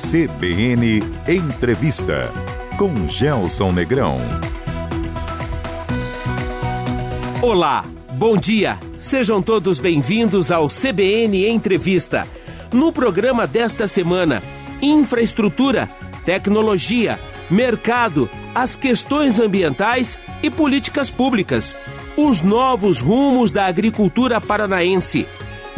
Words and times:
CBN 0.00 1.02
Entrevista 1.28 2.32
com 2.78 3.06
Gelson 3.06 3.70
Negrão. 3.70 4.16
Olá, 7.42 7.84
bom 8.12 8.36
dia. 8.36 8.78
Sejam 8.98 9.42
todos 9.42 9.78
bem-vindos 9.78 10.50
ao 10.50 10.68
CBN 10.68 11.46
Entrevista. 11.46 12.26
No 12.72 12.90
programa 12.90 13.46
desta 13.46 13.86
semana, 13.86 14.42
infraestrutura, 14.80 15.88
tecnologia, 16.24 17.20
mercado, 17.50 18.28
as 18.54 18.76
questões 18.76 19.38
ambientais 19.38 20.18
e 20.42 20.50
políticas 20.50 21.10
públicas. 21.10 21.76
Os 22.16 22.40
novos 22.40 23.00
rumos 23.00 23.50
da 23.50 23.66
agricultura 23.66 24.40
paranaense 24.40 25.28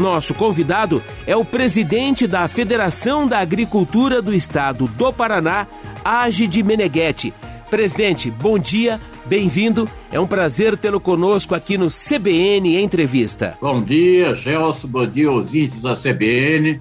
nosso 0.03 0.35
convidado 0.35 1.01
é 1.29 1.37
o 1.37 1.45
presidente 1.45 2.27
da 2.27 2.49
Federação 2.49 3.25
da 3.25 3.39
Agricultura 3.39 4.21
do 4.21 4.35
Estado 4.35 4.89
do 4.89 5.13
Paraná, 5.13 5.69
Agide 6.05 6.61
Meneghetti. 6.61 7.33
Presidente, 7.71 8.29
bom 8.29 8.59
dia, 8.59 9.01
bem-vindo. 9.25 9.89
É 10.11 10.19
um 10.19 10.27
prazer 10.27 10.77
tê-lo 10.77 11.01
conosco 11.01 11.55
aqui 11.55 11.79
no 11.79 11.87
CBN 11.87 12.83
Entrevista. 12.83 13.57
Bom 13.63 13.81
dia, 13.81 14.35
Gelson, 14.35 14.89
bom 14.89 15.07
dia 15.07 15.31
índios 15.31 15.83
da 15.83 15.95
CBN. 15.95 16.81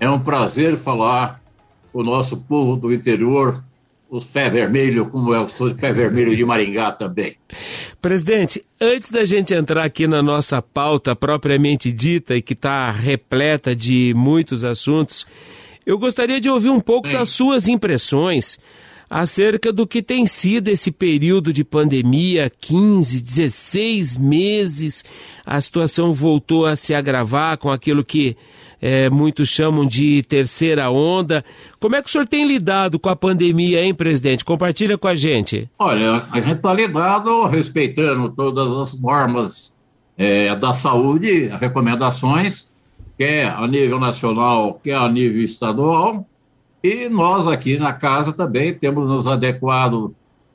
É 0.00 0.08
um 0.08 0.18
prazer 0.18 0.76
falar 0.78 1.42
com 1.92 2.00
o 2.00 2.04
nosso 2.04 2.38
povo 2.38 2.74
do 2.74 2.92
interior 2.92 3.62
os 4.12 4.24
pé 4.24 4.50
vermelho, 4.50 5.08
como 5.08 5.34
eu 5.34 5.48
sou 5.48 5.70
de 5.70 5.74
pé 5.74 5.90
vermelho 5.90 6.36
de 6.36 6.44
Maringá 6.44 6.92
também. 6.92 7.34
Presidente, 8.02 8.62
antes 8.78 9.10
da 9.10 9.24
gente 9.24 9.54
entrar 9.54 9.84
aqui 9.84 10.06
na 10.06 10.22
nossa 10.22 10.60
pauta 10.60 11.16
propriamente 11.16 11.90
dita 11.90 12.36
e 12.36 12.42
que 12.42 12.52
está 12.52 12.90
repleta 12.90 13.74
de 13.74 14.12
muitos 14.14 14.64
assuntos, 14.64 15.26
eu 15.86 15.98
gostaria 15.98 16.38
de 16.38 16.50
ouvir 16.50 16.68
um 16.68 16.78
pouco 16.78 17.08
Sim. 17.08 17.14
das 17.14 17.30
suas 17.30 17.66
impressões 17.68 18.60
acerca 19.08 19.72
do 19.72 19.86
que 19.86 20.02
tem 20.02 20.26
sido 20.26 20.68
esse 20.68 20.92
período 20.92 21.50
de 21.50 21.64
pandemia 21.64 22.52
15, 22.60 23.18
16 23.18 24.18
meses. 24.18 25.06
A 25.44 25.58
situação 25.58 26.12
voltou 26.12 26.66
a 26.66 26.76
se 26.76 26.92
agravar 26.94 27.56
com 27.56 27.70
aquilo 27.70 28.04
que 28.04 28.36
é, 28.82 29.08
muitos 29.08 29.48
chamam 29.48 29.86
de 29.86 30.24
terceira 30.24 30.90
onda. 30.90 31.44
Como 31.78 31.94
é 31.94 32.02
que 32.02 32.08
o 32.08 32.10
senhor 32.10 32.26
tem 32.26 32.44
lidado 32.44 32.98
com 32.98 33.08
a 33.08 33.14
pandemia, 33.14 33.80
hein, 33.80 33.94
presidente? 33.94 34.44
Compartilha 34.44 34.98
com 34.98 35.06
a 35.06 35.14
gente. 35.14 35.70
Olha, 35.78 36.24
a 36.32 36.40
gente 36.40 36.56
está 36.56 36.74
lidando 36.74 37.46
respeitando 37.46 38.28
todas 38.30 38.66
as 38.72 39.00
normas 39.00 39.78
é, 40.18 40.54
da 40.56 40.74
saúde, 40.74 41.46
recomendações, 41.60 42.68
quer 43.16 43.46
a 43.50 43.64
nível 43.68 44.00
nacional, 44.00 44.80
quer 44.82 44.96
a 44.96 45.08
nível 45.08 45.44
estadual. 45.44 46.26
E 46.82 47.08
nós 47.08 47.46
aqui 47.46 47.78
na 47.78 47.92
casa 47.92 48.32
também 48.32 48.74
temos 48.74 49.08
nos 49.08 49.28
adequado 49.28 50.12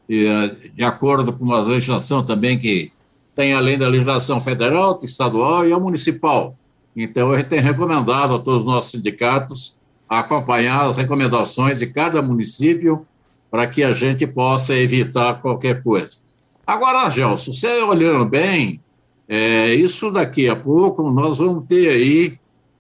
é, 0.09 0.52
de 0.75 0.83
acordo 0.83 1.31
com 1.31 1.45
uma 1.45 1.61
legislação 1.61 2.25
também 2.25 2.59
que 2.59 2.92
tem 3.33 3.53
além 3.53 3.78
da 3.78 3.88
legislação 3.88 4.38
federal, 4.38 5.00
estadual 5.02 5.66
e 5.66 5.72
a 5.72 5.80
municipal. 5.80 6.56
Então, 7.00 7.36
gente 7.36 7.50
tem 7.50 7.59
recomendado 7.59 8.34
a 8.34 8.40
todos 8.40 8.62
os 8.62 8.66
nossos 8.66 8.90
sindicatos 8.90 9.78
acompanhar 10.09 10.90
as 10.90 10.98
recomendações 10.98 11.78
de 11.78 11.86
cada 11.86 12.23
município 12.23 13.06
para 13.52 13.67
que 13.67 13.84
a 13.84 13.92
gente 13.92 14.26
possa 14.26 14.73
evitar 14.73 15.39
qualquer 15.39 15.84
coisa. 15.84 16.17
Agora, 16.66 17.08
Gelson, 17.12 17.54
você 17.54 17.84
olhando 17.84 18.26
bem, 18.26 18.81
é, 19.30 19.76
isso 19.76 20.09
daqui 20.09 20.50
a 20.50 20.56
pouco 20.56 21.12
nós 21.12 21.38
vamos 21.38 21.67
ter 21.67 21.88
aí, 21.89 22.39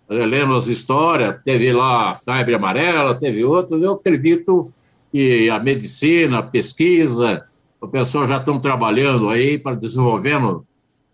é, 0.09 0.25
lendo 0.25 0.55
as 0.55 0.65
histórias, 0.65 1.39
teve 1.43 1.71
lá 1.71 2.11
a 2.11 2.15
febre 2.15 2.55
amarela, 2.55 3.13
teve 3.13 3.45
outras, 3.45 3.79
eu 3.83 3.93
acredito 3.93 4.73
que 5.11 5.47
a 5.47 5.59
medicina, 5.59 6.39
a 6.39 6.43
pesquisa, 6.43 7.45
o 7.79 7.87
pessoal 7.87 8.25
já 8.25 8.37
estão 8.37 8.59
trabalhando 8.59 9.29
aí 9.29 9.59
para 9.59 9.75
desenvolvendo 9.75 10.65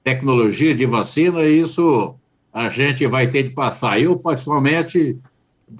tecnologia 0.03 0.73
de 0.73 0.85
vacina 0.85 1.43
e 1.43 1.59
isso 1.59 2.15
a 2.53 2.69
gente 2.69 3.07
vai 3.07 3.27
ter 3.27 3.43
de 3.43 3.49
passar. 3.49 3.99
Eu, 3.99 4.17
pessoalmente, 4.17 5.17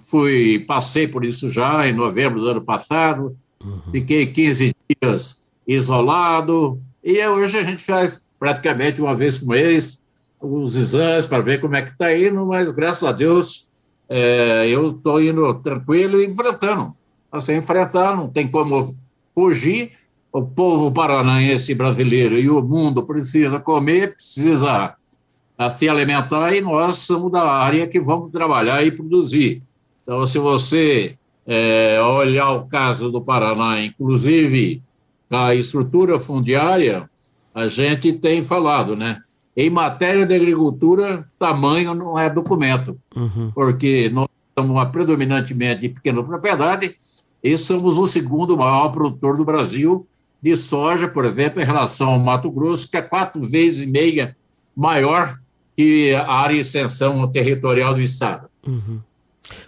fui, 0.10 0.64
passei 0.68 1.08
por 1.08 1.24
isso 1.24 1.48
já 1.48 1.88
em 1.88 1.94
novembro 1.94 2.42
do 2.42 2.50
ano 2.50 2.62
passado, 2.62 3.38
uhum. 3.64 3.80
fiquei 3.92 4.26
15 4.26 4.76
dias 5.02 5.42
isolado, 5.68 6.82
e 7.04 7.26
hoje 7.26 7.58
a 7.58 7.64
gente 7.64 7.86
faz 7.86 8.20
praticamente 8.40 9.00
uma 9.00 9.16
vez 9.16 9.38
por 9.38 9.50
mês 9.50 10.04
os 10.42 10.76
exames 10.76 11.26
para 11.28 11.42
ver 11.42 11.62
como 11.62 11.76
é 11.76 11.82
que 11.82 11.92
está 11.92 12.16
indo, 12.18 12.46
mas 12.46 12.72
graças 12.72 13.04
a 13.04 13.12
Deus 13.12 13.68
é, 14.10 14.68
eu 14.68 14.92
estou 14.92 15.22
indo 15.22 15.54
tranquilo 15.56 16.22
e 16.22 16.26
enfrentando. 16.26 16.94
Assim, 17.32 17.56
enfrentar, 17.56 18.16
não 18.16 18.28
tem 18.28 18.48
como 18.48 18.94
fugir. 19.34 19.94
O 20.32 20.42
povo 20.42 20.92
paranaense 20.92 21.74
brasileiro 21.76 22.38
e 22.38 22.50
o 22.50 22.62
mundo 22.62 23.04
precisa 23.04 23.60
comer, 23.60 24.16
precisa 24.16 24.96
a 25.58 25.70
se 25.70 25.88
alimentar 25.88 26.54
e 26.54 26.62
nós 26.62 26.96
somos 26.96 27.32
da 27.32 27.44
área 27.44 27.88
que 27.88 28.00
vamos 28.00 28.32
trabalhar 28.32 28.86
e 28.86 28.92
produzir. 28.92 29.62
Então, 30.04 30.26
se 30.26 30.40
você 30.40 31.16
é, 31.46 32.02
olhar 32.02 32.52
o 32.52 32.66
caso 32.66 33.12
do 33.12 33.22
Paraná, 33.22 33.82
inclusive 33.82 34.82
a 35.30 35.56
estrutura 35.56 36.18
fundiária, 36.18 37.10
a 37.54 37.68
gente 37.68 38.14
tem 38.14 38.44
falado, 38.44 38.96
né? 38.96 39.22
Em 39.56 39.70
matéria 39.70 40.26
de 40.26 40.34
agricultura, 40.34 41.28
tamanho 41.38 41.94
não 41.94 42.18
é 42.18 42.30
documento, 42.30 43.00
uhum. 43.16 43.52
porque 43.54 44.10
nós 44.12 44.28
somos 44.58 44.84
predominantemente 44.86 45.82
de 45.82 45.90
pequena 45.90 46.24
propriedade 46.24 46.96
e 47.44 47.56
somos 47.58 47.98
o 47.98 48.08
segundo 48.08 48.58
maior 48.58 48.90
produtor 48.90 49.38
do 49.38 49.46
Brasil 49.46 50.08
de 50.42 50.56
soja, 50.56 51.08
por 51.08 51.24
exemplo, 51.24 51.62
em 51.62 51.66
relação 51.66 52.10
ao 52.10 52.20
Mato 52.20 52.50
Grosso, 52.52 52.90
que 52.90 52.98
é 52.98 53.02
quatro 53.02 53.42
vezes 53.42 53.82
e 53.82 53.86
meia 53.86 54.36
maior 54.76 55.40
que 55.76 56.14
a 56.14 56.32
área 56.32 56.56
de 56.56 56.62
extensão 56.62 57.28
territorial 57.32 57.94
do 57.94 58.02
Estado. 58.02 58.48
Uhum. 58.66 59.00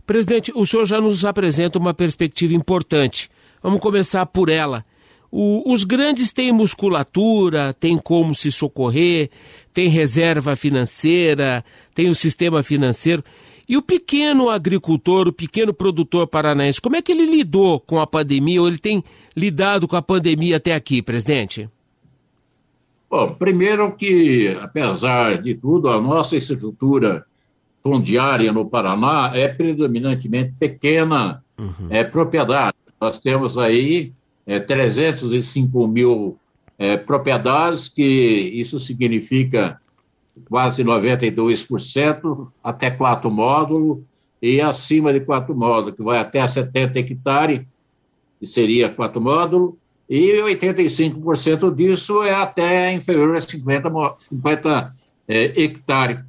Presidente, 0.05 0.51
o 0.55 0.65
senhor 0.65 0.85
já 0.85 1.01
nos 1.01 1.25
apresenta 1.25 1.79
uma 1.79 1.93
perspectiva 1.93 2.53
importante. 2.53 3.29
Vamos 3.61 3.79
começar 3.79 4.25
por 4.25 4.49
ela. 4.49 4.85
O, 5.31 5.71
os 5.71 5.83
grandes 5.83 6.31
têm 6.31 6.51
musculatura, 6.51 7.73
têm 7.73 7.97
como 7.97 8.33
se 8.33 8.51
socorrer, 8.51 9.29
têm 9.73 9.89
reserva 9.89 10.55
financeira, 10.55 11.65
têm 11.93 12.09
o 12.09 12.15
sistema 12.15 12.63
financeiro. 12.63 13.23
E 13.67 13.75
o 13.75 13.81
pequeno 13.81 14.49
agricultor, 14.49 15.27
o 15.27 15.33
pequeno 15.33 15.73
produtor 15.73 16.27
paranaense, 16.27 16.79
como 16.79 16.95
é 16.95 17.01
que 17.01 17.11
ele 17.11 17.25
lidou 17.25 17.79
com 17.79 17.99
a 17.99 18.05
pandemia 18.05 18.61
ou 18.61 18.67
ele 18.67 18.77
tem 18.77 19.03
lidado 19.35 19.87
com 19.87 19.95
a 19.95 20.01
pandemia 20.01 20.57
até 20.57 20.75
aqui, 20.75 21.01
presidente? 21.01 21.67
Bom, 23.15 23.33
primeiro 23.33 23.93
que, 23.93 24.49
apesar 24.61 25.41
de 25.41 25.55
tudo, 25.55 25.87
a 25.87 26.01
nossa 26.01 26.35
estrutura 26.35 27.25
fundiária 27.81 28.51
no 28.51 28.65
Paraná 28.65 29.31
é 29.33 29.47
predominantemente 29.47 30.53
pequena 30.59 31.41
uhum. 31.57 31.87
é, 31.89 32.03
propriedade. 32.03 32.75
Nós 32.99 33.17
temos 33.21 33.57
aí 33.57 34.11
é, 34.45 34.59
305 34.59 35.87
mil 35.87 36.37
é, 36.77 36.97
propriedades, 36.97 37.87
que 37.87 38.03
isso 38.03 38.81
significa 38.81 39.79
quase 40.49 40.83
92%, 40.83 42.49
até 42.61 42.91
quatro 42.91 43.31
módulos, 43.31 43.99
e 44.41 44.59
acima 44.59 45.13
de 45.13 45.21
quatro 45.21 45.55
módulos, 45.55 45.95
que 45.95 46.03
vai 46.03 46.17
até 46.17 46.45
70 46.45 46.99
hectares, 46.99 47.61
que 48.41 48.45
seria 48.45 48.89
quatro 48.89 49.21
módulos, 49.21 49.75
e 50.09 50.33
85% 50.41 51.75
disso 51.75 52.23
é 52.23 52.33
até 52.33 52.93
inferior 52.93 53.35
a 53.35 53.41
50, 53.41 53.89
50 54.17 54.95
é, 55.27 55.61
hectares 55.61 56.19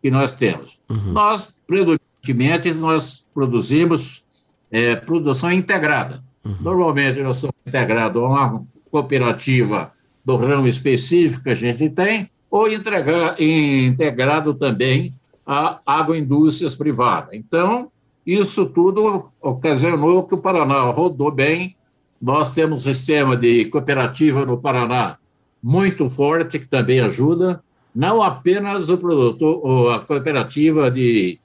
que 0.00 0.10
nós 0.10 0.32
temos. 0.32 0.78
Uhum. 0.88 1.12
Nós, 1.12 1.62
predominantemente, 1.66 2.72
nós 2.74 3.24
produzimos 3.34 4.24
é, 4.70 4.94
produção 4.94 5.50
integrada. 5.50 6.22
Uhum. 6.44 6.56
Normalmente, 6.60 7.20
nós 7.20 7.38
somos 7.38 7.56
integrados 7.66 8.22
a 8.22 8.26
uma 8.26 8.64
cooperativa 8.90 9.92
do 10.24 10.36
ramo 10.36 10.68
específico 10.68 11.44
que 11.44 11.50
a 11.50 11.54
gente 11.54 11.90
tem, 11.90 12.30
ou 12.50 12.70
entregar, 12.70 13.40
integrado 13.40 14.54
também 14.54 15.14
a 15.44 15.80
agroindústrias 15.84 16.74
privadas. 16.74 17.30
Então, 17.32 17.90
isso 18.26 18.66
tudo 18.66 19.30
ocasionou 19.40 20.24
que 20.24 20.34
o 20.34 20.38
Paraná 20.38 20.80
rodou 20.90 21.30
bem 21.30 21.76
nós 22.20 22.50
temos 22.52 22.86
um 22.86 22.92
sistema 22.92 23.36
de 23.36 23.66
cooperativa 23.66 24.44
no 24.44 24.58
Paraná 24.58 25.18
muito 25.62 26.08
forte, 26.08 26.58
que 26.58 26.66
também 26.66 27.00
ajuda, 27.00 27.62
não 27.94 28.22
apenas 28.22 28.88
o 28.88 28.98
produtor, 28.98 29.94
a 29.94 30.00
cooperativa 30.00 30.90
de 30.90 31.38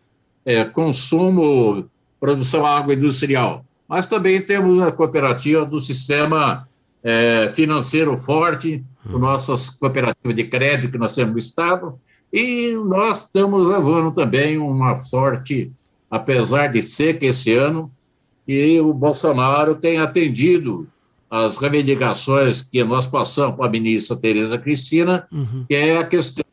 é, 0.46 0.66
consumo, 0.66 1.90
produção 2.20 2.66
agroindustrial, 2.66 3.66
mas 3.88 4.06
também 4.06 4.42
temos 4.42 4.82
a 4.82 4.92
cooperativa 4.92 5.66
do 5.66 5.80
sistema 5.80 6.68
é, 7.04 7.50
financeiro 7.50 8.18
forte, 8.18 8.84
com 9.10 9.18
nossas 9.18 9.70
cooperativas 9.70 10.36
de 10.36 10.44
crédito 10.44 10.92
que 10.92 10.98
nós 10.98 11.16
temos 11.16 11.34
no 11.34 11.40
Estado, 11.40 12.00
e 12.32 12.74
nós 12.86 13.20
estamos 13.20 13.68
levando 13.68 14.12
também 14.12 14.58
uma 14.58 14.96
sorte, 14.96 15.72
apesar 16.10 16.68
de 16.68 16.82
seca 16.82 17.26
esse 17.26 17.54
ano, 17.54 17.92
que 18.46 18.80
o 18.80 18.94
Bolsonaro 18.94 19.76
tem 19.76 19.98
atendido 20.00 20.88
as 21.30 21.56
reivindicações 21.56 22.62
que 22.62 22.84
nós 22.84 23.08
passamos 23.08 23.56
para 23.56 23.68
a 23.68 23.70
ministra 23.70 24.18
Tereza 24.18 24.58
Cristina, 24.58 25.28
uhum. 25.32 25.66
que 25.68 25.76
é 25.76 25.98
a 25.98 26.04
questão 26.04 26.44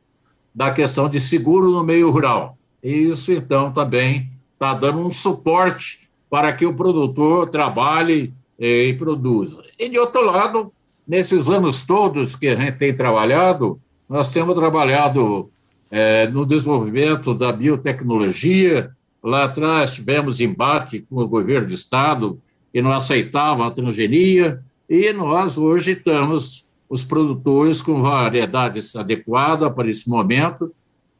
da 0.54 0.70
questão 0.72 1.08
de 1.08 1.20
seguro 1.20 1.70
no 1.70 1.84
meio 1.84 2.10
rural. 2.10 2.58
E 2.82 2.90
isso, 2.90 3.32
então, 3.32 3.72
também 3.72 4.28
está 4.54 4.74
dando 4.74 4.98
um 4.98 5.10
suporte 5.12 6.08
para 6.28 6.52
que 6.52 6.66
o 6.66 6.74
produtor 6.74 7.48
trabalhe 7.48 8.32
eh, 8.58 8.86
e 8.86 8.94
produza. 8.94 9.62
E, 9.78 9.88
de 9.88 9.98
outro 9.98 10.24
lado, 10.24 10.72
nesses 11.06 11.48
anos 11.48 11.84
todos 11.84 12.34
que 12.34 12.48
a 12.48 12.56
gente 12.56 12.76
tem 12.76 12.92
trabalhado, 12.92 13.80
nós 14.08 14.30
temos 14.30 14.54
trabalhado 14.56 15.48
eh, 15.90 16.28
no 16.28 16.44
desenvolvimento 16.44 17.34
da 17.34 17.52
biotecnologia. 17.52 18.90
Lá 19.22 19.44
atrás 19.44 19.94
tivemos 19.94 20.40
embate 20.40 21.00
com 21.00 21.16
o 21.16 21.28
governo 21.28 21.68
do 21.68 21.74
Estado, 21.74 22.40
que 22.72 22.80
não 22.80 22.92
aceitava 22.92 23.66
a 23.66 23.70
transgenia, 23.70 24.62
e 24.88 25.12
nós 25.12 25.58
hoje 25.58 25.92
estamos, 25.92 26.64
os 26.88 27.04
produtores, 27.04 27.80
com 27.80 28.00
variedades 28.00 28.94
adequadas 28.96 29.72
para 29.72 29.90
esse 29.90 30.08
momento, 30.08 30.72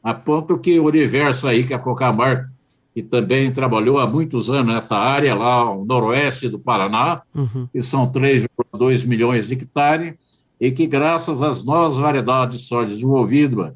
a 0.02 0.14
ponto 0.14 0.58
que 0.58 0.78
o 0.78 0.86
universo 0.86 1.46
aí 1.46 1.64
que 1.64 1.74
a 1.74 1.78
Cocamar, 1.78 2.50
que 2.94 3.02
também 3.02 3.52
trabalhou 3.52 3.98
há 3.98 4.06
muitos 4.06 4.48
anos 4.48 4.74
nessa 4.74 4.96
área, 4.96 5.34
lá 5.34 5.64
no 5.64 5.84
noroeste 5.84 6.48
do 6.48 6.58
Paraná, 6.58 7.22
uhum. 7.34 7.68
que 7.72 7.82
são 7.82 8.10
3,2 8.10 9.06
milhões 9.06 9.48
de 9.48 9.54
hectares, 9.54 10.14
e 10.60 10.70
que 10.72 10.86
graças 10.86 11.42
às 11.42 11.64
novas 11.64 11.98
variedades 11.98 12.58
de 12.58 12.64
soja 12.64 12.88
desenvolvidas 12.88 13.72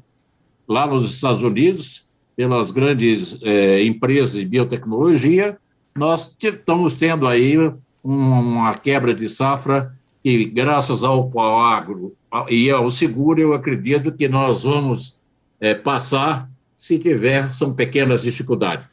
lá 0.67 0.87
nos 0.87 1.09
Estados 1.13 1.43
Unidos, 1.43 2.05
pelas 2.35 2.71
grandes 2.71 3.39
eh, 3.43 3.83
empresas 3.83 4.33
de 4.33 4.45
biotecnologia, 4.45 5.57
nós 5.95 6.35
estamos 6.41 6.95
tendo 6.95 7.27
aí 7.27 7.55
uma 8.03 8.73
quebra 8.75 9.13
de 9.13 9.29
safra 9.29 9.93
e 10.23 10.45
graças 10.45 11.03
ao 11.03 11.31
agro 11.39 12.15
e 12.49 12.69
ao 12.69 12.89
seguro, 12.89 13.39
eu 13.39 13.53
acredito 13.53 14.11
que 14.11 14.27
nós 14.27 14.63
vamos 14.63 15.17
é, 15.59 15.73
passar 15.73 16.49
se 16.75 16.97
tiver, 16.97 17.53
são 17.53 17.73
pequenas 17.73 18.23
dificuldades. 18.23 18.85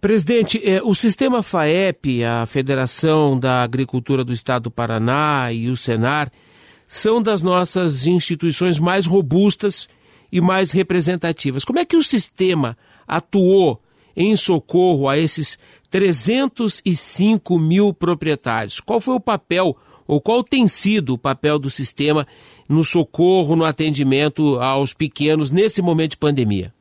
Presidente, 0.00 0.60
é, 0.62 0.82
o 0.82 0.94
sistema 0.94 1.42
FAEP, 1.42 2.22
a 2.22 2.44
Federação 2.44 3.38
da 3.38 3.62
Agricultura 3.62 4.22
do 4.22 4.32
Estado 4.32 4.64
do 4.64 4.70
Paraná 4.70 5.50
e 5.50 5.70
o 5.70 5.76
Senar 5.76 6.30
são 6.86 7.22
das 7.22 7.40
nossas 7.40 8.06
instituições 8.06 8.78
mais 8.78 9.06
robustas 9.06 9.88
e 10.34 10.40
mais 10.40 10.72
representativas. 10.72 11.64
Como 11.64 11.78
é 11.78 11.84
que 11.84 11.96
o 11.96 12.02
sistema 12.02 12.76
atuou 13.06 13.80
em 14.16 14.36
socorro 14.36 15.08
a 15.08 15.18
esses 15.18 15.58
305 15.90 17.58
mil 17.58 17.92
proprietários. 17.92 18.80
Qual 18.80 19.00
foi 19.00 19.14
o 19.14 19.20
papel, 19.20 19.76
ou 20.06 20.20
qual 20.20 20.42
tem 20.42 20.66
sido 20.66 21.14
o 21.14 21.18
papel 21.18 21.58
do 21.58 21.70
sistema 21.70 22.26
no 22.68 22.84
socorro, 22.84 23.56
no 23.56 23.64
atendimento 23.64 24.58
aos 24.60 24.92
pequenos 24.92 25.50
nesse 25.50 25.80
momento 25.82 26.12
de 26.12 26.16
pandemia? 26.16 26.72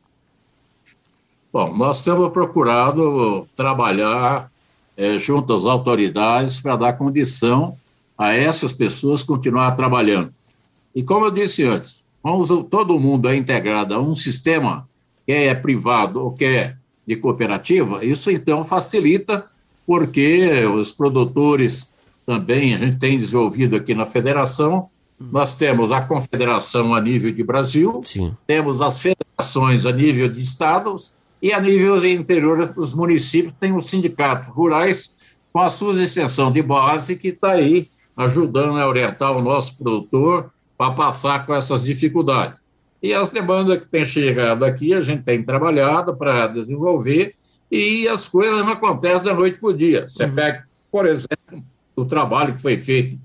Bom, 1.52 1.76
nós 1.76 2.04
temos 2.04 2.32
procurado 2.32 3.48
trabalhar 3.56 4.52
é, 4.98 5.18
junto 5.20 5.54
às 5.54 5.66
autoridades 5.66 6.60
para 6.60 6.76
dar 6.76 6.94
condição 6.94 7.78
a 8.18 8.34
essas 8.34 8.74
pessoas 8.74 9.22
continuar 9.22 9.72
trabalhando. 9.72 10.34
E 10.96 11.04
como 11.04 11.26
eu 11.26 11.32
disse 11.32 11.64
antes, 11.64 12.03
vamos, 12.24 12.48
todo 12.70 13.00
mundo 13.00 13.28
é 13.28 13.36
integrado 13.36 13.94
a 13.94 14.00
um 14.00 14.14
sistema 14.14 14.88
que 15.26 15.32
é 15.32 15.54
privado 15.54 16.22
ou 16.22 16.32
que 16.32 16.46
é 16.46 16.76
de 17.06 17.18
cooperativa, 17.18 18.04
isso 18.04 18.32
então 18.32 18.64
facilita, 18.64 19.46
porque 19.86 20.64
os 20.66 20.94
produtores 20.94 21.94
também, 22.26 22.74
a 22.74 22.78
gente 22.78 22.98
tem 22.98 23.20
desenvolvido 23.20 23.76
aqui 23.76 23.94
na 23.94 24.06
federação, 24.06 24.90
nós 25.20 25.56
temos 25.56 25.92
a 25.92 26.02
confederação 26.02 26.96
a 26.96 27.02
nível 27.02 27.32
de 27.32 27.44
Brasil, 27.44 28.02
Sim. 28.06 28.36
temos 28.48 28.82
as 28.82 29.02
federações 29.02 29.86
a 29.86 29.92
nível 29.92 30.30
de 30.30 30.40
estados 30.40 31.14
e 31.42 31.52
a 31.52 31.60
nível 31.60 32.04
interior 32.06 32.68
dos 32.68 32.94
municípios 32.94 33.54
tem 33.60 33.76
os 33.76 33.88
sindicatos 33.88 34.50
rurais 34.50 35.14
com 35.52 35.60
a 35.60 35.70
sua 35.70 36.02
extensão 36.02 36.52
de 36.52 36.62
base 36.62 37.18
que 37.18 37.30
está 37.30 37.52
aí 37.52 37.90
ajudando 38.16 38.80
a 38.80 38.88
orientar 38.88 39.36
o 39.36 39.42
nosso 39.42 39.78
produtor 39.78 40.53
para 40.78 40.94
passar 40.94 41.46
com 41.46 41.54
essas 41.54 41.84
dificuldades. 41.84 42.62
E 43.02 43.14
as 43.14 43.32
demandas 43.32 43.80
que 43.80 43.88
têm 43.88 44.06
chegado 44.06 44.64
aqui, 44.64 44.94
a 44.94 45.02
gente 45.02 45.24
tem 45.24 45.44
trabalhado 45.44 46.16
para 46.16 46.48
desenvolver 46.48 47.36
e 47.70 48.08
as 48.08 48.30
coisas 48.30 48.60
não 48.60 48.72
acontecem 48.72 49.28
da 49.28 49.34
noite 49.34 49.58
para 49.58 49.70
o 49.70 49.74
dia. 49.74 50.08
Você 50.08 50.26
uhum. 50.26 50.36
pega, 50.36 50.64
por 50.92 51.06
exemplo, 51.06 51.64
o 51.96 52.06
trabalho 52.06 52.54
que 52.54 52.62
foi 52.62 52.78
feito 52.78 53.20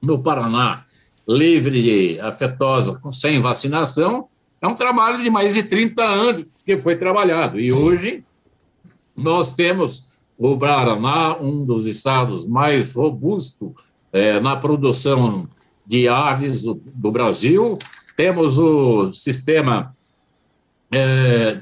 no 0.00 0.22
Paraná, 0.22 0.84
livre 1.26 1.82
de 1.82 2.20
afetosa, 2.20 3.00
sem 3.10 3.40
vacinação, 3.40 4.28
é 4.60 4.68
um 4.68 4.74
trabalho 4.74 5.22
de 5.22 5.30
mais 5.30 5.54
de 5.54 5.64
30 5.64 6.02
anos 6.02 6.62
que 6.64 6.76
foi 6.76 6.96
trabalhado. 6.96 7.58
E 7.58 7.72
hoje 7.72 8.24
nós 9.16 9.52
temos 9.52 10.22
o 10.38 10.56
Paraná, 10.56 11.36
um 11.40 11.64
dos 11.64 11.86
estados 11.86 12.46
mais 12.46 12.92
robustos 12.92 13.72
é, 14.12 14.38
na 14.38 14.56
produção 14.56 15.48
de 15.92 16.08
aves 16.08 16.62
do, 16.62 16.80
do 16.86 17.10
Brasil, 17.10 17.78
temos 18.16 18.56
o 18.56 19.12
sistema 19.12 19.94
é, 20.90 21.58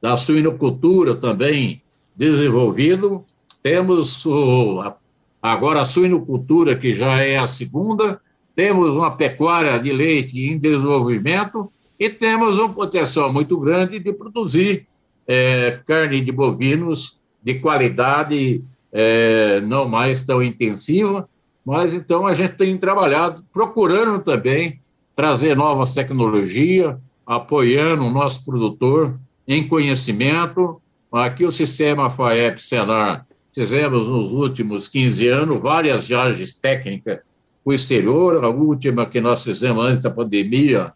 da 0.00 0.16
suinocultura 0.16 1.14
também 1.14 1.82
desenvolvido, 2.16 3.26
temos 3.62 4.24
o, 4.24 4.94
agora 5.42 5.82
a 5.82 5.84
suinocultura, 5.84 6.76
que 6.76 6.94
já 6.94 7.20
é 7.20 7.36
a 7.36 7.46
segunda, 7.46 8.18
temos 8.56 8.96
uma 8.96 9.10
pecuária 9.10 9.78
de 9.78 9.92
leite 9.92 10.40
em 10.40 10.56
desenvolvimento. 10.58 11.70
E 12.00 12.08
temos 12.08 12.58
um 12.58 12.72
potencial 12.72 13.30
muito 13.30 13.58
grande 13.58 13.98
de 13.98 14.12
produzir 14.14 14.86
é, 15.26 15.80
carne 15.84 16.22
de 16.22 16.32
bovinos 16.32 17.18
de 17.42 17.54
qualidade 17.56 18.62
é, 18.90 19.60
não 19.60 19.86
mais 19.86 20.24
tão 20.24 20.42
intensiva, 20.42 21.28
mas 21.68 21.92
então 21.92 22.26
a 22.26 22.32
gente 22.32 22.54
tem 22.54 22.78
trabalhado, 22.78 23.44
procurando 23.52 24.24
também 24.24 24.80
trazer 25.14 25.54
novas 25.54 25.92
tecnologias, 25.92 26.96
apoiando 27.26 28.06
o 28.06 28.10
nosso 28.10 28.42
produtor 28.42 29.12
em 29.46 29.68
conhecimento. 29.68 30.80
Aqui 31.12 31.44
o 31.44 31.50
sistema 31.50 32.08
FAEP 32.08 32.58
Senar 32.62 33.26
fizemos 33.54 34.08
nos 34.08 34.32
últimos 34.32 34.88
15 34.88 35.28
anos 35.28 35.60
várias 35.60 36.08
viagens 36.08 36.56
técnicas 36.56 37.18
para 37.62 37.70
o 37.70 37.74
exterior. 37.74 38.42
A 38.42 38.48
última 38.48 39.04
que 39.04 39.20
nós 39.20 39.44
fizemos 39.44 39.84
antes 39.84 40.00
da 40.00 40.10
pandemia 40.10 40.94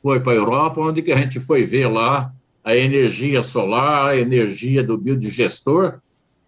foi 0.00 0.20
para 0.20 0.34
a 0.34 0.36
Europa, 0.36 0.80
onde 0.80 1.02
que 1.02 1.10
a 1.10 1.16
gente 1.16 1.40
foi 1.40 1.64
ver 1.64 1.88
lá 1.88 2.32
a 2.62 2.76
energia 2.76 3.42
solar, 3.42 4.10
a 4.10 4.16
energia 4.16 4.80
do 4.80 4.96
biodigestor, 4.96 5.98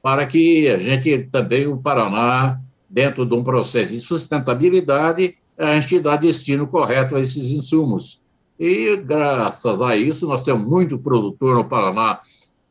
para 0.01 0.25
que 0.25 0.69
a 0.69 0.79
gente 0.79 1.25
também, 1.33 1.67
o 1.67 1.77
Paraná, 1.77 2.61
dentro 2.89 3.27
de 3.27 3.35
um 3.35 3.43
processo 3.43 3.93
de 3.93 4.01
sustentabilidade, 4.01 5.37
a 5.59 5.79
gente 5.79 6.01
dá 6.01 6.17
destino 6.17 6.67
correto 6.67 7.17
a 7.17 7.21
esses 7.21 7.51
insumos. 7.51 8.23
E, 8.59 8.97
graças 8.97 9.83
a 9.83 9.97
isso, 9.97 10.27
nós 10.27 10.43
temos 10.43 10.67
muito 10.69 10.99
produtor 10.99 11.55
no 11.55 11.65
Paraná 11.65 12.21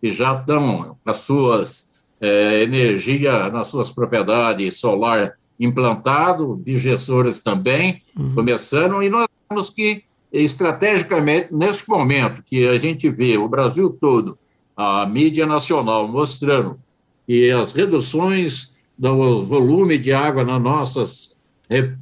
que 0.01 0.12
já 0.12 0.39
estão 0.39 0.98
com 1.03 1.10
as 1.10 1.17
suas 1.17 1.86
é, 2.19 2.63
energia 2.63 3.50
nas 3.50 3.67
suas 3.67 3.91
propriedades 3.91 4.79
solar 4.79 5.34
implantado, 5.60 6.62
digestores 6.65 7.39
também, 7.39 8.01
uhum. 8.17 8.36
começando, 8.36 9.01
e 9.01 9.10
nós 9.10 9.27
temos 9.48 9.69
que, 9.69 10.03
estrategicamente, 10.31 11.48
nesse 11.51 11.88
momento 11.89 12.43
que 12.43 12.67
a 12.67 12.77
gente 12.77 13.10
vê 13.10 13.38
o 13.38 13.48
Brasil 13.48 13.89
todo, 13.89 14.38
a 14.75 15.05
mídia 15.05 15.45
nacional 15.45 16.07
mostrando 16.07 16.77
que 17.25 17.50
as 17.51 17.72
reduções 17.72 18.75
do 18.98 19.46
volume 19.46 19.98
de 19.98 20.14
água 20.14 20.44
nas 20.44 20.62
nossas 20.62 21.36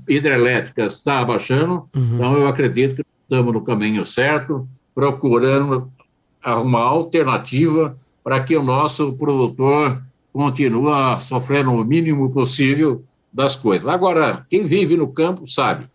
hidrelétrica 0.08 0.86
está 0.86 1.20
abaixando, 1.20 1.88
uhum. 1.96 2.16
então 2.16 2.34
eu 2.34 2.48
acredito 2.48 2.98
que 2.98 3.10
estamos 3.22 3.54
no 3.54 3.62
caminho 3.62 4.04
certo, 4.04 4.68
procurando 4.94 5.92
uma 6.46 6.82
alternativa 6.82 7.96
para 8.24 8.42
que 8.42 8.56
o 8.56 8.64
nosso 8.64 9.14
produtor 9.14 10.02
continue 10.32 11.22
sofrendo 11.22 11.72
o 11.72 11.86
mínimo 11.86 12.30
possível 12.32 13.04
das 13.32 13.56
coisas. 13.56 13.88
Agora, 13.88 14.46
quem 14.50 14.66
vive 14.66 14.96
no 14.98 15.08
campo 15.08 15.48
sabe 15.48 15.86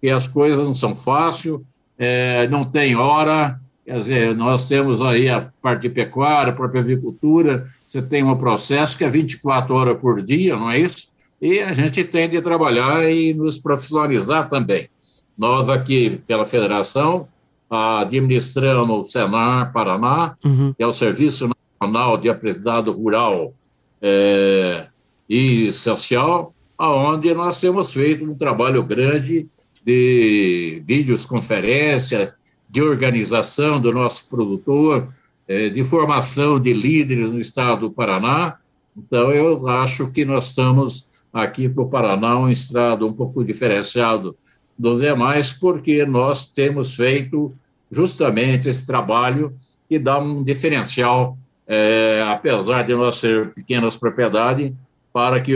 que 0.00 0.10
as 0.10 0.28
coisas 0.28 0.66
não 0.66 0.74
são 0.74 0.94
fáceis, 0.94 1.58
é, 1.98 2.46
não 2.48 2.62
tem 2.62 2.94
hora, 2.94 3.58
quer 3.84 3.96
dizer, 3.96 4.34
nós 4.34 4.68
temos 4.68 5.00
aí 5.00 5.28
a 5.28 5.48
parte 5.62 5.82
de 5.82 5.90
pecuária, 5.90 6.52
a 6.52 6.56
própria 6.56 6.80
agricultura, 6.80 7.66
você 7.94 8.02
tem 8.02 8.22
um 8.22 8.36
processo 8.36 8.96
que 8.98 9.04
é 9.04 9.08
24 9.08 9.74
horas 9.74 9.96
por 9.98 10.20
dia, 10.22 10.56
não 10.56 10.70
é 10.70 10.78
isso? 10.78 11.14
e 11.44 11.60
a 11.60 11.74
gente 11.74 12.02
tem 12.04 12.26
de 12.26 12.40
trabalhar 12.40 13.04
e 13.10 13.34
nos 13.34 13.58
profissionalizar 13.58 14.48
também. 14.48 14.88
Nós 15.36 15.68
aqui, 15.68 16.18
pela 16.26 16.46
federação, 16.46 17.28
administramos 17.68 19.06
o 19.06 19.10
Senar 19.10 19.70
Paraná, 19.70 20.36
uhum. 20.42 20.72
que 20.72 20.82
é 20.82 20.86
o 20.86 20.92
Serviço 20.92 21.50
Nacional 21.80 22.16
de 22.16 22.30
Aprendizado 22.30 22.92
Rural, 22.92 23.52
é, 24.00 24.86
e 25.28 25.70
social, 25.70 26.54
aonde 26.78 27.34
nós 27.34 27.60
temos 27.60 27.92
feito 27.92 28.24
um 28.24 28.34
trabalho 28.34 28.82
grande 28.82 29.46
de 29.84 30.82
vídeos 30.86 31.26
conferência, 31.26 32.34
de 32.70 32.80
organização 32.80 33.78
do 33.78 33.92
nosso 33.92 34.26
produtor, 34.30 35.08
eh, 35.46 35.68
de 35.68 35.82
formação 35.84 36.58
de 36.58 36.72
líderes 36.72 37.30
no 37.30 37.38
estado 37.38 37.88
do 37.88 37.94
Paraná. 37.94 38.56
Então, 38.96 39.30
eu 39.30 39.68
acho 39.68 40.10
que 40.10 40.24
nós 40.24 40.46
estamos 40.46 41.06
aqui 41.32 41.68
para 41.68 41.82
o 41.82 41.88
Paraná 41.88 42.38
um 42.38 42.48
estado 42.48 43.06
um 43.06 43.12
pouco 43.12 43.44
diferenciado 43.44 44.36
dos 44.78 45.00
demais, 45.00 45.52
porque 45.52 46.04
nós 46.04 46.46
temos 46.46 46.94
feito 46.94 47.52
justamente 47.90 48.68
esse 48.68 48.86
trabalho 48.86 49.54
que 49.88 49.98
dá 49.98 50.18
um 50.18 50.42
diferencial, 50.42 51.36
é, 51.66 52.24
apesar 52.26 52.82
de 52.82 52.94
nós 52.94 53.16
ser 53.16 53.52
pequenas 53.52 53.96
propriedades, 53.96 54.72
para 55.12 55.40
que 55.40 55.54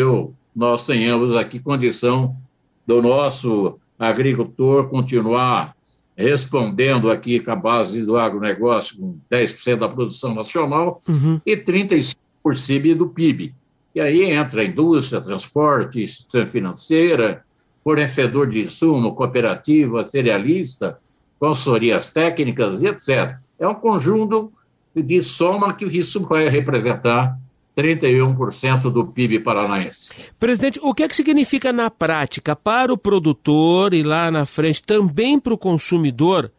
nós 0.54 0.86
tenhamos 0.86 1.34
aqui 1.34 1.58
condição 1.58 2.36
do 2.86 3.02
nosso 3.02 3.78
agricultor 3.98 4.88
continuar 4.88 5.74
respondendo 6.18 7.10
aqui 7.12 7.38
com 7.38 7.52
a 7.52 7.56
base 7.56 8.04
do 8.04 8.16
agronegócio 8.16 8.96
com 8.96 9.18
10% 9.30 9.76
da 9.76 9.88
produção 9.88 10.34
nacional 10.34 11.00
uhum. 11.08 11.40
e 11.46 11.56
35% 11.56 12.16
do 12.96 13.08
PIB. 13.08 13.54
E 13.94 14.00
aí 14.00 14.24
entra 14.24 14.62
a 14.62 14.64
indústria, 14.64 15.20
transporte, 15.20 16.02
instituição 16.02 16.44
financeira, 16.44 17.44
fornecedor 17.84 18.48
de 18.48 18.64
insumo, 18.64 19.14
cooperativa, 19.14 20.02
cerealista, 20.02 20.98
consultorias 21.38 22.10
técnicas 22.10 22.82
e 22.82 22.86
etc. 22.86 23.36
É 23.56 23.68
um 23.68 23.74
conjunto 23.74 24.52
de 24.94 25.22
soma 25.22 25.72
que 25.72 25.84
isso 25.84 26.20
vai 26.20 26.48
representar 26.48 27.38
31% 27.78 28.90
do 28.90 29.06
PIB 29.06 29.38
paranaense. 29.38 30.10
Presidente, 30.38 30.80
o 30.82 30.92
que 30.92 31.04
é 31.04 31.08
que 31.08 31.14
significa 31.14 31.72
na 31.72 31.88
prática 31.88 32.56
para 32.56 32.92
o 32.92 32.98
produtor 32.98 33.94
e 33.94 34.02
lá 34.02 34.30
na 34.30 34.44
frente 34.44 34.82
também 34.82 35.38
para 35.38 35.54
o 35.54 35.58
consumidor 35.58 36.50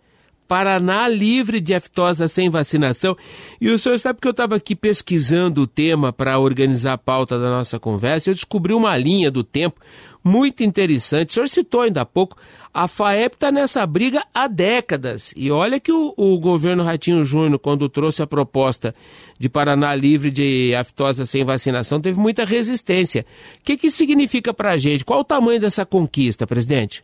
Paraná 0.50 1.08
livre 1.08 1.62
de 1.62 1.76
aftosa 1.76 2.28
sem 2.28 2.50
vacinação. 2.50 3.16
E 3.62 3.70
o 3.70 3.78
senhor 3.78 4.00
sabe 4.00 4.20
que 4.20 4.28
eu 4.28 4.32
estava 4.32 4.56
aqui 4.56 4.76
pesquisando 4.76 5.62
o 5.62 5.68
tema 5.68 6.12
para 6.12 6.40
organizar 6.40 6.94
a 6.94 6.98
pauta 6.98 7.38
da 7.38 7.52
nossa 7.52 7.80
conversa. 7.80 8.32
Eu 8.32 8.34
descobri 8.34 8.74
uma 8.74 8.98
linha 8.98 9.30
do 9.30 9.44
tempo 9.44 9.80
muito 10.24 10.64
interessante. 10.64 11.30
O 11.30 11.34
senhor 11.34 11.48
citou 11.48 11.82
ainda 11.82 12.02
há 12.02 12.06
pouco. 12.06 12.36
A 12.74 12.88
FAEP 12.88 13.36
está 13.36 13.52
nessa 13.52 13.86
briga 13.86 14.26
há 14.34 14.48
décadas. 14.48 15.36
E 15.38 15.52
olha 15.52 15.80
que 15.80 15.92
o, 15.92 16.16
o 16.18 16.40
governo 16.40 16.82
Ratinho 16.82 17.24
Júnior, 17.24 17.60
quando 17.60 17.88
trouxe 17.88 18.24
a 18.24 18.28
proposta 18.28 18.92
de 19.38 19.48
Paraná 19.48 19.94
livre 19.94 20.32
de 20.32 20.74
aftosa 20.74 21.28
sem 21.28 21.44
vacinação, 21.44 22.02
teve 22.02 22.20
muita 22.20 22.44
resistência. 22.44 23.24
O 23.60 23.64
que, 23.64 23.78
que 23.78 23.86
isso 23.86 23.98
significa 23.98 24.52
para 24.52 24.72
a 24.72 24.78
gente? 24.78 25.06
Qual 25.06 25.20
o 25.20 25.24
tamanho 25.24 25.60
dessa 25.60 25.86
conquista, 25.86 26.48
presidente? 26.48 27.04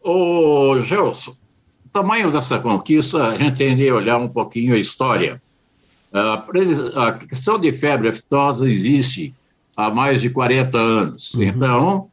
Ô, 0.00 0.80
Gelson, 0.80 1.34
tamanho 1.94 2.32
dessa 2.32 2.58
conquista, 2.58 3.28
a 3.28 3.36
gente 3.36 3.56
tem 3.56 3.76
de 3.76 3.90
olhar 3.90 4.18
um 4.18 4.28
pouquinho 4.28 4.74
a 4.74 4.78
história. 4.78 5.40
A 6.12 7.12
questão 7.12 7.58
de 7.58 7.70
febre 7.70 8.08
aftosa 8.08 8.68
existe 8.68 9.32
há 9.76 9.90
mais 9.90 10.20
de 10.20 10.28
40 10.28 10.76
anos. 10.76 11.34
Uhum. 11.34 11.42
Então, 11.44 12.08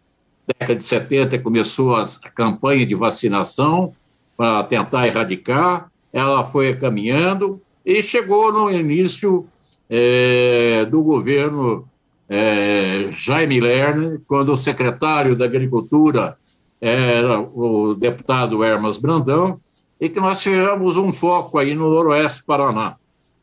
década 0.59 0.75
de 0.75 0.83
70 0.83 1.39
começou 1.39 1.95
a, 1.95 2.07
campanha 2.33 2.85
de 2.85 2.93
vacinação 2.93 3.93
para 4.37 4.63
tentar 4.63 5.07
erradicar, 5.07 5.89
ela 6.13 6.45
foi 6.45 6.75
caminhando 6.75 7.59
e 7.83 8.03
chegou 8.03 8.53
no 8.53 8.69
início 8.71 9.47
é, 9.89 10.85
do 10.85 11.01
governo 11.01 11.87
é, 12.29 13.07
Jaime 13.11 13.59
Lerner, 13.59 14.21
quando 14.27 14.53
o 14.53 14.57
secretário 14.57 15.35
da 15.35 15.45
Agricultura 15.45 16.37
era 16.81 17.39
o 17.39 17.93
deputado 17.93 18.63
Hermas 18.63 18.97
Brandão, 18.97 19.59
e 19.99 20.09
que 20.09 20.19
nós 20.19 20.41
tivemos 20.41 20.97
um 20.97 21.13
foco 21.13 21.59
aí 21.59 21.75
no 21.75 21.91
noroeste 21.91 22.39
do 22.39 22.45
Paraná. 22.45 22.95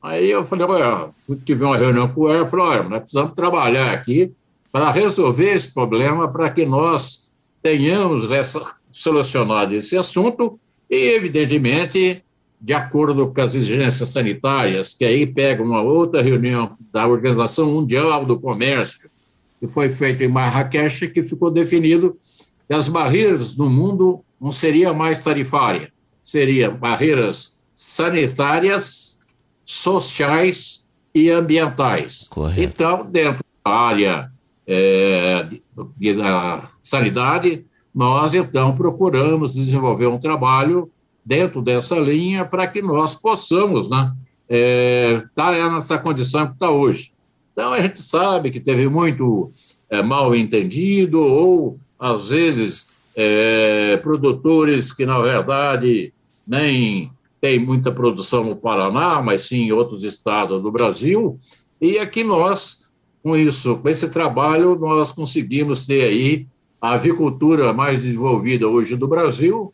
Aí 0.02 0.28
eu 0.30 0.44
falei, 0.44 0.66
olha, 0.66 1.10
tive 1.44 1.64
uma 1.64 1.76
reunião 1.76 2.08
com 2.08 2.22
o 2.22 2.28
Hermas, 2.28 2.50
falei, 2.50 2.66
olha, 2.66 2.82
nós 2.88 3.00
precisamos 3.00 3.32
trabalhar 3.32 3.92
aqui 3.92 4.32
para 4.72 4.90
resolver 4.90 5.52
esse 5.52 5.72
problema, 5.72 6.26
para 6.28 6.50
que 6.50 6.66
nós 6.66 7.30
tenhamos 7.62 8.30
essa, 8.30 8.60
solucionado 8.90 9.74
esse 9.74 9.96
assunto 9.96 10.58
e, 10.90 10.96
evidentemente, 10.96 12.22
de 12.60 12.74
acordo 12.74 13.28
com 13.28 13.40
as 13.40 13.54
exigências 13.54 14.08
sanitárias, 14.08 14.94
que 14.94 15.04
aí 15.04 15.26
pega 15.26 15.62
uma 15.62 15.80
outra 15.80 16.22
reunião 16.22 16.76
da 16.92 17.06
Organização 17.06 17.66
Mundial 17.70 18.24
do 18.24 18.38
Comércio, 18.38 19.08
que 19.60 19.68
foi 19.68 19.90
feita 19.90 20.24
em 20.24 20.28
Marrakech, 20.28 21.08
que 21.08 21.22
ficou 21.22 21.50
definido 21.50 22.16
as 22.74 22.88
barreiras 22.88 23.56
no 23.56 23.68
mundo 23.68 24.24
não 24.40 24.52
seriam 24.52 24.94
mais 24.94 25.22
tarifárias, 25.22 25.90
seriam 26.22 26.76
barreiras 26.76 27.58
sanitárias, 27.74 29.18
sociais 29.64 30.86
e 31.14 31.30
ambientais. 31.30 32.28
Correto. 32.28 32.60
Então, 32.60 33.06
dentro 33.10 33.44
da 33.64 33.72
área 33.72 34.30
é, 34.66 35.46
da 36.16 36.68
sanidade, 36.82 37.64
nós 37.94 38.34
então 38.34 38.74
procuramos 38.74 39.54
desenvolver 39.54 40.06
um 40.06 40.18
trabalho 40.18 40.90
dentro 41.24 41.60
dessa 41.60 41.98
linha 41.98 42.44
para 42.44 42.66
que 42.66 42.80
nós 42.80 43.14
possamos 43.14 43.90
né, 43.90 44.12
é, 44.48 45.22
estar 45.24 45.52
tá 45.52 45.70
nessa 45.70 45.98
condição 45.98 46.46
que 46.46 46.52
está 46.52 46.70
hoje. 46.70 47.12
Então, 47.52 47.72
a 47.72 47.80
gente 47.80 48.02
sabe 48.02 48.50
que 48.50 48.60
teve 48.60 48.88
muito 48.88 49.50
é, 49.90 50.02
mal 50.02 50.34
entendido 50.34 51.20
ou 51.20 51.78
às 51.98 52.30
vezes, 52.30 52.88
é, 53.16 53.96
produtores 53.98 54.92
que, 54.92 55.04
na 55.04 55.18
verdade, 55.20 56.12
nem 56.46 57.10
têm 57.40 57.58
muita 57.58 57.90
produção 57.90 58.44
no 58.44 58.56
Paraná, 58.56 59.20
mas 59.22 59.42
sim 59.42 59.64
em 59.64 59.72
outros 59.72 60.04
estados 60.04 60.62
do 60.62 60.70
Brasil, 60.70 61.36
e 61.80 61.98
aqui 61.98 62.24
nós, 62.24 62.78
com 63.22 63.36
isso, 63.36 63.76
com 63.76 63.88
esse 63.88 64.08
trabalho, 64.08 64.76
nós 64.78 65.12
conseguimos 65.12 65.86
ter 65.86 66.04
aí 66.04 66.46
a 66.80 66.92
avicultura 66.92 67.72
mais 67.72 68.02
desenvolvida 68.02 68.68
hoje 68.68 68.96
do 68.96 69.06
Brasil, 69.06 69.72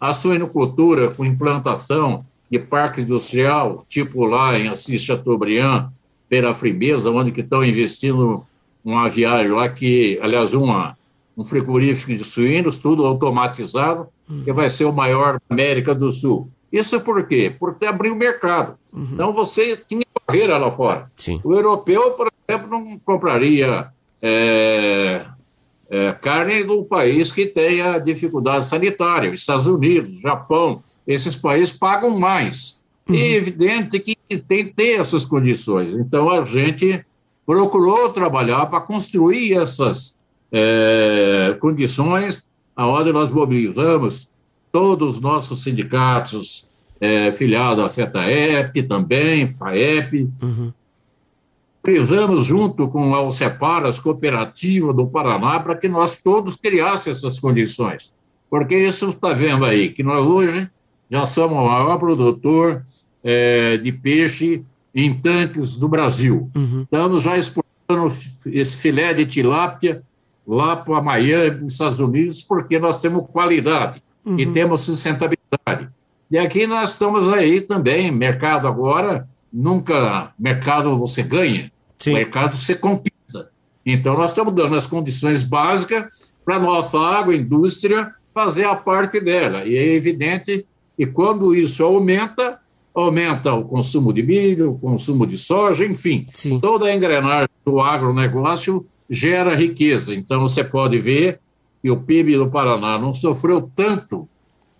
a 0.00 0.12
suinocultura 0.12 1.10
com 1.10 1.24
implantação 1.24 2.24
de 2.50 2.58
parque 2.58 3.00
industrial, 3.00 3.84
tipo 3.88 4.24
lá 4.24 4.58
em 4.58 4.68
Assis 4.68 5.02
Chateaubriand, 5.02 5.88
Pera 6.28 6.54
Frimeza, 6.54 7.10
onde 7.10 7.30
que 7.32 7.40
estão 7.40 7.64
investindo 7.64 8.44
um 8.84 8.98
aviário 8.98 9.56
lá 9.56 9.68
que, 9.68 10.18
aliás, 10.20 10.52
uma 10.52 10.96
um 11.36 11.44
frigorífico 11.44 12.14
de 12.14 12.24
suínos, 12.24 12.78
tudo 12.78 13.04
automatizado, 13.04 14.08
uhum. 14.28 14.44
que 14.44 14.52
vai 14.52 14.70
ser 14.70 14.84
o 14.84 14.92
maior 14.92 15.34
da 15.34 15.40
América 15.50 15.94
do 15.94 16.12
Sul. 16.12 16.48
Isso 16.72 17.00
por 17.00 17.26
quê? 17.26 17.54
Porque 17.58 17.86
abriu 17.86 18.14
o 18.14 18.16
mercado. 18.16 18.76
Uhum. 18.92 19.10
Então 19.12 19.32
você 19.32 19.76
tinha 19.76 20.04
barreira 20.26 20.58
lá 20.58 20.70
fora. 20.70 21.10
Sim. 21.16 21.40
O 21.44 21.54
europeu, 21.54 22.12
por 22.12 22.30
exemplo, 22.48 22.70
não 22.70 22.98
compraria 22.98 23.88
é, 24.20 25.24
é, 25.88 26.12
carne 26.12 26.64
de 26.64 26.70
um 26.70 26.84
país 26.84 27.30
que 27.30 27.46
tenha 27.46 27.98
dificuldade 27.98 28.64
sanitária. 28.64 29.28
Estados 29.28 29.66
Unidos, 29.66 30.20
Japão, 30.20 30.82
esses 31.06 31.36
países 31.36 31.72
pagam 31.72 32.18
mais. 32.18 32.82
Uhum. 33.08 33.14
É 33.14 33.32
evidente 33.32 33.98
que 34.00 34.16
tem 34.38 34.66
que 34.66 34.72
ter 34.72 34.98
essas 34.98 35.24
condições. 35.24 35.94
Então 35.94 36.30
a 36.30 36.44
gente 36.44 37.04
procurou 37.46 38.12
trabalhar 38.12 38.66
para 38.66 38.80
construir 38.80 39.54
essas 39.54 40.13
é, 40.56 41.56
condições 41.58 42.48
aonde 42.76 43.12
nós 43.12 43.28
mobilizamos 43.28 44.30
todos 44.70 45.16
os 45.16 45.20
nossos 45.20 45.64
sindicatos 45.64 46.68
é, 47.00 47.32
filiados 47.32 47.84
à 47.84 47.90
FETAEP 47.90 48.84
também, 48.84 49.48
FAEP, 49.48 50.30
uhum. 50.40 50.72
Precisamos, 51.82 52.46
junto 52.46 52.88
com 52.88 53.14
a 53.14 53.20
OCEPAR, 53.20 53.84
as 53.84 54.00
cooperativas 54.00 54.96
do 54.96 55.06
Paraná, 55.06 55.60
para 55.60 55.76
que 55.76 55.86
nós 55.86 56.16
todos 56.16 56.56
criássemos 56.56 57.18
essas 57.18 57.38
condições. 57.38 58.14
Porque 58.48 58.74
isso 58.74 59.10
está 59.10 59.34
vendo 59.34 59.66
aí, 59.66 59.90
que 59.90 60.02
nós 60.02 60.24
hoje 60.24 60.70
já 61.10 61.26
somos 61.26 61.58
o 61.58 61.66
maior 61.66 61.98
produtor 61.98 62.82
é, 63.22 63.76
de 63.76 63.92
peixe 63.92 64.64
em 64.94 65.12
tanques 65.12 65.78
do 65.78 65.86
Brasil. 65.86 66.50
Uhum. 66.56 66.84
Estamos 66.84 67.22
já 67.22 67.36
exportando 67.36 68.06
esse 68.46 68.76
filé 68.78 69.12
de 69.12 69.26
tilápia 69.26 70.02
lá 70.46 70.76
para 70.76 71.00
Miami, 71.00 71.62
nos 71.62 71.72
Estados 71.72 72.00
Unidos, 72.00 72.42
porque 72.42 72.78
nós 72.78 73.00
temos 73.00 73.26
qualidade 73.30 74.02
uhum. 74.24 74.38
e 74.38 74.46
temos 74.46 74.82
sustentabilidade. 74.82 75.88
E 76.30 76.38
aqui 76.38 76.66
nós 76.66 76.92
estamos 76.92 77.32
aí 77.32 77.60
também, 77.60 78.10
mercado 78.10 78.66
agora, 78.66 79.28
nunca 79.52 80.32
mercado 80.38 80.96
você 80.98 81.22
ganha, 81.22 81.70
Sim. 81.98 82.14
mercado 82.14 82.56
você 82.56 82.74
conquista. 82.74 83.50
Então 83.84 84.14
nós 84.14 84.30
estamos 84.30 84.52
dando 84.54 84.76
as 84.76 84.86
condições 84.86 85.44
básicas 85.44 86.32
para 86.44 86.56
a 86.56 86.60
nossa 86.60 86.98
agroindústria 86.98 88.12
fazer 88.32 88.64
a 88.64 88.74
parte 88.74 89.20
dela. 89.20 89.64
E 89.64 89.76
é 89.76 89.94
evidente 89.94 90.66
que 90.96 91.06
quando 91.06 91.54
isso 91.54 91.84
aumenta, 91.84 92.58
aumenta 92.94 93.54
o 93.54 93.64
consumo 93.64 94.12
de 94.12 94.22
milho, 94.22 94.72
o 94.72 94.78
consumo 94.78 95.26
de 95.26 95.36
soja, 95.36 95.84
enfim, 95.84 96.26
Sim. 96.34 96.58
toda 96.58 96.86
a 96.86 96.94
engrenagem 96.94 97.48
do 97.64 97.80
agronegócio 97.80 98.86
gera 99.08 99.54
riqueza. 99.54 100.14
Então, 100.14 100.40
você 100.40 100.64
pode 100.64 100.98
ver 100.98 101.40
que 101.82 101.90
o 101.90 101.96
PIB 101.96 102.36
do 102.36 102.50
Paraná 102.50 102.98
não 102.98 103.12
sofreu 103.12 103.70
tanto 103.74 104.28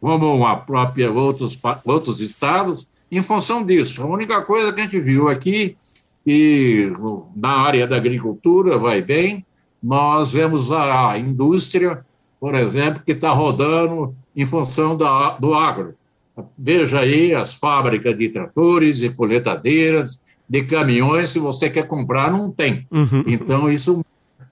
como 0.01 0.47
a 0.47 0.57
própria 0.57 1.11
outros, 1.11 1.59
outros 1.85 2.21
estados 2.21 2.87
em 3.11 3.21
função 3.21 3.65
disso. 3.65 4.03
A 4.03 4.07
única 4.07 4.43
coisa 4.43 4.73
que 4.73 4.81
a 4.81 4.85
gente 4.85 4.99
viu 5.01 5.29
aqui, 5.29 5.77
que 6.25 6.93
na 7.35 7.51
área 7.51 7.87
da 7.87 7.97
agricultura 7.97 8.77
vai 8.77 9.01
bem, 9.01 9.45
nós 9.83 10.33
vemos 10.33 10.73
a 10.73 11.19
indústria, 11.19 12.05
por 12.41 12.55
exemplo, 12.55 13.03
que 13.05 13.13
está 13.13 13.31
rodando 13.31 14.15
em 14.35 14.47
função 14.47 14.97
da, 14.97 15.31
do 15.39 15.55
agro. 15.55 15.95
Veja 16.59 17.01
aí 17.01 17.35
as 17.35 17.55
fábricas 17.55 18.17
de 18.17 18.29
tratores 18.29 19.03
e 19.03 19.11
coletadeiras, 19.11 20.23
de 20.49 20.63
caminhões, 20.65 21.31
se 21.31 21.39
você 21.39 21.71
quer 21.71 21.87
comprar, 21.87 22.31
não 22.31 22.51
tem. 22.51 22.87
Uhum. 22.91 23.25
Então, 23.27 23.71
isso 23.71 24.05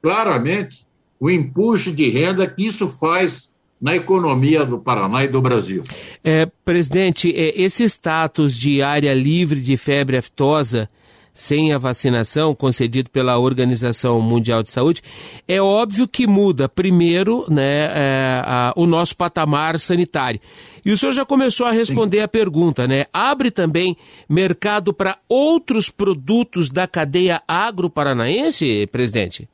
claramente 0.03 0.85
o 1.19 1.31
empuxo 1.31 1.93
de 1.93 2.11
renda 2.11 2.47
que 2.47 2.67
isso 2.67 2.89
faz 2.89 3.53
na 3.81 3.97
economia 3.97 4.67
do 4.67 4.79
Paraná 4.79 5.25
e 5.25 5.29
do 5.29 5.41
Brasil. 5.41 5.83
É, 6.23 6.47
presidente, 6.65 7.33
é, 7.35 7.61
esse 7.61 7.85
status 7.85 8.57
de 8.57 8.83
área 8.83 9.15
livre 9.15 9.61
de 9.61 9.77
febre 9.77 10.17
aftosa 10.17 10.89
sem 11.35 11.73
a 11.73 11.79
vacinação 11.79 12.55
concedido 12.55 13.11
pela 13.11 13.39
Organização 13.39 14.21
Mundial 14.21 14.63
de 14.63 14.71
Saúde, 14.71 15.03
é 15.49 15.61
óbvio 15.61 16.07
que 16.07 16.27
muda, 16.27 16.69
primeiro, 16.69 17.47
né, 17.49 17.85
é, 17.85 18.43
a, 18.45 18.73
o 18.77 18.87
nosso 18.87 19.17
patamar 19.17 19.79
sanitário. 19.81 20.41
E 20.85 20.93
o 20.93 20.99
senhor 20.99 21.13
já 21.13 21.25
começou 21.25 21.67
a 21.67 21.73
responder 21.73 22.19
Sim. 22.19 22.25
a 22.25 22.29
pergunta, 22.29 22.87
né? 22.87 23.07
Abre 23.13 23.51
também 23.51 23.97
mercado 24.29 24.93
para 24.93 25.17
outros 25.29 25.89
produtos 25.89 26.69
da 26.69 26.87
cadeia 26.87 27.41
agro-paranaense, 27.47 28.87
presidente? 28.89 29.49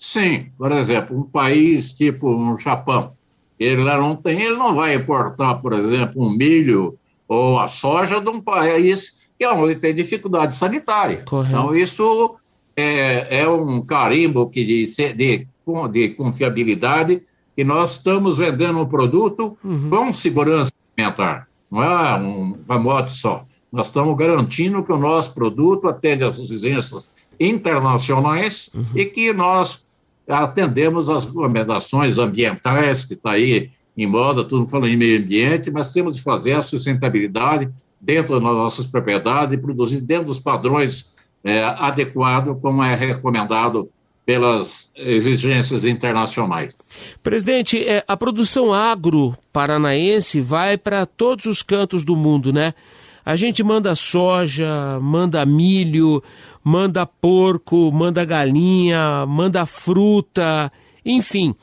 Sim, 0.00 0.46
por 0.56 0.72
exemplo, 0.72 1.14
um 1.14 1.24
país 1.24 1.92
tipo 1.92 2.34
um 2.34 2.56
Japão, 2.56 3.12
ele 3.58 3.82
lá 3.82 3.98
não 3.98 4.16
tem, 4.16 4.40
ele 4.40 4.56
não 4.56 4.74
vai 4.74 4.94
importar, 4.94 5.56
por 5.56 5.74
exemplo, 5.74 6.24
um 6.24 6.34
milho 6.34 6.98
ou 7.28 7.60
a 7.60 7.68
soja 7.68 8.18
de 8.18 8.30
um 8.30 8.40
país 8.40 9.20
que 9.38 9.44
é 9.44 9.52
onde 9.52 9.76
tem 9.76 9.94
dificuldade 9.94 10.56
sanitária. 10.56 11.22
Correto. 11.26 11.50
Então, 11.50 11.74
isso 11.74 12.36
é, 12.74 13.40
é 13.42 13.48
um 13.48 13.82
carimbo 13.82 14.48
que 14.48 14.64
de, 14.64 14.86
de, 15.14 15.46
de 15.92 16.08
confiabilidade 16.14 17.22
que 17.54 17.62
nós 17.62 17.92
estamos 17.92 18.38
vendendo 18.38 18.78
um 18.78 18.86
produto 18.86 19.58
uhum. 19.62 19.90
com 19.90 20.12
segurança 20.14 20.72
alimentar. 20.96 21.46
Não 21.70 21.82
é 21.82 22.16
um 22.16 22.58
remoto 22.66 23.10
só. 23.10 23.44
Nós 23.70 23.88
estamos 23.88 24.16
garantindo 24.16 24.82
que 24.82 24.92
o 24.92 24.98
nosso 24.98 25.34
produto 25.34 25.88
atende 25.88 26.24
às 26.24 26.38
exigências 26.38 27.10
internacionais 27.38 28.70
uhum. 28.74 28.86
e 28.94 29.04
que 29.04 29.32
nós 29.34 29.84
atendemos 30.30 31.10
às 31.10 31.24
recomendações 31.24 32.18
ambientais 32.18 33.04
que 33.04 33.14
está 33.14 33.32
aí 33.32 33.70
em 33.96 34.06
moda, 34.06 34.44
tudo 34.44 34.66
falando 34.66 34.90
em 34.90 34.96
meio 34.96 35.18
ambiente, 35.20 35.70
mas 35.70 35.92
temos 35.92 36.14
de 36.16 36.22
fazer 36.22 36.52
a 36.52 36.62
sustentabilidade 36.62 37.68
dentro 38.00 38.34
das 38.34 38.42
nossas 38.42 38.86
propriedades 38.86 39.52
e 39.52 39.58
produzir 39.58 40.00
dentro 40.00 40.26
dos 40.26 40.40
padrões 40.40 41.12
é, 41.44 41.62
adequados, 41.62 42.56
como 42.60 42.82
é 42.82 42.94
recomendado 42.94 43.90
pelas 44.24 44.90
exigências 44.94 45.84
internacionais. 45.84 46.78
Presidente, 47.22 47.82
é, 47.82 48.04
a 48.06 48.16
produção 48.16 48.72
agro 48.72 49.36
paranaense 49.52 50.40
vai 50.40 50.78
para 50.78 51.04
todos 51.04 51.46
os 51.46 51.62
cantos 51.62 52.04
do 52.04 52.14
mundo, 52.14 52.52
né? 52.52 52.74
A 53.24 53.36
gente 53.36 53.62
manda 53.62 53.94
soja, 53.94 54.98
manda 55.00 55.44
milho, 55.44 56.22
manda 56.62 57.06
porco, 57.06 57.90
manda 57.92 58.24
galinha, 58.24 59.24
manda 59.26 59.66
fruta, 59.66 60.70
enfim. 61.04 61.54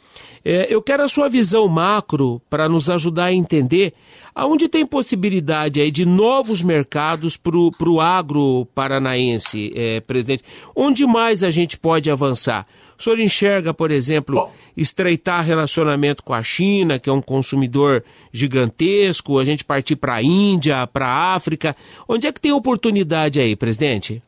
É, 0.43 0.73
eu 0.73 0.81
quero 0.81 1.03
a 1.03 1.09
sua 1.09 1.29
visão 1.29 1.67
macro 1.67 2.41
para 2.49 2.69
nos 2.69 2.89
ajudar 2.89 3.25
a 3.25 3.33
entender 3.33 3.93
aonde 4.33 4.69
tem 4.69 4.85
possibilidade 4.85 5.81
aí 5.81 5.89
de 5.89 6.05
novos 6.05 6.61
mercados 6.61 7.35
para 7.35 7.57
o 7.57 7.99
agro 7.99 8.67
paranaense, 8.73 9.73
é, 9.75 9.99
presidente. 9.99 10.43
Onde 10.75 11.05
mais 11.05 11.43
a 11.43 11.49
gente 11.49 11.77
pode 11.77 12.09
avançar? 12.09 12.65
O 12.97 13.03
senhor 13.03 13.19
enxerga, 13.19 13.73
por 13.73 13.91
exemplo, 13.91 14.49
estreitar 14.75 15.43
relacionamento 15.43 16.23
com 16.23 16.33
a 16.33 16.41
China, 16.41 16.97
que 16.97 17.09
é 17.09 17.13
um 17.13 17.21
consumidor 17.21 18.03
gigantesco, 18.31 19.37
a 19.37 19.43
gente 19.43 19.63
partir 19.65 19.95
para 19.95 20.15
a 20.15 20.23
Índia, 20.23 20.87
para 20.87 21.07
a 21.07 21.35
África. 21.35 21.75
Onde 22.07 22.25
é 22.25 22.31
que 22.31 22.41
tem 22.41 22.51
oportunidade 22.51 23.39
aí, 23.39 23.55
presidente? 23.55 24.21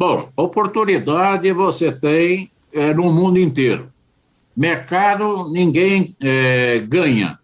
Bom, 0.00 0.30
oportunidade 0.34 1.52
você 1.52 1.92
tem 1.92 2.50
é, 2.72 2.94
no 2.94 3.12
mundo 3.12 3.38
inteiro. 3.38 3.92
Mercado, 4.56 5.52
ninguém 5.52 6.16
é, 6.22 6.78
ganha. 6.78 7.38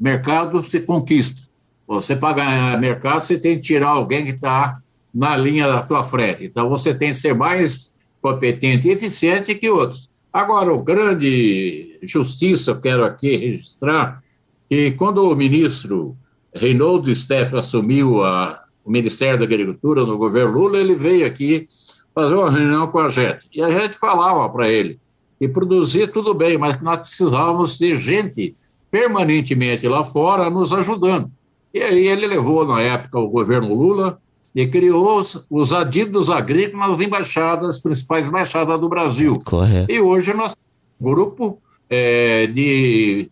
Mercado 0.00 0.64
se 0.64 0.80
conquista. 0.80 1.42
Você 1.86 2.16
para 2.16 2.34
ganhar 2.34 2.80
mercado, 2.80 3.22
você 3.22 3.38
tem 3.38 3.54
que 3.54 3.60
tirar 3.60 3.90
alguém 3.90 4.24
que 4.24 4.32
está 4.32 4.80
na 5.14 5.36
linha 5.36 5.68
da 5.68 5.82
tua 5.82 6.02
frente. 6.02 6.44
Então, 6.44 6.68
você 6.68 6.92
tem 6.92 7.10
que 7.10 7.14
ser 7.14 7.32
mais 7.32 7.92
competente 8.20 8.88
e 8.88 8.90
eficiente 8.90 9.54
que 9.54 9.70
outros. 9.70 10.10
Agora, 10.32 10.74
o 10.74 10.82
grande 10.82 12.00
justiça, 12.02 12.72
eu 12.72 12.80
quero 12.80 13.04
aqui 13.04 13.36
registrar 13.36 14.20
que 14.68 14.90
quando 14.90 15.30
o 15.30 15.36
ministro 15.36 16.16
Reinaldo 16.52 17.14
Steff 17.14 17.54
assumiu 17.54 18.24
a, 18.24 18.64
o 18.84 18.90
Ministério 18.90 19.38
da 19.38 19.44
Agricultura 19.44 20.04
no 20.04 20.18
governo 20.18 20.58
Lula, 20.58 20.78
ele 20.78 20.96
veio 20.96 21.24
aqui 21.24 21.68
fazer 22.14 22.34
uma 22.34 22.50
reunião 22.50 22.86
com 22.86 22.98
a 22.98 23.08
gente. 23.08 23.46
E 23.52 23.62
a 23.62 23.70
gente 23.70 23.98
falava 23.98 24.48
para 24.48 24.68
ele 24.68 24.98
e 25.40 25.48
produzir 25.48 26.12
tudo 26.12 26.32
bem, 26.32 26.56
mas 26.56 26.76
que 26.76 26.84
nós 26.84 27.00
precisávamos 27.00 27.76
ter 27.76 27.94
gente 27.96 28.54
permanentemente 28.90 29.88
lá 29.88 30.04
fora 30.04 30.48
nos 30.48 30.72
ajudando. 30.72 31.30
E 31.72 31.82
aí 31.82 32.06
ele 32.06 32.26
levou, 32.26 32.64
na 32.64 32.80
época, 32.80 33.18
o 33.18 33.28
governo 33.28 33.74
Lula 33.74 34.18
e 34.54 34.66
criou 34.68 35.18
os, 35.18 35.44
os 35.50 35.72
adidos 35.72 36.30
agrícolas 36.30 36.90
nas 36.90 37.00
embaixadas, 37.06 37.68
as 37.70 37.80
principais 37.80 38.28
embaixadas 38.28 38.80
do 38.80 38.88
Brasil. 38.88 39.42
Correto. 39.44 39.90
E 39.90 40.00
hoje 40.00 40.32
nós 40.32 40.54
um 41.00 41.04
grupo 41.04 41.58
é, 41.90 42.46
de, 42.46 43.28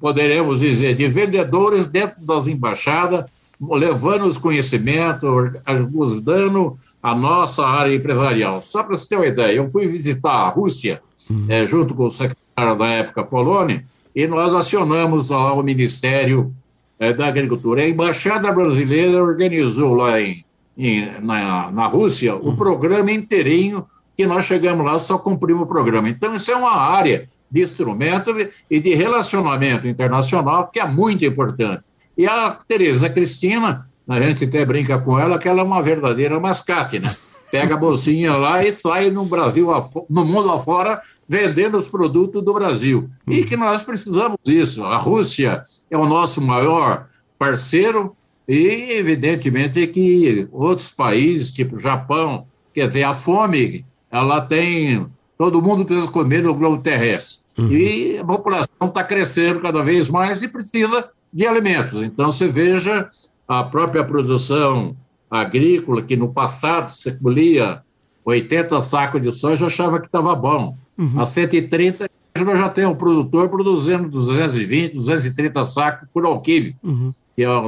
poderemos 0.00 0.60
dizer, 0.60 0.96
de 0.96 1.06
vendedores 1.08 1.86
dentro 1.86 2.20
das 2.24 2.48
embaixadas, 2.48 3.26
levando 3.60 4.26
os 4.26 4.36
conhecimentos, 4.36 5.28
ajudando 5.64 6.76
a 7.02 7.14
nossa 7.14 7.66
área 7.66 7.94
empresarial. 7.94 8.62
Só 8.62 8.82
para 8.82 8.96
você 8.96 9.08
ter 9.08 9.16
uma 9.16 9.26
ideia, 9.26 9.56
eu 9.56 9.68
fui 9.68 9.88
visitar 9.88 10.30
a 10.30 10.48
Rússia 10.48 11.02
uhum. 11.28 11.46
é, 11.48 11.66
junto 11.66 11.94
com 11.94 12.06
o 12.06 12.12
secretário 12.12 12.78
da 12.78 12.86
época, 12.86 13.24
Polônia, 13.24 13.84
e 14.14 14.26
nós 14.26 14.54
acionamos 14.54 15.30
lá 15.30 15.52
o 15.52 15.62
Ministério 15.62 16.54
é, 16.98 17.12
da 17.12 17.26
Agricultura. 17.26 17.82
A 17.82 17.88
Embaixada 17.88 18.52
Brasileira 18.52 19.22
organizou 19.22 19.94
lá 19.94 20.20
em, 20.20 20.44
em 20.78 21.20
na, 21.20 21.72
na 21.72 21.86
Rússia 21.86 22.36
o 22.36 22.50
uhum. 22.50 22.56
programa 22.56 23.10
inteirinho 23.10 23.84
que 24.16 24.26
nós 24.26 24.44
chegamos 24.44 24.84
lá 24.84 24.98
só 24.98 25.18
cumprimos 25.18 25.62
o 25.62 25.66
programa. 25.66 26.08
Então, 26.08 26.34
isso 26.34 26.50
é 26.50 26.54
uma 26.54 26.76
área 26.76 27.26
de 27.50 27.62
instrumento 27.62 28.30
e 28.70 28.80
de 28.80 28.94
relacionamento 28.94 29.88
internacional 29.88 30.68
que 30.68 30.78
é 30.78 30.86
muito 30.86 31.24
importante. 31.24 31.82
E 32.16 32.26
a 32.26 32.52
Tereza 32.52 33.08
Cristina, 33.08 33.88
a 34.08 34.20
gente 34.20 34.44
até 34.44 34.64
brinca 34.64 34.98
com 34.98 35.18
ela 35.18 35.38
que 35.38 35.48
ela 35.48 35.60
é 35.60 35.64
uma 35.64 35.82
verdadeira 35.82 36.38
mascate, 36.40 36.98
né? 36.98 37.14
pega 37.52 37.74
a 37.74 37.76
bolsinha 37.76 38.34
lá 38.34 38.64
e 38.64 38.72
sai 38.72 39.10
no 39.10 39.26
Brasil, 39.26 39.68
no 40.08 40.24
mundo 40.24 40.50
afora, 40.50 41.02
vendendo 41.28 41.76
os 41.76 41.86
produtos 41.86 42.42
do 42.42 42.54
Brasil. 42.54 43.10
E 43.28 43.44
que 43.44 43.58
nós 43.58 43.82
precisamos 43.82 44.38
disso. 44.42 44.82
A 44.84 44.96
Rússia 44.96 45.62
é 45.90 45.96
o 45.98 46.06
nosso 46.06 46.40
maior 46.40 47.08
parceiro 47.38 48.16
e, 48.48 48.92
evidentemente, 48.92 49.86
que 49.86 50.48
outros 50.50 50.90
países, 50.90 51.52
tipo 51.52 51.76
Japão, 51.76 52.46
quer 52.72 52.86
dizer, 52.86 53.02
a 53.02 53.12
fome, 53.12 53.84
ela 54.10 54.40
tem. 54.40 55.06
Todo 55.36 55.60
mundo 55.60 55.84
precisa 55.84 56.10
comer 56.10 56.42
no 56.42 56.54
globo 56.54 56.82
terrestre. 56.82 57.42
Uhum. 57.58 57.70
E 57.70 58.18
a 58.18 58.24
população 58.24 58.88
está 58.88 59.04
crescendo 59.04 59.60
cada 59.60 59.82
vez 59.82 60.08
mais 60.08 60.42
e 60.42 60.48
precisa 60.48 61.10
de 61.30 61.46
alimentos. 61.46 62.02
Então, 62.02 62.30
você 62.30 62.48
veja 62.48 63.10
a 63.46 63.64
própria 63.64 64.04
produção 64.04 64.96
agrícola, 65.30 66.02
que 66.02 66.16
no 66.16 66.32
passado 66.32 66.90
se 66.90 67.18
colhia 67.18 67.82
80 68.24 68.80
sacos 68.82 69.20
de 69.22 69.32
soja, 69.32 69.66
achava 69.66 69.98
que 69.98 70.06
estava 70.06 70.34
bom. 70.34 70.76
Uhum. 70.96 71.20
A 71.20 71.26
130, 71.26 72.08
nós 72.44 72.58
já 72.58 72.68
temos 72.68 72.94
um 72.94 72.98
produtor 72.98 73.48
produzindo 73.48 74.08
220, 74.08 74.94
230 74.94 75.64
sacos 75.64 76.08
por 76.12 76.24
alquível, 76.24 76.74
uhum. 76.82 77.10
que 77.34 77.42
é 77.42 77.46
a 77.46 77.62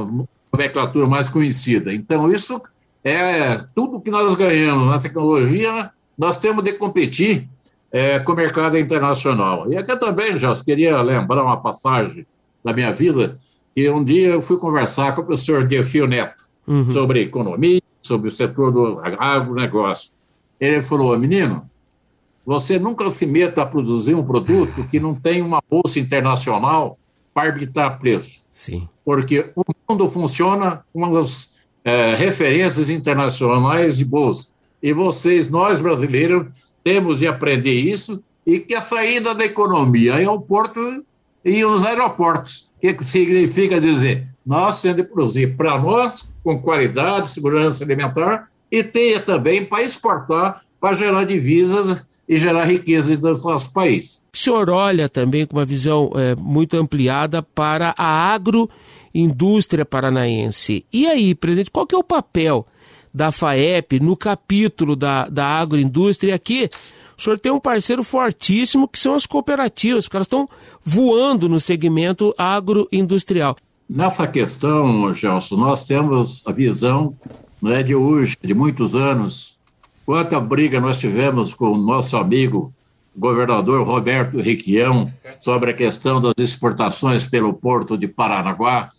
nomenclatura 0.53 1.07
mais 1.07 1.27
conhecida. 1.27 1.93
Então, 1.93 2.31
isso 2.31 2.61
é 3.03 3.63
tudo 3.75 3.99
que 3.99 4.09
nós 4.09 4.35
ganhamos 4.35 4.87
na 4.87 4.99
tecnologia, 4.99 5.91
nós 6.17 6.37
temos 6.37 6.63
de 6.63 6.73
competir 6.73 7.47
é, 7.91 8.19
com 8.19 8.31
o 8.31 8.35
mercado 8.35 8.77
internacional. 8.77 9.71
E 9.71 9.77
aqui 9.77 9.95
também, 9.97 10.37
já 10.37 10.55
queria 10.55 11.01
lembrar 11.01 11.43
uma 11.43 11.57
passagem 11.57 12.25
da 12.63 12.73
minha 12.73 12.91
vida, 12.91 13.37
que 13.75 13.89
um 13.89 14.03
dia 14.03 14.29
eu 14.29 14.41
fui 14.41 14.57
conversar 14.57 15.13
com 15.13 15.21
o 15.21 15.25
professor 15.25 15.65
Defio 15.65 16.07
Neto, 16.07 16.45
uhum. 16.65 16.89
sobre 16.89 17.21
economia, 17.21 17.81
sobre 18.01 18.29
o 18.29 18.31
setor 18.31 18.71
do 18.71 18.99
agronegócio. 19.19 20.11
Ele 20.59 20.81
falou, 20.81 21.17
menino, 21.19 21.69
você 22.45 22.79
nunca 22.79 23.11
se 23.11 23.25
meta 23.25 23.63
a 23.63 23.65
produzir 23.65 24.15
um 24.15 24.23
produto 24.23 24.87
que 24.89 24.99
não 24.99 25.13
tem 25.13 25.41
uma 25.41 25.61
bolsa 25.69 25.99
internacional 25.99 26.97
para 27.33 27.49
arbitrar 27.49 27.99
preço. 27.99 28.43
Sim. 28.51 28.87
Porque 29.03 29.51
o 29.55 29.63
mundo 29.89 30.09
funciona 30.09 30.85
com 30.93 31.15
as 31.17 31.51
é, 31.83 32.15
referências 32.15 32.89
internacionais 32.89 33.97
de 33.97 34.05
bolsa. 34.05 34.49
E 34.81 34.93
vocês, 34.93 35.49
nós 35.49 35.81
brasileiros, 35.81 36.47
temos 36.83 37.19
de 37.19 37.27
aprender 37.27 37.73
isso 37.73 38.23
e 38.45 38.59
que 38.59 38.75
a 38.75 38.81
saída 38.81 39.33
da 39.33 39.43
economia 39.43 40.21
é 40.21 40.29
o 40.29 40.39
porto 40.39 41.03
e 41.45 41.63
os 41.63 41.85
aeroportos. 41.85 42.71
O 42.77 42.93
que 42.93 43.03
significa 43.03 43.79
dizer? 43.79 44.27
Nós 44.45 44.81
temos 44.81 44.97
de 44.97 45.03
produzir 45.03 45.55
para 45.55 45.79
nós, 45.79 46.33
com 46.43 46.59
qualidade, 46.59 47.29
segurança 47.29 47.83
alimentar, 47.83 48.49
e 48.71 48.83
tenha 48.83 49.19
também 49.19 49.65
para 49.65 49.83
exportar, 49.83 50.61
para 50.81 50.93
gerar 50.93 51.23
divisas 51.23 52.05
e 52.27 52.35
gerar 52.35 52.65
riqueza 52.65 53.15
do 53.15 53.37
nosso 53.37 53.71
país. 53.71 54.25
O 54.33 54.37
senhor 54.37 54.69
olha 54.69 55.07
também 55.07 55.45
com 55.45 55.55
uma 55.55 55.65
visão 55.65 56.11
é, 56.15 56.35
muito 56.35 56.75
ampliada 56.75 57.41
para 57.43 57.93
a 57.97 58.33
agroindústria 58.33 59.85
paranaense. 59.85 60.85
E 60.91 61.07
aí, 61.07 61.35
presidente, 61.35 61.71
qual 61.71 61.85
que 61.85 61.95
é 61.95 61.97
o 61.97 62.03
papel 62.03 62.65
da 63.15 63.31
FAEP 63.31 64.01
no 64.01 64.17
capítulo 64.17 64.93
da, 64.93 65.29
da 65.29 65.45
agroindústria. 65.45 66.35
aqui, 66.35 66.69
o 67.17 67.21
senhor 67.21 67.39
tem 67.39 67.51
um 67.51 67.59
parceiro 67.59 68.03
fortíssimo 68.03 68.87
que 68.87 68.99
são 68.99 69.13
as 69.13 69.25
cooperativas, 69.25 70.05
porque 70.05 70.17
elas 70.17 70.27
estão 70.27 70.49
voando 70.83 71.47
no 71.47 71.59
segmento 71.59 72.33
agroindustrial. 72.37 73.55
Nessa 73.89 74.27
questão, 74.27 75.13
Gelson, 75.13 75.55
nós 75.55 75.85
temos 75.85 76.41
a 76.45 76.51
visão, 76.51 77.15
não 77.61 77.71
é 77.71 77.83
de 77.83 77.95
hoje, 77.95 78.35
de 78.43 78.53
muitos 78.53 78.95
anos. 78.95 79.57
Quanta 80.05 80.39
briga 80.39 80.81
nós 80.81 80.99
tivemos 80.99 81.53
com 81.53 81.71
o 81.71 81.77
nosso 81.77 82.17
amigo 82.17 82.73
governador 83.15 83.85
Roberto 83.85 84.39
Requião 84.39 85.11
sobre 85.39 85.71
a 85.71 85.73
questão 85.73 86.19
das 86.19 86.33
exportações 86.37 87.25
pelo 87.25 87.53
porto 87.53 87.97
de 87.97 88.07
Paranaguá. 88.07 88.89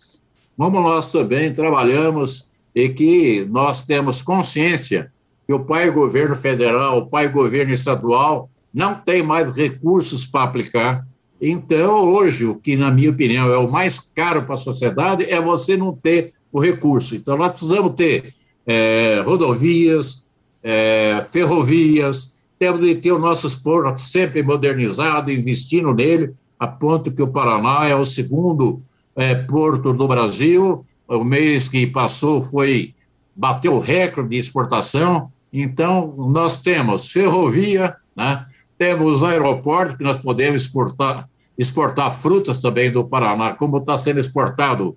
Como 0.56 0.80
nós 0.80 1.12
também 1.12 1.52
trabalhamos 1.52 2.48
e 2.74 2.88
que 2.88 3.46
nós 3.50 3.84
temos 3.84 4.22
consciência 4.22 5.12
que 5.46 5.52
o 5.52 5.64
pai 5.64 5.90
governo 5.90 6.34
federal, 6.34 6.98
o 6.98 7.06
pai 7.06 7.28
governo 7.28 7.72
estadual 7.72 8.50
não 8.72 8.94
tem 8.94 9.22
mais 9.22 9.54
recursos 9.54 10.26
para 10.26 10.44
aplicar. 10.44 11.06
Então, 11.40 12.08
hoje, 12.08 12.44
o 12.46 12.54
que, 12.54 12.76
na 12.76 12.90
minha 12.90 13.10
opinião, 13.10 13.52
é 13.52 13.58
o 13.58 13.70
mais 13.70 13.98
caro 13.98 14.42
para 14.42 14.54
a 14.54 14.58
sociedade 14.58 15.24
é 15.24 15.40
você 15.40 15.76
não 15.76 15.94
ter 15.94 16.32
o 16.50 16.60
recurso. 16.60 17.14
Então, 17.14 17.36
nós 17.36 17.52
precisamos 17.52 17.94
ter 17.94 18.34
é, 18.66 19.22
rodovias, 19.24 20.26
é, 20.62 21.22
ferrovias, 21.30 22.46
temos 22.58 22.80
de 22.80 22.94
ter 22.94 23.12
os 23.12 23.20
nossos 23.20 23.54
portos 23.54 24.10
sempre 24.10 24.42
modernizados, 24.42 25.32
investindo 25.32 25.92
nele, 25.92 26.32
a 26.58 26.66
ponto 26.66 27.12
que 27.12 27.22
o 27.22 27.28
Paraná 27.28 27.86
é 27.86 27.94
o 27.94 28.04
segundo 28.04 28.82
é, 29.14 29.34
porto 29.34 29.92
do 29.92 30.08
Brasil 30.08 30.84
o 31.08 31.22
mês 31.22 31.68
que 31.68 31.86
passou 31.86 32.42
foi 32.42 32.94
bateu 33.34 33.74
o 33.74 33.78
recorde 33.78 34.30
de 34.30 34.36
exportação. 34.36 35.30
Então, 35.52 36.14
nós 36.16 36.60
temos 36.60 37.10
ferrovia, 37.10 37.96
né? 38.14 38.46
temos 38.78 39.22
aeroporto 39.22 39.96
que 39.96 40.04
nós 40.04 40.18
podemos 40.18 40.62
exportar, 40.62 41.28
exportar 41.58 42.10
frutas 42.10 42.60
também 42.60 42.90
do 42.90 43.04
Paraná, 43.04 43.54
como 43.54 43.78
está 43.78 43.96
sendo 43.96 44.20
exportado 44.20 44.96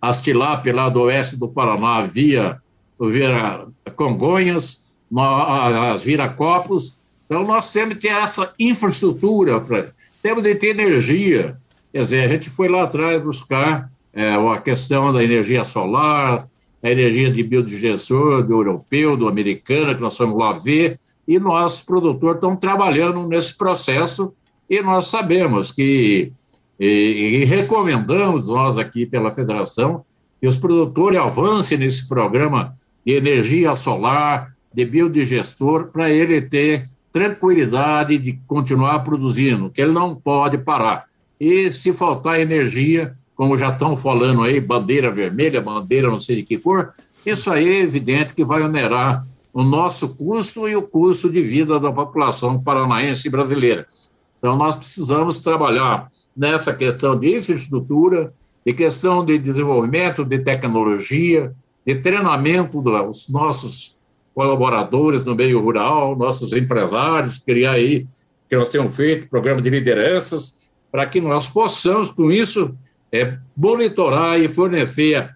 as 0.00 0.20
tilápia 0.20 0.74
lá 0.74 0.88
do 0.88 1.02
oeste 1.02 1.36
do 1.36 1.48
Paraná 1.48 2.02
via, 2.02 2.58
via 3.00 3.66
Congonhas, 3.96 4.88
as 5.92 6.04
viracopos. 6.04 6.96
Então, 7.26 7.44
nós 7.44 7.72
temos 7.72 7.94
que 7.94 8.00
ter 8.00 8.08
essa 8.08 8.54
infraestrutura, 8.58 9.60
pra, 9.60 9.88
temos 10.22 10.42
de 10.42 10.54
ter 10.54 10.68
energia. 10.68 11.56
Quer 11.92 12.00
dizer, 12.00 12.24
a 12.24 12.28
gente 12.28 12.48
foi 12.48 12.68
lá 12.68 12.84
atrás 12.84 13.22
buscar 13.22 13.90
é, 14.12 14.34
a 14.34 14.60
questão 14.60 15.12
da 15.12 15.22
energia 15.22 15.64
solar, 15.64 16.48
a 16.82 16.90
energia 16.90 17.30
de 17.30 17.42
biodigestor 17.42 18.46
do 18.46 18.54
europeu, 18.54 19.16
do 19.16 19.28
americano, 19.28 19.94
que 19.94 20.00
nós 20.00 20.16
vamos 20.16 20.38
lá 20.38 20.52
ver, 20.52 20.98
e 21.26 21.38
nós, 21.38 21.82
produtores, 21.82 22.36
estamos 22.36 22.58
trabalhando 22.58 23.26
nesse 23.26 23.56
processo 23.56 24.32
e 24.68 24.80
nós 24.80 25.08
sabemos 25.08 25.72
que, 25.72 26.32
e, 26.78 26.86
e 26.86 27.44
recomendamos 27.44 28.48
nós 28.48 28.78
aqui 28.78 29.04
pela 29.04 29.30
federação, 29.30 30.04
que 30.40 30.46
os 30.46 30.56
produtores 30.56 31.18
avancem 31.18 31.78
nesse 31.78 32.06
programa 32.08 32.76
de 33.04 33.14
energia 33.14 33.74
solar, 33.74 34.54
de 34.72 34.84
biodigestor, 34.84 35.88
para 35.88 36.10
ele 36.10 36.40
ter 36.42 36.88
tranquilidade 37.10 38.18
de 38.18 38.38
continuar 38.46 39.00
produzindo, 39.00 39.70
que 39.70 39.80
ele 39.80 39.92
não 39.92 40.14
pode 40.14 40.58
parar. 40.58 41.06
E 41.40 41.70
se 41.72 41.92
faltar 41.92 42.40
energia, 42.40 43.14
como 43.38 43.56
já 43.56 43.68
estão 43.68 43.96
falando 43.96 44.42
aí, 44.42 44.58
bandeira 44.58 45.12
vermelha, 45.12 45.62
bandeira 45.62 46.10
não 46.10 46.18
sei 46.18 46.36
de 46.36 46.42
que 46.42 46.58
cor, 46.58 46.92
isso 47.24 47.48
aí 47.52 47.68
é 47.68 47.82
evidente 47.82 48.34
que 48.34 48.44
vai 48.44 48.60
onerar 48.64 49.24
o 49.52 49.62
nosso 49.62 50.08
custo 50.16 50.68
e 50.68 50.74
o 50.74 50.82
custo 50.82 51.30
de 51.30 51.40
vida 51.40 51.78
da 51.78 51.92
população 51.92 52.60
paranaense 52.60 53.28
e 53.28 53.30
brasileira. 53.30 53.86
Então, 54.38 54.56
nós 54.56 54.74
precisamos 54.74 55.40
trabalhar 55.40 56.10
nessa 56.36 56.74
questão 56.74 57.16
de 57.16 57.36
infraestrutura, 57.36 58.34
de 58.66 58.72
questão 58.72 59.24
de 59.24 59.38
desenvolvimento 59.38 60.24
de 60.24 60.40
tecnologia, 60.40 61.54
de 61.86 61.94
treinamento 61.94 62.82
dos 62.82 63.28
nossos 63.28 63.96
colaboradores 64.34 65.24
no 65.24 65.36
meio 65.36 65.60
rural, 65.60 66.16
nossos 66.16 66.52
empresários, 66.52 67.38
criar 67.38 67.72
aí, 67.72 68.04
que 68.48 68.56
nós 68.56 68.68
temos 68.68 68.96
feito, 68.96 69.28
programa 69.28 69.62
de 69.62 69.70
lideranças, 69.70 70.58
para 70.90 71.06
que 71.06 71.20
nós 71.20 71.48
possamos, 71.48 72.10
com 72.10 72.32
isso, 72.32 72.74
é, 73.12 73.36
monitorar 73.56 74.40
e 74.40 74.48
fornecer 74.48 75.34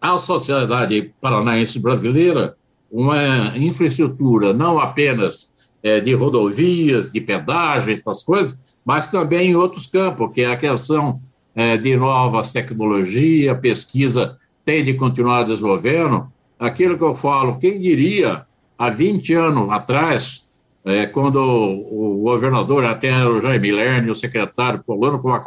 à 0.00 0.18
sociedade 0.18 1.12
paranaense 1.20 1.78
brasileira 1.78 2.56
uma 2.90 3.56
infraestrutura 3.56 4.52
não 4.52 4.78
apenas 4.78 5.52
é, 5.82 6.00
de 6.00 6.14
rodovias, 6.14 7.10
de 7.10 7.20
pedágio, 7.20 7.94
essas 7.94 8.22
coisas, 8.22 8.58
mas 8.84 9.10
também 9.10 9.50
em 9.50 9.56
outros 9.56 9.86
campos, 9.86 10.30
que 10.32 10.42
é 10.42 10.52
a 10.52 10.56
questão 10.56 11.20
é, 11.54 11.76
de 11.76 11.96
novas 11.96 12.52
tecnologias, 12.52 13.58
pesquisa 13.60 14.36
tem 14.64 14.82
de 14.84 14.94
continuar 14.94 15.44
desenvolvendo. 15.44 16.28
Aquilo 16.58 16.96
que 16.96 17.04
eu 17.04 17.14
falo, 17.14 17.58
quem 17.58 17.80
diria 17.80 18.46
há 18.78 18.90
20 18.90 19.34
anos 19.34 19.70
atrás, 19.70 20.46
é, 20.84 21.06
quando 21.06 21.36
o, 21.36 22.22
governador 22.22 22.84
até 22.84 23.08
era 23.08 23.30
o 23.30 23.40
Jaime 23.40 23.72
Lerner, 23.72 24.10
o 24.10 24.14
secretário 24.14 24.82
Polano 24.82 25.18
com 25.18 25.32
a 25.32 25.40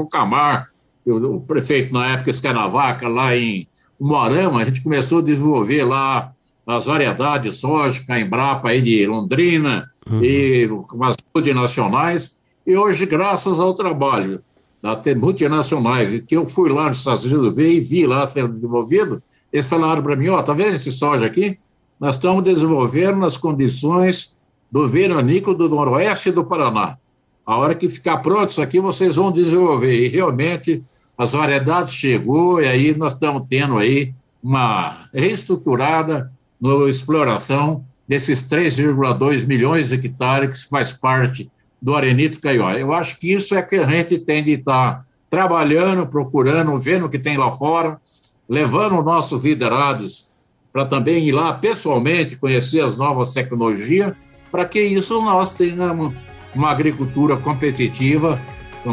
Cocamar, 1.08 1.32
o, 1.32 1.42
prefeito 1.42 1.94
na 1.94 2.14
época, 2.14 2.30
Escanavaca, 2.30 3.08
lá 3.08 3.36
em 3.36 3.68
Moarama, 4.00 4.62
a 4.62 4.66
gente 4.66 4.84
começou 4.84 5.20
a 5.20 5.24
desenvolver 5.24 5.84
lá 5.84 6.34
as 6.66 6.86
variedades 6.86 7.56
soja, 7.58 8.04
Embrapa 8.20 8.70
aí 8.70 8.82
de 8.82 9.08
Londrina 9.08 9.90
uhum. 10.10 10.24
e 10.24 10.68
com 10.88 11.04
as 11.04 11.16
multinacionais. 11.34 12.40
E 12.66 12.76
hoje, 12.76 13.06
graças 13.06 13.58
ao 13.58 13.74
trabalho 13.74 14.42
das 14.82 15.16
multinacionais, 15.16 16.22
que 16.28 16.36
eu 16.36 16.46
fui 16.46 16.70
lá 16.70 16.90
nos 16.90 16.98
Estados 16.98 17.24
Unidos 17.24 17.56
ver 17.56 17.72
e 17.72 17.80
vi 17.80 18.06
lá 18.06 18.28
sendo 18.28 18.50
desenvolvido, 18.50 19.24
eles 19.52 19.66
falaram 19.66 20.04
para 20.04 20.16
mim, 20.16 20.28
ó, 20.28 20.40
oh, 20.40 20.44
tá 20.44 20.52
vendo 20.52 20.76
esse 20.76 20.92
soja 20.92 21.26
aqui? 21.26 21.58
Nós 22.00 22.16
estamos 22.16 22.44
desenvolvendo 22.44 23.18
nas 23.18 23.38
condições 23.38 24.36
do 24.70 24.88
veranico 24.88 25.54
do 25.54 25.70
noroeste 25.70 26.32
do 26.32 26.44
Paraná. 26.44 26.98
A 27.46 27.56
hora 27.56 27.74
que 27.74 27.88
ficar 27.88 28.18
pronto 28.18 28.50
isso 28.50 28.62
aqui, 28.62 28.80
vocês 28.80 29.16
vão 29.16 29.32
desenvolver. 29.32 30.06
E 30.06 30.10
realmente 30.10 30.84
as 31.18 31.34
variedades 31.34 31.94
chegou 31.94 32.62
e 32.62 32.68
aí 32.68 32.96
nós 32.96 33.14
estamos 33.14 33.44
tendo 33.50 33.78
aí 33.78 34.14
uma 34.42 35.08
reestruturada 35.14 36.32
na 36.62 36.88
exploração 36.88 37.84
desses 38.08 38.44
3,2 38.44 39.46
milhões 39.46 39.90
de 39.90 39.96
hectares 39.96 40.64
que 40.64 40.70
faz 40.70 40.92
parte 40.94 41.50
do 41.82 41.96
Arenito 41.96 42.40
Caió. 42.40 42.72
Eu 42.72 42.94
acho 42.94 43.20
que 43.20 43.34
isso 43.34 43.56
é 43.56 43.62
que 43.62 43.76
a 43.76 43.90
gente 43.90 44.20
tem 44.20 44.44
de 44.44 44.52
estar 44.52 45.04
trabalhando, 45.30 46.08
procurando, 46.08 46.78
vendo 46.78 47.06
o 47.06 47.10
que 47.10 47.20
tem 47.20 47.36
lá 47.36 47.52
fora, 47.52 48.00
levando 48.48 49.02
nossos 49.02 49.44
liderados 49.44 50.28
para 50.72 50.86
também 50.86 51.28
ir 51.28 51.32
lá 51.32 51.54
pessoalmente 51.54 52.38
conhecer 52.38 52.82
as 52.82 52.98
novas 52.98 53.34
tecnologias, 53.34 54.14
para 54.52 54.66
que 54.66 54.80
isso 54.80 55.22
nós 55.22 55.58
tenhamos 55.58 56.14
uma 56.56 56.70
agricultura 56.70 57.36
competitiva 57.36 58.40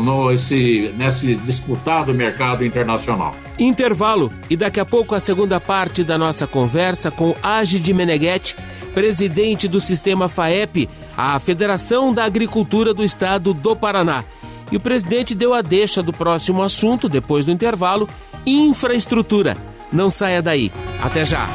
no, 0.03 0.31
esse, 0.31 0.93
nesse 0.97 1.35
disputado 1.37 2.13
mercado 2.15 2.65
internacional. 2.65 3.35
Intervalo 3.59 4.33
e 4.49 4.57
daqui 4.57 4.81
a 4.81 4.85
pouco 4.85 5.15
a 5.15 5.21
segunda 5.21 5.61
parte 5.61 6.03
da 6.03 6.19
nossa 6.19 6.47
conversa 6.47 7.11
com 7.11 7.35
Agide 7.43 7.93
Meneghetti, 7.93 8.57
presidente 8.93 9.67
do 9.67 9.81
sistema 9.81 10.29
FAEP, 10.29 10.89
a 11.17 11.39
Federação 11.39 12.13
da 12.13 12.25
Agricultura 12.25 12.95
do 12.95 13.05
Estado 13.05 13.53
do 13.53 13.75
Paraná. 13.75 14.25
E 14.73 14.77
o 14.77 14.81
presidente 14.81 15.35
deu 15.35 15.53
a 15.55 15.63
deixa 15.63 16.03
do 16.03 16.13
próximo 16.13 16.63
assunto, 16.63 17.09
depois 17.09 17.45
do 17.45 17.53
intervalo, 17.53 18.09
infraestrutura. 18.47 19.57
Não 19.93 20.11
saia 20.11 20.43
daí. 20.43 20.73
Até 21.03 21.25
já. 21.25 21.47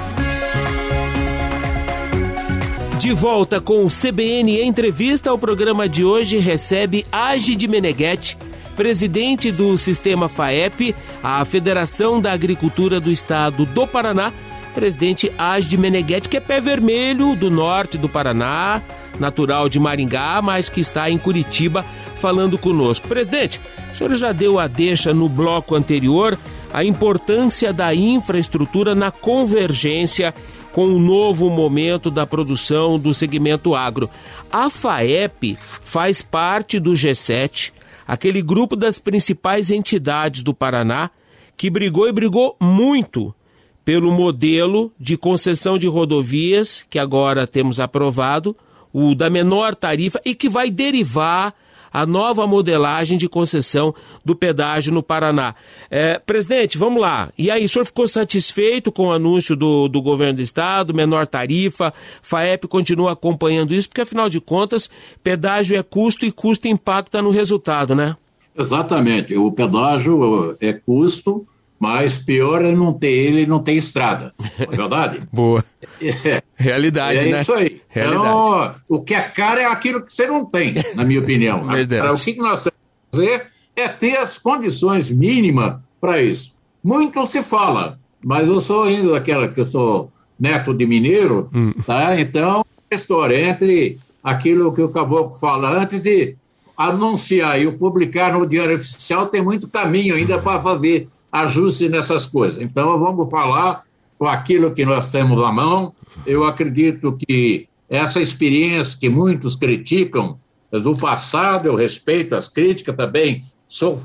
De 3.00 3.14
volta 3.14 3.62
com 3.62 3.86
o 3.86 3.88
CBN 3.88 4.62
Entrevista, 4.62 5.34
o 5.34 5.38
programa 5.38 5.88
de 5.88 6.04
hoje 6.04 6.38
recebe 6.38 7.06
Agide 7.10 7.66
Meneghetti, 7.66 8.38
presidente 8.76 9.54
do 9.54 9.78
Sistema 9.78 10.28
FAEP, 10.28 10.94
a 11.24 11.46
Federação 11.46 12.20
da 12.20 12.34
Agricultura 12.34 13.00
do 13.00 13.10
Estado 13.10 13.66
do 13.66 13.88
Paraná, 13.88 14.34
presidente 14.76 15.32
Agide 15.38 15.78
Meneghetti, 15.78 16.28
que 16.28 16.36
é 16.36 16.42
pé 16.42 16.60
vermelho 16.60 17.38
do 17.38 17.50
norte 17.50 17.98
do 17.98 18.10
Paraná, 18.10 18.82
natural 19.18 19.70
de 19.70 19.80
Maringá, 19.80 20.42
mas 20.42 20.68
que 20.68 20.82
está 20.82 21.10
em 21.10 21.18
Curitiba 21.18 21.86
falando 22.18 22.58
conosco. 22.58 23.08
Presidente, 23.08 23.62
o 23.94 23.96
senhor 23.96 24.14
já 24.16 24.34
deu 24.34 24.60
a 24.60 24.68
deixa 24.68 25.14
no 25.14 25.30
bloco 25.30 25.74
anterior 25.74 26.38
a 26.74 26.84
importância 26.84 27.72
da 27.72 27.96
infraestrutura 27.96 28.94
na 28.94 29.10
convergência 29.10 30.34
com 30.80 30.94
o 30.94 30.98
novo 30.98 31.50
momento 31.50 32.10
da 32.10 32.26
produção 32.26 32.98
do 32.98 33.14
segmento 33.14 33.76
agro. 33.76 34.10
A 34.50 34.70
FAEP 34.70 35.58
faz 35.84 36.22
parte 36.22 36.80
do 36.80 36.94
G7, 36.94 37.74
aquele 38.08 38.42
grupo 38.42 38.78
das 38.78 38.98
principais 38.98 39.72
entidades 39.72 40.42
do 40.42 40.54
Paraná 40.54 41.12
que 41.58 41.70
brigou 41.70 42.08
e 42.08 42.14
brigou 42.14 42.56
muito 42.62 43.36
pelo 43.84 44.10
modelo 44.10 44.90
de 44.98 45.18
concessão 45.18 45.78
de 45.78 45.86
rodovias 45.86 46.86
que 46.90 46.98
agora 46.98 47.46
temos 47.46 47.78
aprovado, 47.78 48.56
o 48.94 49.14
da 49.14 49.30
menor 49.30 49.76
tarifa 49.76 50.22
e 50.24 50.34
que 50.34 50.48
vai 50.48 50.72
derivar 50.72 51.54
a 51.92 52.06
nova 52.06 52.46
modelagem 52.46 53.18
de 53.18 53.28
concessão 53.28 53.94
do 54.24 54.36
pedágio 54.36 54.94
no 54.94 55.04
Paraná. 55.04 55.56
É, 55.90 56.20
presidente, 56.20 56.78
vamos 56.78 57.02
lá. 57.02 57.32
E 57.38 57.50
aí, 57.50 57.66
o 57.66 57.70
senhor 57.70 57.86
ficou 57.86 58.08
satisfeito 58.08 58.92
com 58.92 59.08
o 59.08 59.12
anúncio 59.12 59.56
do, 59.56 59.88
do 59.88 60.02
governo 60.02 60.36
do 60.36 60.42
estado, 60.42 60.94
menor 60.94 61.28
tarifa? 61.28 61.94
FAEP 62.22 62.68
continua 62.68 63.14
acompanhando 63.14 63.74
isso, 63.74 63.90
porque 63.90 64.02
afinal 64.02 64.30
de 64.30 64.40
contas, 64.40 64.90
pedágio 65.24 65.78
é 65.78 65.84
custo 65.84 66.26
e 66.26 66.32
custo 66.32 66.68
impacta 66.68 67.22
no 67.22 67.30
resultado, 67.30 67.96
né? 67.96 68.16
Exatamente. 68.58 69.36
O 69.36 69.52
pedágio 69.52 70.58
é 70.60 70.74
custo 70.74 71.48
mas 71.80 72.18
pior 72.18 72.64
é 72.64 72.74
não 72.74 72.92
ter 72.92 73.08
ele 73.08 73.46
não 73.46 73.64
ter 73.64 73.74
estrada. 73.74 74.34
Não 74.38 74.74
é 74.74 74.76
verdade? 74.76 75.22
Boa. 75.32 75.64
É, 76.02 76.44
Realidade, 76.56 77.26
é 77.26 77.32
né? 77.32 77.38
É 77.38 77.42
isso 77.42 77.54
aí. 77.54 77.82
Realidade. 77.88 78.28
Então, 78.28 78.76
o 78.90 79.02
que 79.02 79.16
é 79.16 79.22
caro 79.22 79.62
é 79.62 79.66
aquilo 79.66 80.02
que 80.02 80.12
você 80.12 80.28
não 80.28 80.46
tem, 80.46 80.76
na 80.94 81.06
minha 81.06 81.22
opinião. 81.22 81.64
Verdade. 81.70 82.10
O 82.10 82.16
que 82.16 82.38
nós 82.38 82.64
temos 82.64 82.80
que 83.12 83.18
fazer 83.18 83.48
é 83.76 83.88
ter 83.88 84.18
as 84.18 84.38
condições 84.38 85.10
mínimas 85.10 85.78
para 86.02 86.22
isso. 86.22 86.54
Muito 86.84 87.26
se 87.26 87.42
fala, 87.42 87.98
mas 88.22 88.50
eu 88.50 88.60
sou 88.60 88.84
ainda 88.84 89.14
daquela 89.14 89.48
que 89.48 89.62
eu 89.62 89.66
sou 89.66 90.12
neto 90.38 90.74
de 90.74 90.86
mineiro, 90.86 91.50
hum. 91.54 91.72
tá? 91.86 92.20
Então, 92.20 92.66
história 92.92 93.50
entre 93.50 94.00
aquilo 94.24 94.74
que 94.74 94.82
o 94.82 94.90
Caboclo 94.90 95.38
fala 95.38 95.82
antes 95.82 96.02
de 96.02 96.36
anunciar 96.78 97.62
e 97.62 97.70
publicar 97.72 98.34
no 98.34 98.48
Diário 98.48 98.76
Oficial, 98.76 99.28
tem 99.28 99.42
muito 99.42 99.68
caminho 99.68 100.16
ainda 100.16 100.40
para 100.40 100.62
fazer 100.62 101.10
ajuste 101.32 101.90
nessas 101.90 102.26
coisas. 102.26 102.64
Então, 102.64 103.00
vamos 103.00 103.30
falar 103.30 103.84
com 104.18 104.28
aquilo 104.28 104.72
que 104.72 104.86
nós 104.86 105.12
temos 105.12 105.42
à 105.42 105.52
mão. 105.52 105.94
Eu 106.26 106.44
acredito 106.44 107.18
que 107.28 107.68
essa 107.90 108.20
experiência 108.22 108.98
que 109.00 109.10
muitos 109.10 109.56
criticam 109.56 110.38
do 110.72 110.96
passado, 110.96 111.68
eu 111.68 111.76
respeito 111.76 112.36
as 112.36 112.48
críticas 112.48 112.96
também, 112.96 113.44
sou 113.68 114.00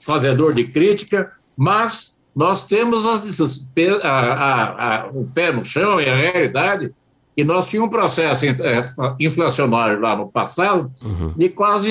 fazedor 0.00 0.54
de 0.54 0.64
crítica, 0.64 1.30
mas 1.56 2.16
nós 2.34 2.64
temos 2.64 3.04
as, 3.04 3.68
a, 4.04 4.08
a, 4.08 5.02
a, 5.02 5.06
o 5.08 5.24
pé 5.26 5.52
no 5.52 5.64
chão 5.64 6.00
e 6.00 6.08
a 6.08 6.16
realidade 6.16 6.94
que 7.36 7.44
nós 7.44 7.68
tínhamos 7.68 7.88
um 7.88 7.92
processo 7.92 8.46
é, 8.46 8.90
inflacionário 9.20 10.00
lá 10.00 10.16
no 10.16 10.28
passado 10.28 10.90
uhum. 11.02 11.34
de 11.36 11.48
quase 11.48 11.90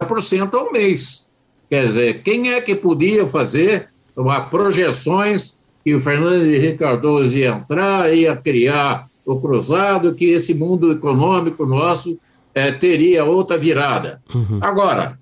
80% 0.00 0.54
ao 0.54 0.72
mês. 0.72 1.28
Quer 1.70 1.86
dizer, 1.86 2.22
quem 2.22 2.52
é 2.52 2.60
que 2.60 2.74
podia 2.74 3.26
fazer 3.26 3.88
projeções 4.50 5.60
que 5.84 5.94
o 5.94 6.00
Fernando 6.00 6.44
Henrique 6.44 6.78
Cardoso 6.78 7.36
ia 7.36 7.50
entrar, 7.50 8.12
ia 8.14 8.36
criar 8.36 9.06
o 9.24 9.40
cruzado, 9.40 10.14
que 10.14 10.26
esse 10.26 10.54
mundo 10.54 10.92
econômico 10.92 11.66
nosso 11.66 12.18
é, 12.54 12.70
teria 12.70 13.24
outra 13.24 13.56
virada. 13.56 14.20
Uhum. 14.34 14.58
Agora, 14.60 15.18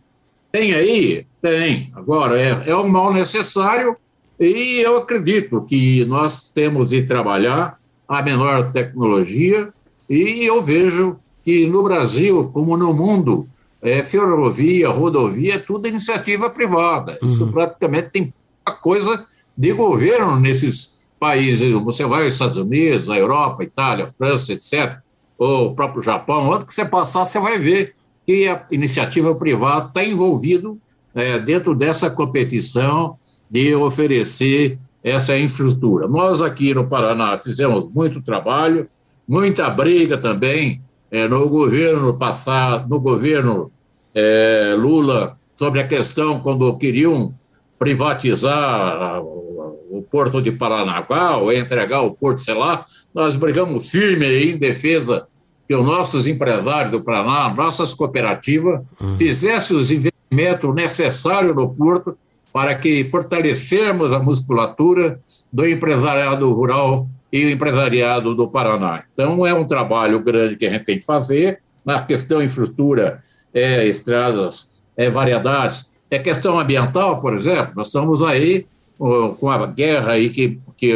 tem 0.53 0.75
aí? 0.75 1.27
Tem. 1.41 1.89
Agora, 1.95 2.39
é, 2.39 2.71
é 2.71 2.77
um 2.77 2.89
mal 2.89 3.13
necessário 3.13 3.97
e 4.39 4.81
eu 4.81 4.99
acredito 4.99 5.63
que 5.63 6.05
nós 6.07 6.51
temos 6.51 6.91
de 6.91 7.03
trabalhar 7.03 7.77
a 8.09 8.23
menor 8.23 8.73
tecnologia 8.73 9.69
e 10.09 10.45
eu 10.45 10.61
vejo 10.61 11.19
que 11.45 11.67
no 11.67 11.83
Brasil, 11.83 12.51
como 12.53 12.77
no 12.77 12.93
mundo, 12.93 13.47
é, 13.81 14.03
ferrovia, 14.03 14.89
rodovia, 14.89 15.55
é 15.55 15.59
tudo 15.59 15.89
iniciativa 15.89 16.51
privada. 16.51 17.19
Uhum. 17.23 17.29
Isso 17.29 17.47
praticamente 17.47 18.11
tem 18.11 18.35
coisa 18.73 19.27
de 19.57 19.73
governo 19.73 20.39
nesses 20.39 21.09
países. 21.19 21.71
Você 21.73 22.05
vai 22.05 22.25
aos 22.25 22.35
Estados 22.35 22.57
Unidos, 22.57 23.09
a 23.09 23.19
Europa, 23.19 23.63
Itália, 23.63 24.09
França, 24.09 24.53
etc., 24.53 24.99
ou 25.39 25.69
o 25.69 25.75
próprio 25.75 26.03
Japão, 26.03 26.51
onde 26.51 26.67
que 26.67 26.75
você 26.75 26.85
passar, 26.85 27.25
você 27.25 27.39
vai 27.39 27.59
ver 27.59 27.95
que 28.27 28.47
a 28.47 28.67
iniciativa 28.71 29.35
privada 29.35 29.89
está 29.89 30.05
envolvido 30.05 30.79
é, 31.15 31.39
dentro 31.39 31.75
dessa 31.75 32.11
competição 32.11 33.17
de 33.51 33.75
oferecer 33.75 34.79
essa 35.03 35.37
infraestrutura. 35.37 36.07
Nós 36.07 36.43
aqui 36.43 36.75
no 36.75 36.87
Paraná 36.87 37.39
fizemos 37.39 37.89
muito 37.89 38.21
trabalho, 38.21 38.87
muita 39.27 39.69
briga 39.71 40.19
também 40.19 40.83
é, 41.11 41.27
no 41.27 41.49
governo 41.49 42.15
passado, 42.15 42.89
no 42.89 43.01
governo 43.01 43.73
é, 44.15 44.75
Lula, 44.77 45.39
sobre 45.57 45.81
a 45.81 45.87
questão 45.87 46.41
quando 46.41 46.77
queriam 46.77 47.35
privatizar 47.81 49.23
o 49.23 50.07
porto 50.11 50.43
de 50.43 50.53
Paranaguá 50.53 51.39
ou 51.39 51.51
entregar 51.51 52.03
o 52.03 52.13
porto, 52.13 52.37
sei 52.37 52.53
lá, 52.53 52.85
nós 53.15 53.37
brigamos 53.37 53.89
firme 53.89 54.27
em 54.27 54.59
defesa 54.59 55.27
que 55.67 55.75
os 55.75 55.85
nossos 55.85 56.27
empresários 56.27 56.93
do 56.93 57.03
Paraná, 57.03 57.55
nossas 57.55 57.95
cooperativas, 57.95 58.83
uhum. 59.01 59.17
fizessem 59.17 59.77
os 59.77 59.91
investimentos 59.91 60.75
necessários 60.75 61.57
no 61.57 61.75
porto 61.75 62.19
para 62.53 62.75
que 62.75 63.03
fortalecermos 63.05 64.13
a 64.13 64.19
musculatura 64.19 65.19
do 65.51 65.67
empresariado 65.67 66.53
rural 66.53 67.09
e 67.33 67.47
o 67.47 67.51
empresariado 67.51 68.35
do 68.35 68.49
Paraná. 68.49 69.05
Então, 69.15 69.47
é 69.47 69.55
um 69.55 69.65
trabalho 69.65 70.21
grande 70.21 70.57
que 70.57 70.67
a 70.67 70.71
gente 70.71 70.85
tem 70.85 70.99
que 70.99 71.07
fazer 71.07 71.61
na 71.83 72.03
questão 72.03 72.43
infraestrutura, 72.43 73.23
é, 73.55 73.87
estradas, 73.87 74.83
é, 74.97 75.09
variedades, 75.09 75.90
é 76.11 76.19
questão 76.19 76.59
ambiental, 76.59 77.21
por 77.21 77.35
exemplo, 77.35 77.73
nós 77.77 77.87
estamos 77.87 78.21
aí 78.21 78.67
com 78.99 79.49
a 79.49 79.67
guerra 79.67 80.13
aí 80.13 80.29
que, 80.29 80.59
que 80.77 80.93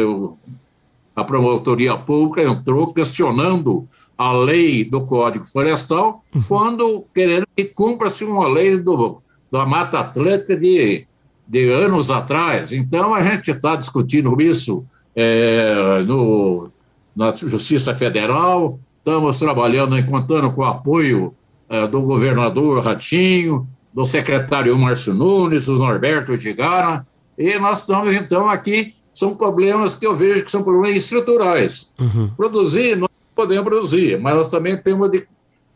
a 1.15 1.23
promotoria 1.23 1.95
pública 1.97 2.43
entrou 2.43 2.93
questionando 2.93 3.87
a 4.17 4.31
lei 4.31 4.83
do 4.83 5.01
Código 5.01 5.45
Florestal, 5.45 6.21
uhum. 6.33 6.43
quando 6.47 7.05
querendo 7.13 7.47
que 7.55 7.65
cumpra-se 7.65 8.23
uma 8.23 8.47
lei 8.47 8.77
do, 8.77 9.21
da 9.51 9.65
Mata 9.65 9.99
Atlântica 9.99 10.55
de, 10.55 11.07
de 11.47 11.69
anos 11.69 12.11
atrás. 12.11 12.71
Então, 12.71 13.13
a 13.13 13.23
gente 13.23 13.51
está 13.51 13.75
discutindo 13.75 14.39
isso 14.41 14.85
é, 15.15 16.03
no, 16.05 16.69
na 17.15 17.31
Justiça 17.31 17.93
Federal, 17.93 18.77
estamos 18.99 19.39
trabalhando 19.39 19.97
e 19.97 20.03
contando 20.03 20.51
com 20.51 20.61
o 20.61 20.65
apoio 20.65 21.33
é, 21.69 21.87
do 21.87 22.01
governador 22.01 22.83
Ratinho, 22.83 23.67
do 23.95 24.05
secretário 24.05 24.77
Márcio 24.77 25.13
Nunes, 25.13 25.67
do 25.67 25.77
Norberto 25.77 26.37
Gigara, 26.37 27.07
e 27.37 27.57
nós 27.57 27.79
estamos, 27.79 28.13
então, 28.13 28.49
aqui, 28.49 28.93
são 29.13 29.33
problemas 29.33 29.95
que 29.95 30.05
eu 30.05 30.13
vejo 30.13 30.43
que 30.43 30.51
são 30.51 30.61
problemas 30.61 30.97
estruturais. 30.97 31.93
Uhum. 31.97 32.29
Produzir, 32.35 32.97
nós 32.97 33.09
podemos 33.33 33.63
produzir, 33.63 34.19
mas 34.19 34.35
nós 34.35 34.47
também 34.49 34.75
temos 34.75 35.09
de 35.09 35.25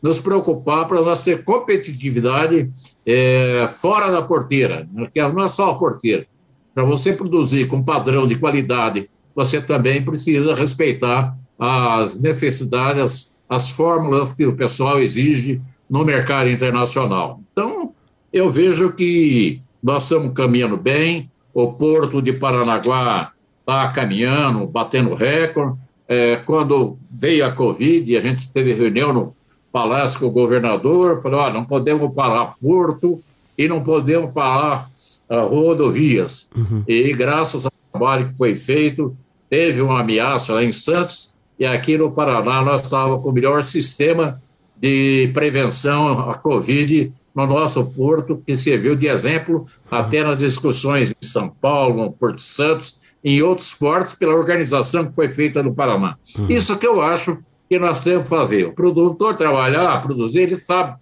nos 0.01 0.19
preocupar 0.19 0.85
para 0.87 1.01
nós 1.01 1.23
ter 1.23 1.43
competitividade 1.45 2.69
é, 3.05 3.67
fora 3.67 4.11
da 4.11 4.21
porteira, 4.21 4.87
porque 4.93 5.21
não 5.21 5.43
é 5.43 5.47
só 5.47 5.71
a 5.71 5.75
porteira. 5.75 6.25
Para 6.73 6.83
você 6.83 7.13
produzir 7.13 7.67
com 7.67 7.81
padrão 7.81 8.27
de 8.27 8.35
qualidade, 8.35 9.09
você 9.33 9.61
também 9.61 10.03
precisa 10.03 10.55
respeitar 10.55 11.37
as 11.57 12.19
necessidades, 12.19 13.01
as, 13.01 13.39
as 13.49 13.69
fórmulas 13.69 14.33
que 14.33 14.45
o 14.45 14.55
pessoal 14.55 14.99
exige 14.99 15.61
no 15.89 16.05
mercado 16.05 16.49
internacional. 16.49 17.41
Então, 17.51 17.93
eu 18.31 18.49
vejo 18.49 18.91
que 18.93 19.61
nós 19.81 20.03
estamos 20.03 20.33
caminhando 20.33 20.77
bem, 20.77 21.29
o 21.53 21.73
Porto 21.73 22.21
de 22.21 22.33
Paranaguá 22.33 23.31
está 23.61 23.87
caminhando, 23.89 24.67
batendo 24.67 25.13
recorde. 25.13 25.77
É, 26.07 26.37
quando 26.37 26.97
veio 27.11 27.45
a 27.45 27.51
Covid, 27.51 28.17
a 28.17 28.21
gente 28.21 28.49
teve 28.49 28.73
reunião 28.73 29.13
no 29.13 29.35
Palácio 29.71 30.19
com 30.19 30.25
o 30.25 30.31
governador, 30.31 31.21
falou, 31.21 31.41
ah, 31.41 31.49
não 31.51 31.63
podemos 31.63 32.11
parar 32.13 32.55
Porto 32.59 33.21
e 33.57 33.67
não 33.67 33.83
podemos 33.83 34.31
parar 34.31 34.89
uh, 35.29 35.45
rodovias. 35.47 36.49
Uhum. 36.55 36.83
E 36.87 37.13
graças 37.13 37.65
ao 37.65 37.71
trabalho 37.91 38.27
que 38.27 38.37
foi 38.37 38.55
feito, 38.55 39.15
teve 39.49 39.81
uma 39.81 39.99
ameaça 39.99 40.53
lá 40.53 40.63
em 40.63 40.71
Santos, 40.71 41.35
e 41.59 41.65
aqui 41.65 41.97
no 41.97 42.11
Paraná 42.11 42.61
nós 42.61 42.83
estávamos 42.83 43.21
com 43.21 43.29
o 43.29 43.33
melhor 43.33 43.63
sistema 43.63 44.41
de 44.75 45.29
prevenção 45.33 46.29
à 46.29 46.35
Covid 46.35 47.13
no 47.35 47.45
nosso 47.45 47.85
porto, 47.85 48.41
que 48.45 48.55
serviu 48.55 48.95
de 48.95 49.07
exemplo 49.07 49.65
até 49.89 50.23
nas 50.23 50.37
discussões 50.37 51.11
em 51.11 51.25
São 51.25 51.49
Paulo, 51.49 52.03
no 52.03 52.11
Porto 52.11 52.41
Santos, 52.41 52.99
em 53.23 53.41
outros 53.41 53.73
portos, 53.73 54.13
pela 54.13 54.33
organização 54.33 55.05
que 55.05 55.15
foi 55.15 55.29
feita 55.29 55.61
no 55.61 55.73
Paraná. 55.73 56.15
Uhum. 56.37 56.49
Isso 56.49 56.77
que 56.77 56.87
eu 56.87 57.01
acho 57.01 57.37
que 57.69 57.77
nós 57.77 58.01
temos 58.03 58.23
que 58.23 58.29
fazer. 58.29 58.65
O 58.65 58.73
produtor 58.73 59.35
trabalhar, 59.35 60.01
produzir, 60.01 60.41
ele 60.41 60.57
sabe, 60.57 60.97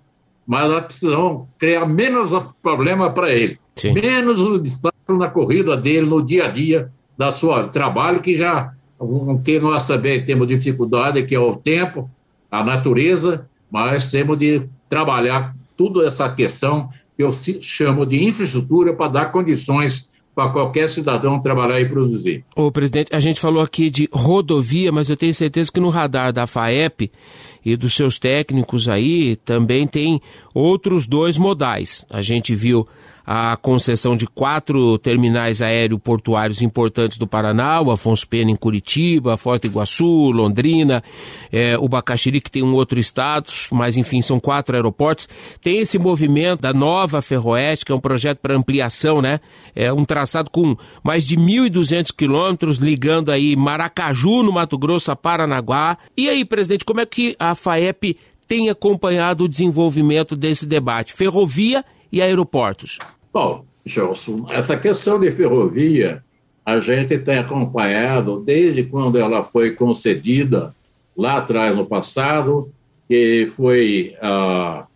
mas 0.46 0.70
nós 0.70 0.84
precisamos 0.84 1.48
criar 1.58 1.86
menos 1.86 2.32
problema 2.62 3.12
para 3.12 3.34
ele, 3.34 3.60
Sim. 3.76 3.94
menos 3.94 4.42
obstáculo 4.42 5.20
na 5.20 5.30
corrida 5.30 5.78
dele, 5.78 6.08
no 6.08 6.24
dia 6.24 6.46
a 6.46 6.48
dia 6.50 6.92
da 7.18 7.32
sua 7.32 7.68
trabalho, 7.68 8.20
que 8.20 8.36
já 8.36 8.72
que 9.44 9.60
nós 9.60 9.86
também 9.86 10.26
temos 10.26 10.48
dificuldade, 10.48 11.24
que 11.24 11.36
é 11.36 11.40
o 11.40 11.56
tempo, 11.56 12.10
a 12.50 12.64
natureza, 12.64 13.48
mas 13.70 14.10
temos 14.10 14.38
de 14.38 14.68
trabalhar 14.90 15.54
toda 15.78 16.06
essa 16.06 16.28
questão 16.30 16.90
que 17.16 17.24
eu 17.24 17.32
chamo 17.32 18.06
de 18.06 18.24
infraestrutura 18.24 18.94
para 18.94 19.12
dar 19.12 19.32
condições 19.32 20.10
para 20.36 20.52
qualquer 20.52 20.88
cidadão 20.88 21.42
trabalhar 21.42 21.82
e 21.82 21.90
produzir. 21.90 22.46
Ô, 22.56 22.72
presidente, 22.72 23.10
a 23.12 23.20
gente 23.20 23.40
falou 23.40 23.60
aqui 23.60 23.90
de 23.90 24.08
rodovia, 24.12 24.92
mas 24.92 25.10
eu 25.10 25.18
tenho 25.18 25.34
certeza 25.34 25.72
que 25.72 25.80
no 25.80 25.90
radar 25.90 26.32
da 26.32 26.46
FAEP 26.46 27.12
e 27.66 27.76
dos 27.76 27.96
seus 27.96 28.20
técnicos 28.20 28.88
aí 28.88 29.36
também 29.38 29.88
tem 29.88 30.22
outros 30.54 31.08
dois 31.08 31.40
modais. 31.40 32.06
A 32.08 32.22
gente 32.22 32.54
viu 32.54 32.88
a 33.30 33.58
concessão 33.58 34.16
de 34.16 34.26
quatro 34.26 34.98
terminais 35.00 35.62
aéreo-portuários 35.62 36.62
importantes 36.62 37.18
do 37.18 37.28
Paraná, 37.28 37.82
o 37.82 37.92
Afonso 37.92 38.26
Pena 38.26 38.52
em 38.52 38.56
Curitiba, 38.56 39.36
Foz 39.36 39.60
do 39.60 39.68
Iguaçu, 39.68 40.32
Londrina, 40.32 41.04
é, 41.52 41.78
o 41.78 41.90
Bacaxiri, 41.90 42.40
que 42.40 42.50
tem 42.50 42.64
um 42.64 42.74
outro 42.74 42.98
status, 43.02 43.68
mas 43.70 43.98
enfim, 43.98 44.22
são 44.22 44.40
quatro 44.40 44.78
aeroportos. 44.78 45.28
Tem 45.62 45.80
esse 45.80 46.00
movimento 46.00 46.62
da 46.62 46.72
nova 46.74 47.22
Ferroeste, 47.22 47.84
que 47.84 47.92
é 47.92 47.96
um 47.96 48.00
projeto 48.00 48.38
para 48.40 48.56
ampliação, 48.56 49.22
né? 49.22 49.42
É 49.76 49.92
um 49.92 50.06
traçado 50.06 50.50
com 50.50 50.78
mais 51.04 51.28
de 51.28 51.36
1.200 51.36 52.16
quilômetros, 52.16 52.78
ligando 52.78 53.30
aí 53.30 53.58
Maracaju, 53.58 54.42
no 54.42 54.54
Mato 54.54 54.78
Grosso, 54.78 55.12
a 55.12 55.18
Paranaguá. 55.18 55.98
E 56.16 56.30
aí, 56.30 56.46
presidente, 56.46 56.86
como 56.86 57.02
é 57.02 57.06
que 57.06 57.36
a 57.38 57.54
FAEP 57.54 58.18
tem 58.48 58.70
acompanhado 58.70 59.44
o 59.44 59.50
desenvolvimento 59.50 60.34
desse 60.34 60.66
debate? 60.66 61.14
Ferrovia 61.14 61.84
e 62.10 62.22
aeroportos. 62.22 63.00
Bom, 63.40 63.66
Gelson, 63.86 64.48
essa 64.50 64.76
questão 64.76 65.20
de 65.20 65.32
ferrovia 65.32 66.24
a 66.66 66.80
gente 66.80 67.20
tem 67.20 67.38
acompanhado 67.38 68.40
desde 68.40 68.84
quando 68.84 69.16
ela 69.20 69.44
foi 69.44 69.76
concedida 69.76 70.76
lá 71.16 71.38
atrás 71.38 71.76
no 71.76 71.86
passado, 71.86 72.74
que 73.08 73.46
foi 73.46 74.18
a 74.24 74.88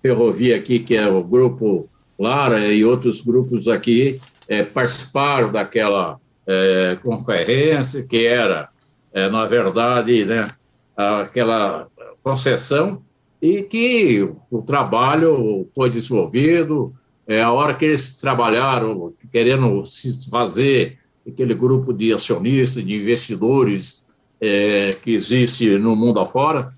ferrovia 0.00 0.56
aqui, 0.56 0.78
que 0.78 0.96
é 0.96 1.06
o 1.06 1.22
grupo 1.22 1.86
Lara 2.18 2.66
e 2.66 2.82
outros 2.82 3.20
grupos 3.20 3.68
aqui 3.68 4.18
é, 4.48 4.62
participaram 4.62 5.52
daquela 5.52 6.18
é, 6.46 6.96
conferência, 7.02 8.02
que 8.04 8.24
era, 8.24 8.70
é, 9.12 9.28
na 9.28 9.44
verdade, 9.44 10.24
né, 10.24 10.48
aquela 10.96 11.88
concessão, 12.22 13.02
e 13.42 13.62
que 13.62 14.26
o 14.50 14.62
trabalho 14.62 15.66
foi 15.74 15.90
desenvolvido, 15.90 16.94
é, 17.26 17.42
a 17.42 17.52
hora 17.52 17.74
que 17.74 17.84
eles 17.84 18.16
trabalharam, 18.16 19.12
querendo 19.30 19.84
se 19.84 20.28
fazer 20.28 20.98
aquele 21.26 21.54
grupo 21.54 21.92
de 21.92 22.12
acionistas, 22.12 22.84
de 22.84 22.94
investidores 22.94 24.04
é, 24.40 24.90
que 24.90 25.14
existe 25.14 25.78
no 25.78 25.94
mundo 25.94 26.18
afora, 26.18 26.72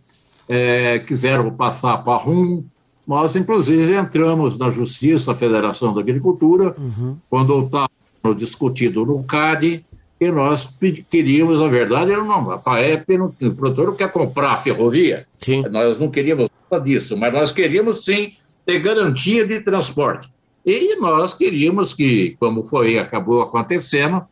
é, 0.49 0.99
quiseram 0.99 1.51
passar 1.51 1.99
para 1.99 2.19
rumo. 2.19 2.67
Nós, 3.07 3.37
inclusive, 3.37 3.95
entramos 3.95 4.59
na 4.59 4.71
Justiça, 4.71 5.33
a 5.33 5.35
Federação 5.35 5.93
da 5.95 6.01
Agricultura, 6.01 6.75
uhum. 6.79 7.17
quando 7.29 7.65
estava 7.65 7.89
discutido 8.37 9.05
no 9.05 9.23
CAD, 9.25 9.85
e 10.21 10.31
nós 10.31 10.69
queríamos, 11.11 11.61
a 11.61 11.69
verdade, 11.69 12.13
não, 12.13 12.51
a 12.51 12.59
FAEP, 12.59 13.19
não, 13.19 13.27
o 13.27 13.55
produtor 13.55 13.89
não 13.89 13.97
quer 13.97 14.11
comprar 14.11 14.53
a 14.53 14.57
ferrovia, 14.57 15.27
sim. 15.41 15.63
nós 15.71 15.99
não 15.99 16.11
queríamos 16.11 16.49
nada 16.71 16.83
disso, 16.83 17.17
mas 17.17 17.33
nós 17.33 17.53
queríamos 17.53 18.05
sim 18.05 18.33
ter 18.65 18.79
garantia 18.79 19.47
de 19.47 19.61
transporte. 19.61 20.29
E 20.65 20.97
nós 20.97 21.35
queríamos 21.35 21.93
que, 21.93 22.37
como 22.41 22.65
foi 22.65 22.99
acabou 22.99 23.43
acontecendo, 23.43 24.23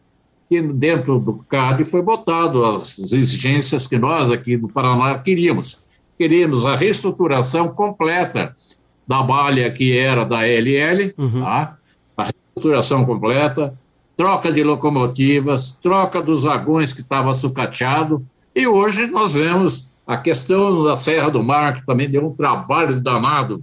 que 0.49 0.61
dentro 0.63 1.19
do 1.19 1.35
CAD 1.49 1.85
foi 1.85 2.03
botado 2.03 2.65
as 2.65 2.99
exigências 2.99 3.87
que 3.87 3.99
nós 3.99 4.31
aqui 4.31 4.57
do 4.57 4.69
Paraná 4.69 5.19
queríamos. 5.19 5.79
Queríamos 6.19 6.65
a 6.65 6.75
reestruturação 6.75 7.69
completa 7.69 8.55
da 9.07 9.23
malha 9.23 9.71
que 9.71 9.97
era 9.97 10.25
da 10.25 10.47
LL, 10.47 11.15
uhum. 11.19 11.43
tá? 11.43 11.77
a 12.17 12.23
reestruturação 12.25 13.05
completa, 13.05 13.79
troca 14.17 14.53
de 14.53 14.63
locomotivas, 14.63 15.73
troca 15.73 16.23
dos 16.23 16.45
vagões 16.45 16.93
que 16.93 17.01
estava 17.01 17.35
sucateado, 17.35 18.25
e 18.55 18.67
hoje 18.67 19.07
nós 19.07 19.35
vemos 19.35 19.97
a 20.07 20.17
questão 20.17 20.85
da 20.85 20.97
Serra 20.97 21.31
do 21.31 21.43
Mar, 21.43 21.75
que 21.75 21.87
também 21.87 22.11
deu 22.11 22.27
um 22.27 22.35
trabalho 22.35 23.01
danado 23.01 23.63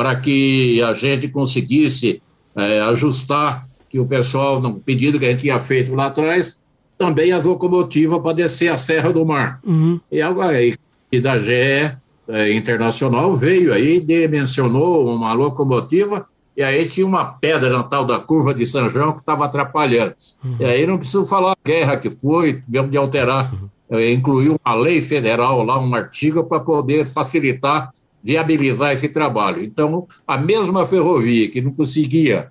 para 0.00 0.16
que 0.16 0.80
a 0.80 0.94
gente 0.94 1.28
conseguisse 1.28 2.22
é, 2.56 2.80
ajustar 2.80 3.68
que 3.86 4.00
o 4.00 4.06
pessoal, 4.06 4.58
no 4.58 4.80
pedido 4.80 5.18
que 5.18 5.26
a 5.26 5.30
gente 5.30 5.42
tinha 5.42 5.58
feito 5.58 5.94
lá 5.94 6.06
atrás, 6.06 6.58
também 6.96 7.32
as 7.32 7.44
locomotivas 7.44 8.18
para 8.22 8.32
descer 8.32 8.72
a 8.72 8.78
Serra 8.78 9.12
do 9.12 9.26
Mar. 9.26 9.60
Uhum. 9.62 10.00
E 10.10 10.22
agora 10.22 10.58
e 10.62 11.20
da 11.20 11.36
GE 11.36 11.52
é, 11.52 12.50
Internacional 12.50 13.36
veio 13.36 13.74
aí, 13.74 14.00
dimensionou 14.00 15.06
uma 15.14 15.34
locomotiva 15.34 16.26
e 16.56 16.62
aí 16.62 16.88
tinha 16.88 17.06
uma 17.06 17.26
pedra 17.26 17.68
na 17.68 17.82
tal 17.82 18.06
da 18.06 18.18
curva 18.18 18.54
de 18.54 18.66
São 18.66 18.88
João 18.88 19.12
que 19.12 19.20
estava 19.20 19.44
atrapalhando. 19.44 20.14
Uhum. 20.42 20.56
E 20.60 20.64
aí 20.64 20.86
não 20.86 20.96
preciso 20.96 21.26
falar 21.26 21.52
a 21.52 21.68
guerra 21.68 21.98
que 21.98 22.08
foi, 22.08 22.62
tivemos 22.62 22.90
de 22.90 22.96
alterar, 22.96 23.52
uhum. 23.52 23.98
é, 23.98 24.10
incluir 24.10 24.48
uma 24.64 24.74
lei 24.74 25.02
federal 25.02 25.62
lá, 25.62 25.78
um 25.78 25.94
artigo 25.94 26.42
para 26.42 26.60
poder 26.60 27.04
facilitar 27.04 27.92
viabilizar 28.22 28.92
esse 28.92 29.08
trabalho. 29.08 29.62
Então, 29.62 30.06
a 30.26 30.36
mesma 30.36 30.86
ferrovia 30.86 31.48
que 31.50 31.60
não 31.60 31.72
conseguia 31.72 32.48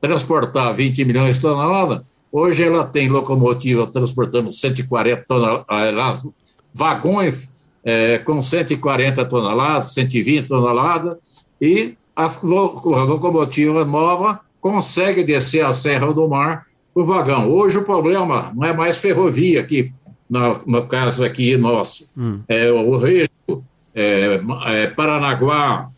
transportar 0.00 0.74
20 0.74 1.04
milhões 1.04 1.36
de 1.36 1.42
toneladas, 1.42 2.02
hoje 2.30 2.64
ela 2.64 2.84
tem 2.84 3.08
locomotiva 3.08 3.86
transportando 3.86 4.52
140 4.52 5.24
toneladas, 5.28 6.26
vagões 6.74 7.50
é, 7.84 8.18
com 8.18 8.40
140 8.40 9.24
toneladas, 9.24 9.94
120 9.94 10.48
toneladas, 10.48 11.16
e 11.60 11.94
a, 12.16 12.26
locomotiva 12.42 13.84
nova 13.84 14.40
consegue 14.60 15.24
descer 15.24 15.64
a 15.64 15.72
Serra 15.72 16.12
do 16.12 16.28
Mar 16.28 16.66
o 16.94 17.04
vagão. 17.04 17.50
Hoje 17.50 17.78
o 17.78 17.84
problema 17.84 18.52
não 18.54 18.64
é 18.64 18.72
mais 18.72 19.00
ferrovia 19.00 19.60
aqui, 19.60 19.92
no, 20.28 20.54
no 20.66 20.86
caso 20.86 21.24
aqui 21.24 21.56
nosso, 21.56 22.08
hum. 22.16 22.40
é 22.48 22.70
o 22.70 22.96
rejo 22.96 23.31
é, 23.94 24.40
é, 24.66 24.86
Paranaguá, 24.88 25.90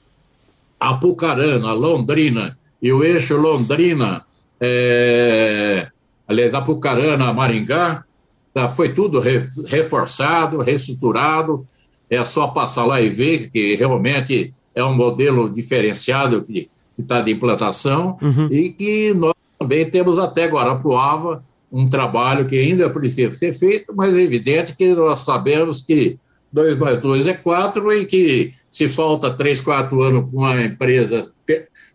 Apucarana, 0.79 1.73
Londrina 1.73 2.59
e 2.83 2.93
o 2.93 3.03
eixo 3.03 3.37
Londrina, 3.37 4.23
é, 4.61 5.89
aliás, 6.27 6.55
Apucarana, 6.55 7.33
Maringá, 7.33 8.05
tá, 8.53 8.69
foi 8.69 8.93
tudo 8.93 9.21
re, 9.21 9.47
reforçado, 9.67 10.59
reestruturado, 10.59 11.67
é 12.11 12.23
só 12.23 12.49
passar 12.49 12.85
lá 12.85 13.01
e 13.01 13.09
ver 13.09 13.51
que 13.51 13.75
realmente 13.75 14.53
é 14.75 14.85
um 14.85 14.95
modelo 14.95 15.49
diferenciado 15.49 16.43
que 16.43 16.69
está 16.99 17.21
de 17.21 17.33
implantação 17.33 18.19
uhum. 18.21 18.49
e 18.51 18.71
que 18.71 19.15
nós 19.15 19.35
também 19.59 19.89
temos 19.89 20.19
até 20.19 20.45
agora 20.45 20.71
Ava 20.71 21.43
um 21.73 21.89
trabalho 21.89 22.47
que 22.47 22.57
ainda 22.57 22.89
precisa 22.89 23.35
ser 23.35 23.53
feito, 23.53 23.93
mas 23.97 24.17
é 24.17 24.21
evidente 24.21 24.77
que 24.77 24.95
nós 24.95 25.21
sabemos 25.21 25.81
que 25.81 26.19
2 26.55 26.79
mais 26.79 26.99
2 26.99 27.27
é 27.27 27.35
4, 27.35 27.93
e 27.93 28.07
que 28.07 28.53
se 28.71 28.87
falta 28.89 29.33
3, 29.33 29.61
4 29.61 30.01
anos 30.03 30.31
com 30.31 30.45
a 30.45 30.63
empresa 30.63 31.33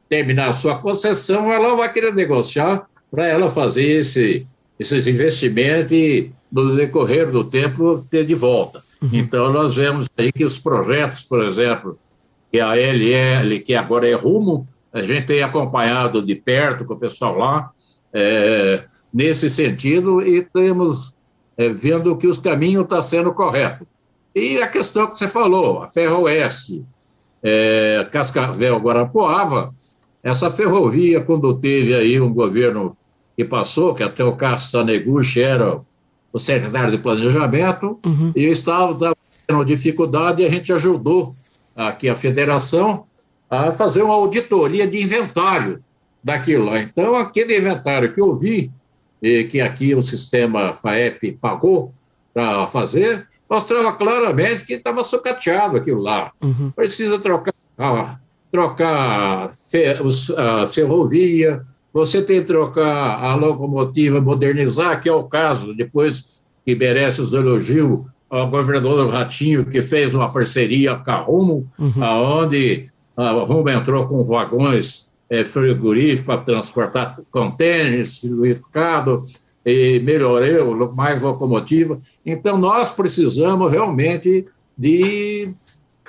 terminar 0.09 0.49
a 0.49 0.53
sua 0.53 0.77
concessão, 0.77 1.51
ela 1.51 1.75
vai 1.75 1.91
querer 1.93 2.13
negociar 2.13 2.85
para 3.09 3.25
ela 3.25 3.49
fazer 3.49 3.87
esse, 3.87 4.45
esses 4.77 5.07
investimentos 5.07 5.93
e, 5.93 6.31
no 6.51 6.75
decorrer 6.75 7.31
do 7.31 7.43
tempo, 7.43 8.05
ter 8.11 8.25
de 8.25 8.35
volta. 8.35 8.83
Uhum. 9.01 9.09
Então, 9.13 9.53
nós 9.53 9.77
vemos 9.77 10.07
aí 10.17 10.29
que 10.29 10.43
os 10.43 10.59
projetos, 10.59 11.23
por 11.23 11.41
exemplo, 11.41 11.97
que 12.51 12.59
a 12.59 12.75
LL, 12.75 13.61
que 13.61 13.75
agora 13.75 14.09
é 14.09 14.13
Rumo, 14.13 14.67
a 14.91 15.01
gente 15.03 15.27
tem 15.27 15.41
acompanhado 15.41 16.21
de 16.21 16.35
perto 16.35 16.83
com 16.83 16.95
o 16.95 16.99
pessoal 16.99 17.37
lá, 17.37 17.71
é, 18.11 18.83
nesse 19.13 19.49
sentido, 19.49 20.21
e 20.21 20.41
temos 20.41 21.13
é, 21.55 21.69
vendo 21.69 22.17
que 22.17 22.27
os 22.27 22.39
caminhos 22.39 22.83
estão 22.83 22.97
tá 22.97 23.03
sendo 23.03 23.31
corretos. 23.31 23.87
E 24.39 24.61
a 24.61 24.67
questão 24.67 25.07
que 25.07 25.17
você 25.17 25.27
falou, 25.27 25.83
a 25.83 25.87
Ferroeste, 25.87 26.83
é, 27.43 28.07
Cascavel, 28.11 28.77
Guarapuava, 28.77 29.73
essa 30.21 30.49
ferrovia, 30.49 31.21
quando 31.21 31.53
teve 31.55 31.95
aí 31.95 32.19
um 32.19 32.33
governo 32.33 32.95
que 33.37 33.45
passou, 33.45 33.93
que 33.93 34.03
até 34.03 34.23
o 34.23 34.35
Cássio 34.35 34.71
Saneguchi 34.71 35.41
era 35.41 35.79
o 36.31 36.39
secretário 36.39 36.91
de 36.91 36.97
Planejamento, 36.97 37.99
uhum. 38.05 38.33
e 38.35 38.45
estava 38.45 39.15
tendo 39.47 39.65
dificuldade 39.65 40.41
e 40.41 40.45
a 40.45 40.49
gente 40.49 40.73
ajudou 40.73 41.33
aqui 41.75 42.09
a 42.09 42.15
federação 42.15 43.05
a 43.49 43.71
fazer 43.71 44.03
uma 44.03 44.13
auditoria 44.13 44.85
de 44.85 45.01
inventário 45.01 45.81
daquilo 46.21 46.65
lá. 46.65 46.79
Então, 46.79 47.15
aquele 47.15 47.57
inventário 47.57 48.13
que 48.13 48.19
eu 48.19 48.35
vi, 48.35 48.69
e 49.21 49.45
que 49.45 49.61
aqui 49.61 49.95
o 49.95 50.01
sistema 50.01 50.73
FAEP 50.73 51.37
pagou 51.41 51.93
para 52.33 52.67
fazer, 52.67 53.28
mostrava 53.49 53.93
claramente 53.93 54.65
que 54.65 54.73
estava 54.73 55.03
sucateado 55.03 55.77
aquilo 55.77 56.01
lá. 56.01 56.31
Uhum. 56.41 56.71
Precisa 56.71 57.17
trocar, 57.17 57.53
ah, 57.77 58.19
trocar 58.51 59.51
a 60.37 60.67
ferrovia, 60.67 61.61
você 61.91 62.21
tem 62.21 62.41
que 62.41 62.47
trocar 62.47 63.23
a 63.23 63.33
locomotiva, 63.35 64.21
modernizar, 64.21 65.01
que 65.01 65.09
é 65.09 65.13
o 65.13 65.23
caso, 65.23 65.75
depois 65.75 66.45
que 66.65 66.75
merece 66.75 67.19
os 67.21 67.33
elogios 67.33 68.01
ao 68.29 68.47
governador 68.47 69.09
Ratinho, 69.09 69.65
que 69.65 69.81
fez 69.81 70.13
uma 70.13 70.31
parceria 70.31 70.95
com 70.95 71.11
a 71.11 71.15
Rumo, 71.15 71.71
uhum. 71.79 72.01
onde 72.01 72.87
a 73.17 73.31
Rumo 73.31 73.69
entrou 73.69 74.05
com 74.05 74.23
vagões 74.23 75.09
é, 75.29 75.43
frigoríficos 75.43 76.25
para 76.25 76.41
transportar 76.41 77.19
contêineres, 77.31 78.21
lubrificado, 78.23 79.23
e 79.69 79.99
melhorou 79.99 80.93
mais 80.93 81.21
locomotiva. 81.21 81.99
Então, 82.25 82.57
nós 82.57 82.91
precisamos 82.91 83.71
realmente 83.71 84.45
de 84.77 85.53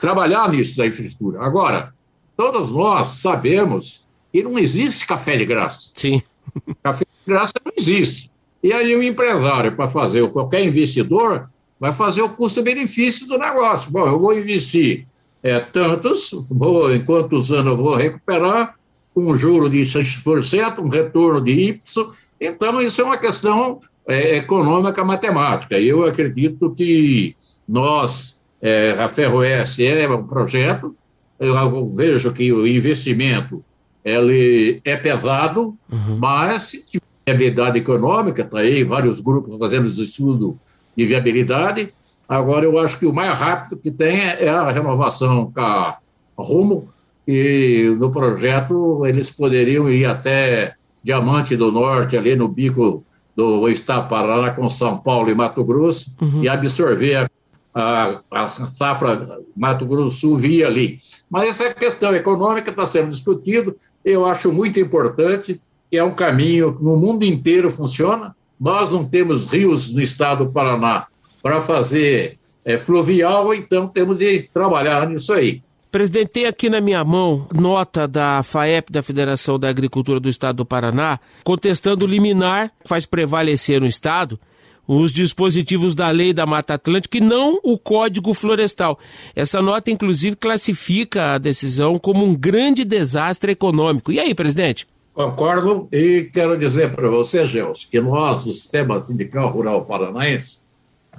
trabalhar 0.01 0.51
nisso 0.51 0.77
da 0.77 0.87
infraestrutura. 0.87 1.43
Agora, 1.43 1.93
todos 2.37 2.71
nós 2.71 3.07
sabemos 3.09 4.07
que 4.33 4.43
não 4.43 4.59
existe 4.59 5.07
café 5.07 5.37
de 5.37 5.45
graça. 5.45 5.91
Sim. 5.95 6.23
Café 6.83 7.05
de 7.05 7.33
graça 7.33 7.53
não 7.65 7.73
existe. 7.77 8.31
E 8.63 8.73
aí 8.73 8.95
o 8.95 9.03
empresário, 9.03 9.75
para 9.77 9.89
fazer, 9.89 10.29
qualquer 10.31 10.65
investidor, 10.65 11.49
vai 11.79 11.93
fazer 11.93 12.23
o 12.23 12.31
custo-benefício 12.31 13.27
do 13.27 13.39
negócio. 13.39 13.91
Bom, 13.91 14.07
eu 14.07 14.19
vou 14.19 14.37
investir 14.37 15.07
é, 15.43 15.59
tantos, 15.61 16.31
vou, 16.49 16.95
em 16.95 17.05
quantos 17.05 17.51
anos 17.51 17.73
eu 17.73 17.77
vou 17.77 17.95
recuperar, 17.95 18.75
um 19.17 19.35
juro 19.35 19.69
de 19.69 19.81
6%, 19.81 20.79
um 20.79 20.89
retorno 20.89 21.41
de 21.41 21.53
Y. 21.53 22.07
Então, 22.41 22.81
isso 22.81 23.01
é 23.01 23.05
uma 23.05 23.19
questão 23.19 23.81
é, 24.09 24.39
econômica 24.39 25.05
matemática. 25.05 25.79
Eu 25.79 26.05
acredito 26.05 26.71
que 26.71 27.37
nós, 27.69 28.41
é, 28.63 28.93
a 28.93 29.09
Ferroeste 29.09 29.87
é 29.87 30.09
um 30.09 30.27
projeto, 30.27 30.97
eu 31.39 31.87
vejo 31.95 32.33
que 32.33 32.53
o 32.53 32.67
investimento 32.67 33.65
ele 34.05 34.81
é 34.85 34.97
pesado, 34.97 35.77
uhum. 35.91 36.19
mas 36.19 36.63
se 36.63 36.85
tiver 36.85 37.05
viabilidade 37.27 37.79
econômica, 37.79 38.43
está 38.43 38.61
aí 38.61 38.83
vários 38.83 39.21
grupos 39.21 39.59
fazendo 39.59 39.87
estudo 39.87 40.59
de 40.97 41.05
viabilidade. 41.05 41.93
Agora, 42.29 42.65
eu 42.65 42.79
acho 42.79 42.99
que 42.99 43.07
o 43.07 43.13
mais 43.13 43.39
rápido 43.39 43.77
que 43.77 43.91
tem 43.91 44.21
é 44.21 44.49
a 44.49 44.71
renovação 44.71 45.53
com 45.53 45.61
a 45.61 45.99
Rumo, 46.39 46.89
e 47.29 47.95
no 47.99 48.11
projeto 48.11 49.05
eles 49.07 49.31
poderiam 49.31 49.89
ir 49.91 50.07
até 50.07 50.75
Diamante 51.03 51.57
do 51.57 51.73
Norte, 51.73 52.17
ali 52.17 52.37
no 52.37 52.49
bico 52.49 53.05
do 53.35 53.69
Estado 53.69 54.09
Paraná 54.09 54.51
com 54.51 54.69
São 54.69 54.99
Paulo 54.99 55.31
e 55.31 55.35
Mato 55.35 55.65
Grosso, 55.65 56.15
uhum. 56.21 56.43
e 56.43 56.49
absorver 56.49 57.31
a, 57.75 58.21
a, 58.31 58.49
safra 58.49 59.39
Mato 59.57 59.87
Grosso 59.87 60.19
Sul 60.19 60.37
via 60.37 60.67
ali. 60.67 60.99
Mas 61.31 61.61
essa 61.61 61.73
questão 61.73 62.15
econômica 62.15 62.71
está 62.71 62.85
sendo 62.85 63.09
discutida, 63.09 63.75
eu 64.05 64.27
acho 64.27 64.53
muito 64.53 64.79
importante, 64.79 65.61
que 65.91 65.97
é 65.97 66.05
um 66.05 66.15
caminho 66.15 66.77
que 66.77 66.83
no 66.83 66.97
mundo 66.97 67.25
inteiro 67.25 67.71
funciona. 67.71 68.35
Nós 68.61 68.93
não 68.93 69.05
temos 69.05 69.47
rios 69.47 69.93
no 69.93 70.01
estado 70.01 70.45
do 70.45 70.53
Paraná 70.53 71.07
para 71.43 71.61
fazer 71.61 72.39
é, 72.65 72.77
fluvial, 72.77 73.55
então 73.55 73.89
temos 73.89 74.19
de 74.19 74.43
trabalhar 74.53 75.09
nisso 75.09 75.33
aí. 75.33 75.63
Presidente, 75.91 76.29
tem 76.29 76.47
aqui 76.47 76.71
na 76.71 76.81
minha 76.81 77.03
mão 77.03 77.49
nota 77.53 78.07
da 78.07 78.45
FAEP, 78.45 78.93
da 78.93 79.03
Federação 79.03 79.59
da 79.59 79.69
Agricultura 79.69 80.21
do 80.21 80.29
Estado 80.29 80.59
do 80.59 80.65
Paraná, 80.65 81.19
contestando 81.43 82.05
o 82.05 82.09
liminar 82.09 82.71
que 82.81 82.89
faz 82.89 83.05
prevalecer 83.05 83.81
no 83.81 83.87
Estado 83.89 84.39
os 84.87 85.11
dispositivos 85.11 85.95
da 85.95 86.09
lei 86.11 86.33
da 86.33 86.47
Mata 86.47 86.75
Atlântica 86.75 87.19
e 87.19 87.21
não 87.21 87.59
o 87.65 87.77
Código 87.77 88.33
Florestal. 88.35 88.99
Essa 89.35 89.61
nota, 89.61 89.91
inclusive, 89.91 90.37
classifica 90.37 91.35
a 91.35 91.39
decisão 91.39 91.99
como 91.99 92.25
um 92.25 92.35
grande 92.35 92.85
desastre 92.85 93.53
econômico. 93.53 94.13
E 94.13 94.21
aí, 94.21 94.33
presidente? 94.33 94.87
Concordo 95.13 95.89
e 95.93 96.31
quero 96.33 96.57
dizer 96.57 96.95
para 96.95 97.09
você, 97.09 97.45
Gels, 97.47 97.85
que 97.85 98.01
nós, 98.01 98.47
o 98.47 98.53
Sistema 98.53 99.01
Sindical 99.01 99.51
Rural 99.51 99.85
Paranaense, 99.85 100.59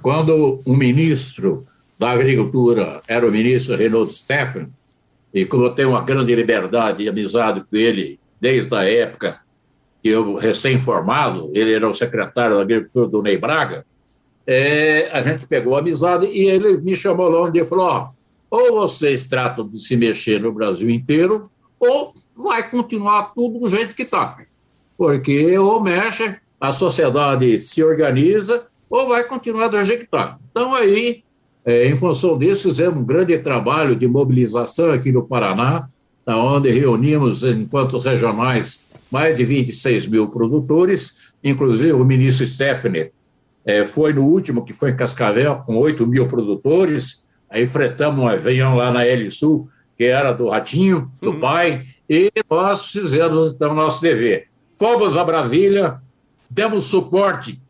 quando 0.00 0.60
um 0.66 0.74
ministro 0.74 1.66
da 2.02 2.10
Agricultura 2.10 3.00
era 3.06 3.24
o 3.24 3.30
ministro 3.30 3.76
Reinaldo 3.76 4.10
Steffen, 4.10 4.66
e 5.32 5.46
como 5.46 5.66
eu 5.66 5.70
tenho 5.70 5.90
uma 5.90 6.02
grande 6.02 6.34
liberdade 6.34 7.04
e 7.04 7.08
amizade 7.08 7.60
com 7.60 7.76
ele 7.76 8.18
desde 8.40 8.74
a 8.74 8.82
época 8.82 9.38
que 10.02 10.08
eu 10.08 10.34
recém-formado, 10.34 11.52
ele 11.54 11.72
era 11.72 11.88
o 11.88 11.94
secretário 11.94 12.56
da 12.56 12.62
Agricultura 12.62 13.06
do 13.06 13.22
Ney 13.22 13.38
Braga, 13.38 13.86
é, 14.44 15.10
a 15.12 15.22
gente 15.22 15.46
pegou 15.46 15.76
a 15.76 15.78
amizade 15.78 16.26
e 16.26 16.48
ele 16.48 16.76
me 16.78 16.96
chamou 16.96 17.28
lá 17.28 17.44
um 17.44 17.52
dia 17.52 17.62
e 17.62 17.68
falou: 17.68 17.86
ó, 17.86 18.10
ou 18.50 18.80
vocês 18.80 19.24
tratam 19.24 19.68
de 19.68 19.78
se 19.78 19.96
mexer 19.96 20.40
no 20.40 20.52
Brasil 20.52 20.90
inteiro, 20.90 21.48
ou 21.78 22.12
vai 22.36 22.68
continuar 22.68 23.32
tudo 23.32 23.60
do 23.60 23.68
jeito 23.68 23.94
que 23.94 24.02
está. 24.02 24.38
Porque 24.98 25.56
ou 25.56 25.80
mexe, 25.80 26.36
a 26.60 26.72
sociedade 26.72 27.60
se 27.60 27.80
organiza, 27.80 28.66
ou 28.90 29.06
vai 29.06 29.22
continuar 29.22 29.68
do 29.68 29.84
jeito 29.84 30.00
que 30.00 30.06
está. 30.06 30.36
Então, 30.50 30.74
aí, 30.74 31.22
é, 31.64 31.86
em 31.86 31.96
função 31.96 32.38
disso, 32.38 32.68
fizemos 32.68 33.00
um 33.00 33.04
grande 33.04 33.38
trabalho 33.38 33.94
de 33.94 34.06
mobilização 34.08 34.90
aqui 34.90 35.12
no 35.12 35.26
Paraná, 35.26 35.88
onde 36.26 36.70
reunimos, 36.70 37.44
enquanto 37.44 37.98
regionais, 37.98 38.90
mais 39.10 39.36
de 39.36 39.44
26 39.44 40.06
mil 40.06 40.28
produtores, 40.28 41.32
inclusive 41.42 41.92
o 41.92 42.04
ministro 42.04 42.46
Stephanie 42.46 43.12
é, 43.64 43.84
foi 43.84 44.12
no 44.12 44.22
último, 44.24 44.64
que 44.64 44.72
foi 44.72 44.90
em 44.90 44.96
Cascavel, 44.96 45.56
com 45.66 45.76
8 45.76 46.06
mil 46.06 46.26
produtores, 46.26 47.28
aí 47.48 47.66
fretamos 47.66 48.24
um 48.24 48.28
avião 48.28 48.76
lá 48.76 48.90
na 48.90 49.04
L 49.04 49.30
Sul, 49.30 49.68
que 49.96 50.04
era 50.04 50.32
do 50.32 50.48
Ratinho, 50.48 51.10
do 51.20 51.32
uhum. 51.32 51.40
pai, 51.40 51.84
e 52.08 52.30
nós 52.50 52.90
fizemos 52.90 53.52
então 53.52 53.74
nosso 53.74 54.02
dever. 54.02 54.48
Fomos 54.78 55.16
a 55.16 55.22
Brasília, 55.22 56.00
demos 56.50 56.86
suporte 56.86 57.60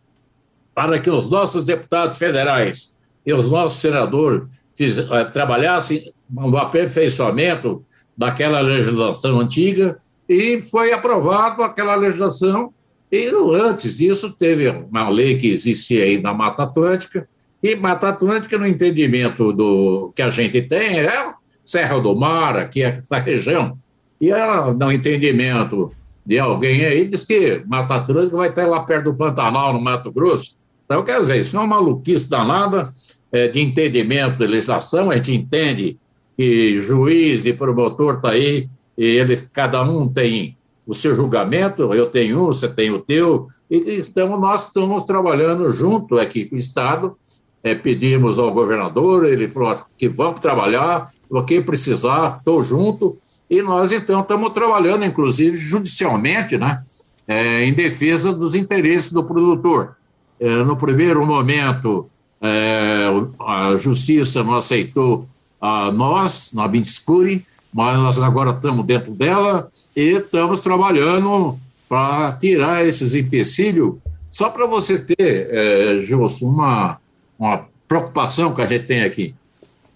para 0.75 0.99
que 0.99 1.11
os 1.11 1.29
nossos 1.29 1.65
deputados 1.65 2.17
federais 2.17 2.92
e 3.25 3.33
os 3.33 3.51
nossos 3.51 3.81
senadores 3.81 4.45
fiz, 4.75 4.99
uh, 4.99 5.31
trabalhassem 5.33 6.13
no 6.31 6.57
aperfeiçoamento 6.57 7.85
daquela 8.17 8.61
legislação 8.61 9.41
antiga 9.41 9.99
e 10.29 10.61
foi 10.63 10.93
aprovado 10.93 11.63
aquela 11.63 11.95
legislação. 11.95 12.73
E 13.11 13.27
antes 13.27 13.99
disso, 13.99 14.31
teve 14.31 14.69
uma 14.69 15.09
lei 15.09 15.37
que 15.37 15.49
existia 15.53 16.05
aí 16.05 16.21
na 16.21 16.33
Mata 16.33 16.63
Atlântica, 16.63 17.29
e 17.63 17.77
Mata 17.77 18.09
Atlântica, 18.09 18.59
no 18.59 18.67
entendimento 18.67 19.53
do 19.53 20.13
que 20.17 20.23
a 20.23 20.31
gente 20.31 20.63
tem, 20.63 20.99
é 20.99 21.33
Serra 21.65 22.01
do 22.01 22.17
Mar, 22.17 22.57
aqui, 22.57 22.83
essa 22.83 23.19
região. 23.19 23.79
E 24.21 24.31
ela, 24.31 24.73
no 24.73 24.91
entendimento 24.91 25.93
de 26.27 26.39
alguém 26.39 26.85
aí, 26.85 27.07
diz 27.07 27.25
que 27.25 27.63
Mata 27.67 27.97
Atlântica 27.97 28.37
vai 28.37 28.49
estar 28.49 28.67
lá 28.67 28.81
perto 28.81 29.05
do 29.05 29.15
Pantanal, 29.15 29.73
no 29.73 29.81
Mato 29.81 30.11
Grosso. 30.11 30.57
Então, 30.85 31.05
quer 31.05 31.19
dizer, 31.19 31.41
isso 31.41 31.55
não 31.55 31.63
é 31.63 31.67
uma 31.67 31.77
maluquice 31.77 32.29
danada 32.29 32.93
é, 33.31 33.49
de 33.49 33.61
entendimento 33.61 34.39
de 34.39 34.47
legislação, 34.47 35.11
a 35.11 35.17
gente 35.17 35.33
entende 35.33 35.97
que 36.37 36.79
juiz 36.79 37.47
e 37.47 37.53
promotor 37.53 38.17
está 38.17 38.31
aí, 38.31 38.69
e 38.97 39.05
eles, 39.05 39.49
cada 39.53 39.83
um 39.83 40.09
tem 40.09 40.57
o 40.87 40.95
seu 40.95 41.15
julgamento, 41.15 41.95
eu 41.95 42.07
tenho 42.07 42.43
um, 42.43 42.47
você 42.47 42.69
tem 42.69 42.91
o 42.91 43.01
teu, 43.01 43.47
e, 43.71 44.03
então 44.07 44.39
nós 44.39 44.67
estamos 44.67 45.05
trabalhando 45.05 45.71
junto 45.71 46.19
aqui 46.19 46.45
com 46.45 46.57
o 46.57 46.59
Estado, 46.59 47.17
é, 47.63 47.75
pedimos 47.75 48.39
ao 48.39 48.53
governador, 48.53 49.25
ele 49.25 49.49
falou 49.49 49.79
que 49.97 50.09
vamos 50.09 50.41
trabalhar, 50.41 51.11
o 51.31 51.43
que 51.43 51.61
precisar, 51.61 52.39
estou 52.39 52.63
junto, 52.63 53.17
e 53.49 53.63
nós 53.63 53.93
então 53.93 54.21
estamos 54.21 54.51
trabalhando, 54.51 55.05
inclusive 55.05 55.57
judicialmente, 55.57 56.59
né, 56.59 56.83
é, 57.27 57.65
em 57.65 57.73
defesa 57.73 58.33
dos 58.33 58.55
interesses 58.55 59.13
do 59.13 59.23
produtor. 59.23 59.97
É, 60.43 60.65
no 60.65 60.77
primeiro 60.77 61.25
momento, 61.25 62.11
é, 62.41 63.05
a 63.39 63.77
justiça 63.77 64.43
não 64.43 64.57
aceitou 64.57 65.29
a 65.61 65.93
nós, 65.93 66.53
na 66.53 66.67
Bintiscuri, 66.67 67.47
mas 67.73 67.97
nós 67.97 68.19
agora 68.19 68.51
estamos 68.51 68.85
dentro 68.85 69.13
dela 69.13 69.71
e 69.95 70.17
estamos 70.17 70.61
trabalhando 70.61 71.57
para 71.89 72.33
tirar 72.33 72.85
esses 72.85 73.15
empecilhos. 73.15 73.95
Só 74.29 74.51
para 74.51 74.67
você 74.67 74.99
ter, 74.99 75.17
é, 75.17 76.01
Gilson, 76.01 76.47
uma, 76.47 76.99
uma 77.39 77.65
preocupação 77.87 78.53
que 78.53 78.63
a 78.63 78.67
gente 78.67 78.87
tem 78.87 79.05
aqui. 79.05 79.37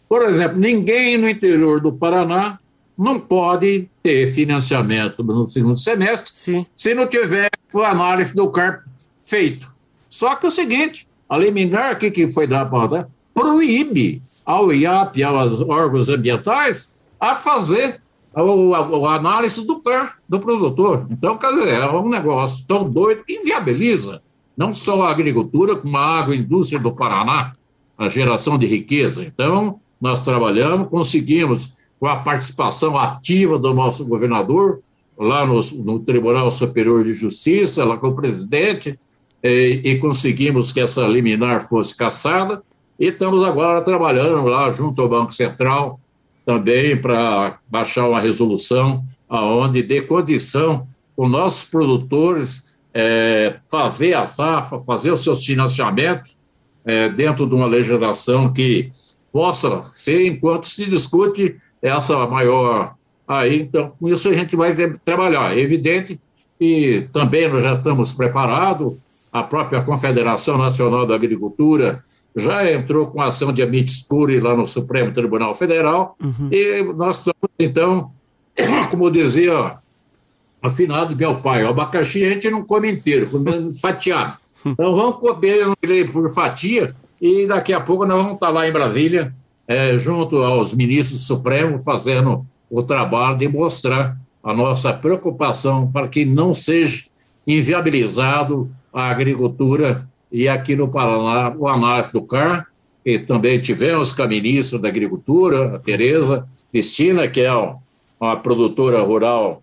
Por 0.08 0.22
exemplo, 0.22 0.58
ninguém 0.58 1.18
no 1.18 1.28
interior 1.28 1.80
do 1.80 1.92
Paraná 1.92 2.60
não 2.96 3.18
pode 3.18 3.88
ter 4.00 4.28
financiamento 4.28 5.24
no 5.24 5.48
segundo 5.48 5.76
semestre 5.76 6.32
Sim. 6.32 6.66
se 6.76 6.94
não 6.94 7.08
tiver 7.08 7.50
a 7.74 7.90
análise 7.90 8.32
do 8.32 8.48
CARP 8.48 8.82
feito. 9.24 9.74
Só 10.08 10.34
que 10.36 10.46
o 10.46 10.50
seguinte, 10.50 11.06
A 11.28 11.36
liminar, 11.36 11.94
o 11.94 11.98
que, 11.98 12.26
foi 12.28 12.46
dado 12.46 12.70
para 12.70 13.08
proíbe 13.34 14.22
ao 14.44 14.72
IAP 14.72 15.18
e 15.18 15.24
aos 15.24 15.60
órgãos 15.60 16.08
ambientais 16.08 16.94
a 17.18 17.34
fazer 17.34 18.00
a, 18.32 18.40
a, 18.40 19.10
a 19.10 19.14
análise 19.16 19.66
do 19.66 19.80
PER 19.80 20.14
do 20.28 20.38
produtor. 20.38 21.06
Então, 21.10 21.36
quer 21.36 21.52
dizer, 21.52 21.68
é 21.80 21.90
um 21.90 22.08
negócio 22.08 22.64
tão 22.66 22.88
doido 22.88 23.24
que 23.24 23.34
inviabiliza 23.34 24.22
não 24.56 24.72
só 24.72 25.02
a 25.02 25.10
agricultura, 25.10 25.76
como 25.76 25.96
a 25.96 26.20
agroindústria 26.20 26.80
do 26.80 26.94
Paraná, 26.94 27.52
a 27.98 28.08
geração 28.08 28.56
de 28.58 28.66
riqueza. 28.66 29.22
Então, 29.22 29.80
nós 30.00 30.20
trabalhamos, 30.20 30.88
conseguimos, 30.88 31.72
com 32.00 32.06
a 32.06 32.16
participação 32.16 32.96
ativa 32.96 33.58
do 33.58 33.74
nosso 33.74 34.04
governador, 34.04 34.80
lá 35.18 35.46
no, 35.46 35.60
no 35.82 35.98
Tribunal 36.00 36.50
Superior 36.50 37.04
de 37.04 37.12
Justiça, 37.12 37.84
lá 37.84 37.96
com 37.96 38.08
o 38.08 38.14
presidente, 38.16 38.98
e, 39.46 39.80
e 39.84 39.98
conseguimos 39.98 40.72
que 40.72 40.80
essa 40.80 41.06
liminar 41.06 41.68
fosse 41.68 41.96
caçada, 41.96 42.62
e 42.98 43.08
estamos 43.08 43.44
agora 43.44 43.82
trabalhando 43.82 44.46
lá 44.46 44.70
junto 44.72 45.02
ao 45.02 45.08
Banco 45.08 45.32
Central 45.32 46.00
também 46.44 46.96
para 46.96 47.58
baixar 47.68 48.08
uma 48.08 48.20
resolução 48.20 49.04
aonde 49.28 49.82
dê 49.82 50.00
condição 50.00 50.86
os 51.16 51.28
nossos 51.28 51.64
produtores 51.64 52.64
é, 52.94 53.56
fazer 53.70 54.14
a 54.14 54.26
safra, 54.26 54.78
fazer 54.78 55.10
os 55.10 55.22
seus 55.22 55.44
financiamentos 55.44 56.38
é, 56.84 57.08
dentro 57.08 57.46
de 57.46 57.54
uma 57.54 57.66
legislação 57.66 58.52
que 58.52 58.90
possa 59.32 59.82
ser 59.94 60.26
enquanto 60.26 60.66
se 60.66 60.86
discute 60.86 61.56
essa 61.82 62.26
maior. 62.26 62.94
Aí, 63.28 63.60
então, 63.60 63.92
com 63.98 64.08
isso 64.08 64.28
a 64.28 64.32
gente 64.32 64.56
vai 64.56 64.74
trabalhar. 65.04 65.56
É 65.56 65.60
evidente 65.60 66.18
que 66.58 67.08
também 67.12 67.48
nós 67.48 67.62
já 67.62 67.74
estamos 67.74 68.12
preparados, 68.12 68.94
a 69.38 69.42
própria 69.42 69.82
Confederação 69.82 70.56
Nacional 70.56 71.06
da 71.06 71.14
Agricultura 71.14 72.02
já 72.34 72.70
entrou 72.70 73.06
com 73.06 73.20
ação 73.20 73.52
de 73.52 73.62
amicus 73.62 74.06
lá 74.42 74.56
no 74.56 74.66
Supremo 74.66 75.12
Tribunal 75.12 75.54
Federal, 75.54 76.16
uhum. 76.22 76.48
e 76.50 76.82
nós 76.94 77.18
estamos, 77.18 77.48
então, 77.58 78.10
como 78.90 79.10
dizia 79.10 79.76
afinado 80.62 81.14
meu 81.14 81.36
pai, 81.36 81.64
o 81.64 81.68
abacaxi 81.68 82.24
a 82.24 82.30
gente 82.30 82.50
não 82.50 82.64
come 82.64 82.90
inteiro, 82.90 83.28
come 83.28 83.72
fatiado. 83.80 84.38
Então 84.64 84.96
vamos 84.96 85.16
comer 85.16 86.10
por 86.10 86.28
fatia 86.30 86.94
e 87.20 87.46
daqui 87.46 87.72
a 87.72 87.80
pouco 87.80 88.04
nós 88.04 88.18
vamos 88.18 88.34
estar 88.34 88.50
lá 88.50 88.66
em 88.68 88.72
Brasília, 88.72 89.34
é, 89.68 89.96
junto 89.96 90.38
aos 90.38 90.74
ministros 90.74 91.20
do 91.20 91.24
Supremo, 91.24 91.82
fazendo 91.82 92.44
o 92.70 92.82
trabalho 92.82 93.38
de 93.38 93.48
mostrar 93.48 94.16
a 94.42 94.52
nossa 94.52 94.92
preocupação 94.92 95.90
para 95.90 96.08
que 96.08 96.24
não 96.24 96.52
seja 96.54 97.04
inviabilizado 97.46 98.68
a 98.96 99.10
agricultura 99.10 100.08
e 100.32 100.48
aqui 100.48 100.74
no 100.74 100.88
Paraná 100.88 101.54
o 101.54 101.68
análise 101.68 102.10
do 102.10 102.22
CAR, 102.22 102.66
e 103.04 103.18
também 103.18 103.60
tivemos 103.60 104.14
com 104.14 104.22
a 104.22 104.26
ministra 104.26 104.78
da 104.78 104.88
Agricultura, 104.88 105.76
a 105.76 105.78
Tereza 105.78 106.48
Cristina, 106.72 107.28
que 107.28 107.42
é 107.42 107.52
uma 108.18 108.36
produtora 108.38 109.02
rural 109.02 109.62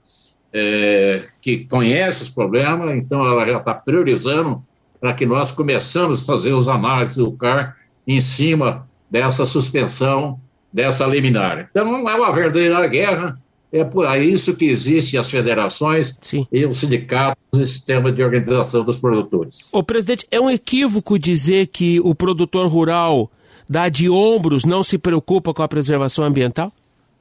é, 0.54 1.24
que 1.42 1.66
conhece 1.66 2.22
os 2.22 2.30
problemas, 2.30 2.96
então 2.96 3.26
ela 3.26 3.44
já 3.44 3.58
está 3.58 3.74
priorizando 3.74 4.64
para 5.02 5.16
que 5.16 5.26
nós 5.26 5.52
começamos 5.52 6.22
a 6.22 6.26
fazer 6.32 6.54
os 6.54 6.68
análises 6.68 7.18
do 7.18 7.32
CAR 7.32 7.76
em 8.08 8.22
cima 8.22 8.88
dessa 9.10 9.48
suspensão, 9.48 10.40
dessa 10.72 11.08
liminar. 11.08 11.68
Então, 11.72 12.08
é 12.08 12.16
uma 12.16 12.32
verdadeira 12.32 12.86
guerra, 12.86 13.42
é 13.74 13.84
por 13.84 14.06
isso 14.22 14.56
que 14.56 14.66
existem 14.66 15.20
as 15.20 15.32
federações 15.32 16.16
Sim. 16.22 16.46
e 16.52 16.64
os 16.64 16.80
sindicatos 16.80 17.60
e 17.60 17.66
sistema 17.66 18.12
de 18.12 18.22
organização 18.22 18.84
dos 18.84 19.00
produtores. 19.00 19.68
O 19.72 19.82
presidente, 19.82 20.28
é 20.30 20.40
um 20.40 20.48
equívoco 20.48 21.18
dizer 21.18 21.68
que 21.68 22.00
o 22.02 22.14
produtor 22.14 22.68
rural 22.68 23.32
dá 23.68 23.90
de 23.90 24.08
ombros, 24.08 24.64
não 24.64 24.84
se 24.84 25.00
preocupa 25.00 25.56
com 25.56 25.64
a 25.64 25.68
preservação 25.68 26.24
ambiental? 26.24 26.72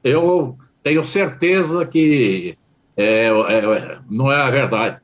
Eu 0.03 0.55
tenho 0.83 1.03
certeza 1.03 1.87
que 1.87 2.55
é, 2.95 3.29
é, 3.29 3.97
não 4.07 4.31
é 4.31 4.35
a 4.35 4.51
verdade. 4.51 4.97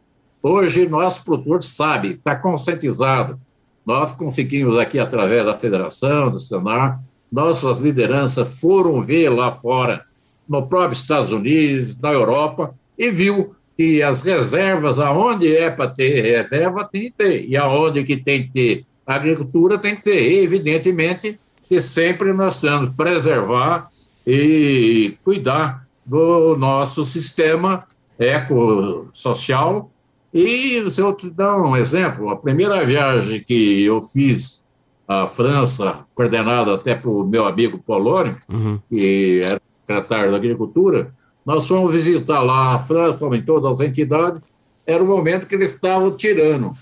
Hoje, 0.43 0.87
nosso 0.87 1.23
produtor 1.25 1.63
sabe, 1.63 2.09
está 2.09 2.35
conscientizado. 2.35 3.39
Nós 3.83 4.11
conseguimos 4.11 4.77
aqui, 4.77 4.99
através 4.99 5.43
da 5.43 5.55
federação, 5.55 6.29
do 6.29 6.39
Senar, 6.39 7.01
nossas 7.31 7.79
lideranças 7.79 8.59
foram 8.59 9.01
ver 9.01 9.29
lá 9.29 9.51
fora 9.51 10.05
no 10.49 10.67
próprio 10.67 10.93
Estados 10.93 11.31
Unidos, 11.31 11.95
na 12.01 12.11
Europa, 12.11 12.73
e 12.97 13.11
viu 13.11 13.55
que 13.77 14.01
as 14.01 14.21
reservas, 14.21 14.99
aonde 14.99 15.55
é 15.55 15.69
para 15.69 15.87
ter 15.89 16.21
reserva, 16.21 16.83
tem 16.83 17.03
que 17.03 17.11
ter, 17.11 17.45
e 17.47 17.55
aonde 17.55 18.03
que 18.03 18.17
tem 18.17 18.43
que 18.43 18.51
ter 18.51 18.85
agricultura, 19.05 19.77
tem 19.77 19.95
que 19.95 20.03
ter. 20.03 20.21
E, 20.21 20.39
evidentemente, 20.39 21.39
que 21.67 21.79
sempre 21.79 22.33
nós 22.33 22.59
temos 22.59 22.89
que 22.89 22.95
preservar 22.95 23.87
e 24.25 25.13
cuidar 25.23 25.87
do 26.05 26.57
nosso 26.57 27.05
sistema 27.05 27.85
ecossocial. 28.17 29.89
E 30.33 30.89
se 30.89 30.99
eu 30.99 31.13
te 31.13 31.29
dar 31.29 31.57
um 31.61 31.77
exemplo, 31.77 32.29
a 32.29 32.35
primeira 32.35 32.83
viagem 32.83 33.41
que 33.41 33.83
eu 33.83 34.01
fiz 34.01 34.67
à 35.07 35.25
França, 35.25 36.05
coordenada 36.13 36.75
até 36.75 36.93
por 36.95 37.27
meu 37.27 37.45
amigo 37.45 37.79
Polônio, 37.79 38.37
uhum. 38.47 38.79
que 38.89 39.41
era 39.43 39.58
secretário 39.89 40.31
da 40.31 40.37
Agricultura, 40.37 41.11
nós 41.43 41.67
fomos 41.67 41.91
visitar 41.91 42.41
lá 42.41 42.75
a 42.75 42.79
França, 42.79 43.25
em 43.35 43.41
todas 43.41 43.71
as 43.71 43.87
entidades, 43.87 44.41
era 44.85 45.03
o 45.03 45.07
momento 45.07 45.47
que 45.47 45.55
eles 45.55 45.71
estavam 45.71 46.15
tirando 46.15 46.73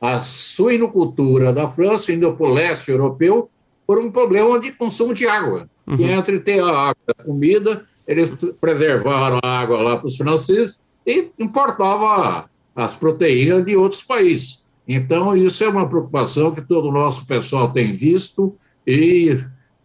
a 0.00 0.20
suinocultura 0.20 1.52
da 1.52 1.68
França, 1.68 2.12
indo 2.12 2.32
para 2.32 2.46
o 2.46 2.52
leste 2.52 2.90
europeu, 2.90 3.48
por 3.86 3.98
um 3.98 4.10
problema 4.10 4.58
de 4.58 4.72
consumo 4.72 5.14
de 5.14 5.26
água. 5.26 5.68
Uhum. 5.86 5.96
E 5.96 6.04
entre 6.04 6.40
ter 6.40 6.60
a 6.60 6.68
água 6.68 6.96
e 7.08 7.10
a 7.10 7.24
comida, 7.24 7.84
eles 8.06 8.44
preservaram 8.60 9.38
a 9.42 9.60
água 9.60 9.80
lá 9.80 9.96
para 9.96 10.06
os 10.06 10.16
franceses 10.16 10.82
e 11.06 11.30
importavam 11.38 12.44
as 12.74 12.96
proteínas 12.96 13.64
de 13.64 13.76
outros 13.76 14.02
países. 14.02 14.64
Então, 14.86 15.36
isso 15.36 15.62
é 15.64 15.68
uma 15.68 15.88
preocupação 15.88 16.52
que 16.52 16.62
todo 16.62 16.88
o 16.88 16.92
nosso 16.92 17.26
pessoal 17.26 17.72
tem 17.72 17.92
visto 17.92 18.54
e 18.86 19.38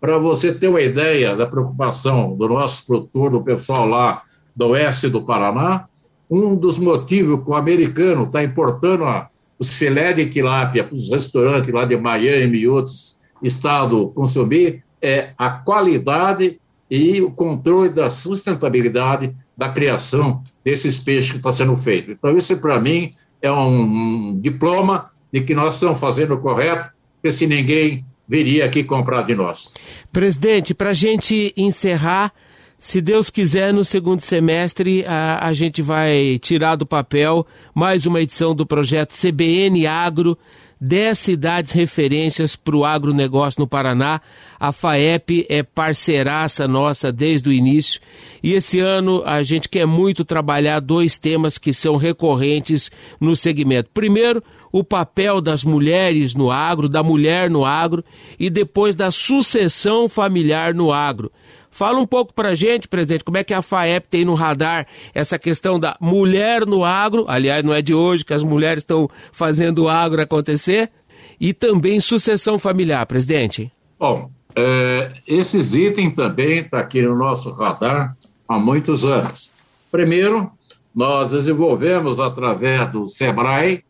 para 0.03 0.17
você 0.17 0.53
ter 0.53 0.67
uma 0.67 0.81
ideia 0.81 1.33
da 1.33 1.45
preocupação 1.45 2.35
do 2.35 2.49
nosso 2.49 2.85
produtor, 2.85 3.31
do 3.31 3.41
pessoal 3.41 3.87
lá 3.87 4.23
do 4.53 4.67
oeste 4.71 5.07
do 5.07 5.21
Paraná, 5.23 5.85
um 6.29 6.57
dos 6.57 6.77
motivos 6.77 7.41
que 7.41 7.49
o 7.49 7.55
americano 7.55 8.25
está 8.25 8.43
importando 8.43 9.05
a, 9.05 9.29
o 9.57 9.63
filé 9.63 10.11
de 10.11 10.25
tilápia 10.25 10.83
para 10.83 10.93
os 10.93 11.09
restaurantes 11.09 11.73
lá 11.73 11.85
de 11.85 11.95
Miami 11.95 12.57
e 12.57 12.67
outros 12.67 13.17
estados 13.41 14.11
consumir 14.13 14.83
é 15.01 15.31
a 15.37 15.49
qualidade 15.49 16.59
e 16.91 17.21
o 17.21 17.31
controle 17.31 17.87
da 17.87 18.09
sustentabilidade 18.09 19.33
da 19.55 19.69
criação 19.69 20.43
desses 20.65 20.99
peixes 20.99 21.31
que 21.31 21.37
está 21.37 21.49
sendo 21.49 21.77
feito. 21.77 22.11
Então, 22.11 22.35
isso 22.35 22.57
para 22.57 22.77
mim 22.77 23.13
é 23.41 23.49
um 23.49 24.37
diploma 24.37 25.11
de 25.31 25.39
que 25.39 25.55
nós 25.55 25.75
estamos 25.75 25.97
fazendo 25.97 26.33
o 26.33 26.41
correto, 26.41 26.89
porque 27.13 27.31
se 27.31 27.47
ninguém 27.47 28.05
viria 28.27 28.65
aqui 28.65 28.83
comprar 28.83 29.23
de 29.23 29.35
nós. 29.35 29.73
Presidente, 30.11 30.73
para 30.73 30.89
a 30.89 30.93
gente 30.93 31.53
encerrar, 31.57 32.33
se 32.79 32.99
Deus 32.99 33.29
quiser, 33.29 33.73
no 33.73 33.85
segundo 33.85 34.21
semestre 34.21 35.05
a, 35.07 35.47
a 35.47 35.53
gente 35.53 35.81
vai 35.81 36.37
tirar 36.41 36.75
do 36.75 36.85
papel 36.85 37.47
mais 37.73 38.05
uma 38.05 38.21
edição 38.21 38.53
do 38.53 38.65
projeto 38.65 39.13
CBN 39.13 39.87
Agro, 39.87 40.37
10 40.85 41.17
cidades 41.17 41.71
referências 41.71 42.57
para 42.57 42.75
o 42.75 42.83
agronegócio 42.83 43.61
no 43.61 43.67
Paraná. 43.67 44.19
A 44.59 44.73
FAEP 44.73 45.45
é 45.47 45.63
parceiraça 45.63 46.67
nossa 46.67 47.09
desde 47.09 47.47
o 47.47 47.53
início. 47.53 48.01
E 48.43 48.51
esse 48.51 48.81
ano 48.81 49.23
a 49.25 49.41
gente 49.43 49.69
quer 49.69 49.85
muito 49.87 50.25
trabalhar 50.25 50.81
dois 50.81 51.17
temas 51.17 51.57
que 51.57 51.71
são 51.71 51.95
recorrentes 51.95 52.91
no 53.17 53.33
segmento. 53.33 53.89
Primeiro, 53.93 54.43
o 54.73 54.83
papel 54.83 55.39
das 55.39 55.63
mulheres 55.63 56.33
no 56.33 56.51
agro, 56.51 56.89
da 56.89 57.01
mulher 57.01 57.49
no 57.49 57.63
agro, 57.63 58.03
e 58.37 58.49
depois 58.49 58.93
da 58.93 59.09
sucessão 59.09 60.09
familiar 60.09 60.73
no 60.73 60.91
agro. 60.91 61.31
Fala 61.73 61.99
um 61.99 62.05
pouco 62.05 62.31
para 62.35 62.53
gente, 62.53 62.87
presidente, 62.87 63.23
como 63.23 63.37
é 63.37 63.43
que 63.43 63.51
a 63.51 63.63
FAEP 63.63 64.07
tem 64.07 64.23
no 64.23 64.35
radar 64.35 64.85
essa 65.11 65.39
questão 65.39 65.79
da 65.79 65.97
mulher 65.99 66.67
no 66.67 66.85
agro, 66.85 67.25
aliás, 67.27 67.63
não 67.63 67.73
é 67.73 67.81
de 67.81 67.95
hoje 67.95 68.23
que 68.23 68.31
as 68.31 68.43
mulheres 68.43 68.83
estão 68.83 69.09
fazendo 69.31 69.85
o 69.85 69.89
agro 69.89 70.21
acontecer, 70.21 70.91
e 71.39 71.51
também 71.51 71.99
sucessão 71.99 72.59
familiar, 72.59 73.03
presidente. 73.07 73.71
Bom, 73.99 74.29
é, 74.55 75.13
esses 75.27 75.73
itens 75.73 76.13
também 76.13 76.59
estão 76.59 76.79
tá 76.79 76.85
aqui 76.85 77.01
no 77.01 77.15
nosso 77.17 77.49
radar 77.49 78.15
há 78.47 78.59
muitos 78.59 79.03
anos. 79.03 79.49
Primeiro, 79.91 80.51
nós 80.93 81.31
desenvolvemos 81.31 82.19
através 82.19 82.91
do 82.91 83.07
SEBRAE 83.07 83.83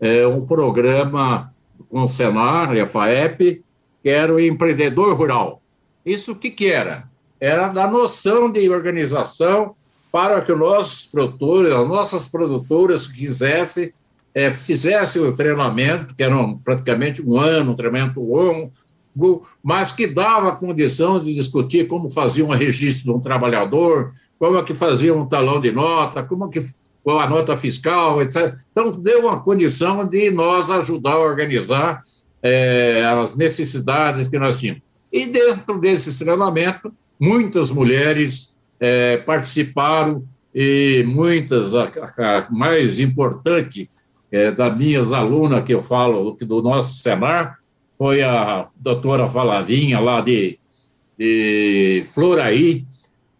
é, 0.00 0.26
um 0.26 0.44
programa 0.44 1.54
com 1.88 2.02
o 2.02 2.08
Senar 2.08 2.74
e 2.74 2.80
a 2.80 2.86
FAEP, 2.86 3.62
que 4.02 4.08
era 4.08 4.34
o 4.34 4.40
empreendedor 4.40 5.14
rural. 5.14 5.62
Isso 6.04 6.32
o 6.32 6.34
que, 6.34 6.50
que 6.50 6.66
era? 6.66 7.08
Era 7.40 7.68
da 7.68 7.86
noção 7.86 8.50
de 8.50 8.68
organização 8.68 9.74
para 10.10 10.40
que 10.40 10.52
os 10.52 10.58
nossos 10.58 11.06
produtores, 11.06 11.72
as 11.72 11.88
nossas 11.88 12.26
produtoras 12.26 13.06
quisessem 13.06 13.92
é, 14.34 14.50
fizesse 14.50 15.18
o 15.18 15.34
treinamento, 15.34 16.14
que 16.14 16.22
era 16.22 16.36
praticamente 16.64 17.20
um 17.20 17.38
ano, 17.38 17.72
um 17.72 17.74
treinamento 17.74 18.20
longo, 18.20 18.70
mas 19.62 19.90
que 19.90 20.06
dava 20.06 20.54
condição 20.54 21.18
de 21.18 21.34
discutir 21.34 21.88
como 21.88 22.08
fazia 22.08 22.44
um 22.44 22.54
registro 22.54 23.12
de 23.12 23.18
um 23.18 23.20
trabalhador, 23.20 24.12
como 24.38 24.56
é 24.56 24.62
que 24.62 24.72
fazia 24.72 25.12
um 25.12 25.26
talão 25.26 25.60
de 25.60 25.72
nota, 25.72 26.22
como 26.22 26.44
é 26.44 26.48
que 26.48 26.60
a 27.04 27.28
nota 27.28 27.56
fiscal, 27.56 28.22
etc. 28.22 28.54
Então, 28.70 28.92
deu 28.92 29.22
uma 29.22 29.40
condição 29.40 30.06
de 30.06 30.30
nós 30.30 30.70
ajudar 30.70 31.14
a 31.14 31.18
organizar 31.18 32.02
é, 32.42 33.02
as 33.04 33.34
necessidades 33.34 34.28
que 34.28 34.38
nós 34.38 34.60
tínhamos. 34.60 34.82
E 35.10 35.26
dentro 35.26 35.80
desse 35.80 36.16
treinamento, 36.22 36.92
muitas 37.18 37.70
mulheres 37.70 38.56
é, 38.80 39.16
participaram 39.18 40.24
e 40.54 41.04
muitas, 41.06 41.74
a, 41.74 41.84
a 42.18 42.46
mais 42.50 42.98
importante 42.98 43.90
é, 44.30 44.50
das 44.50 44.76
minhas 44.76 45.12
alunas 45.12 45.64
que 45.64 45.74
eu 45.74 45.82
falo 45.82 46.32
do 46.32 46.62
nosso 46.62 46.94
Senar, 47.02 47.58
foi 47.96 48.22
a 48.22 48.68
doutora 48.76 49.28
Falavinha, 49.28 49.98
lá 49.98 50.20
de, 50.20 50.58
de 51.18 52.02
Floraí, 52.06 52.86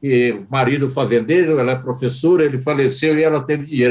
que 0.01 0.43
marido 0.51 0.91
fazendeiro, 0.91 1.59
ela 1.59 1.72
é 1.72 1.76
professora, 1.76 2.45
ele 2.45 2.59
faleceu 2.59 3.18
e 3.18 3.22
ela 3.22 3.41
teve 3.43 3.66
que 3.66 3.89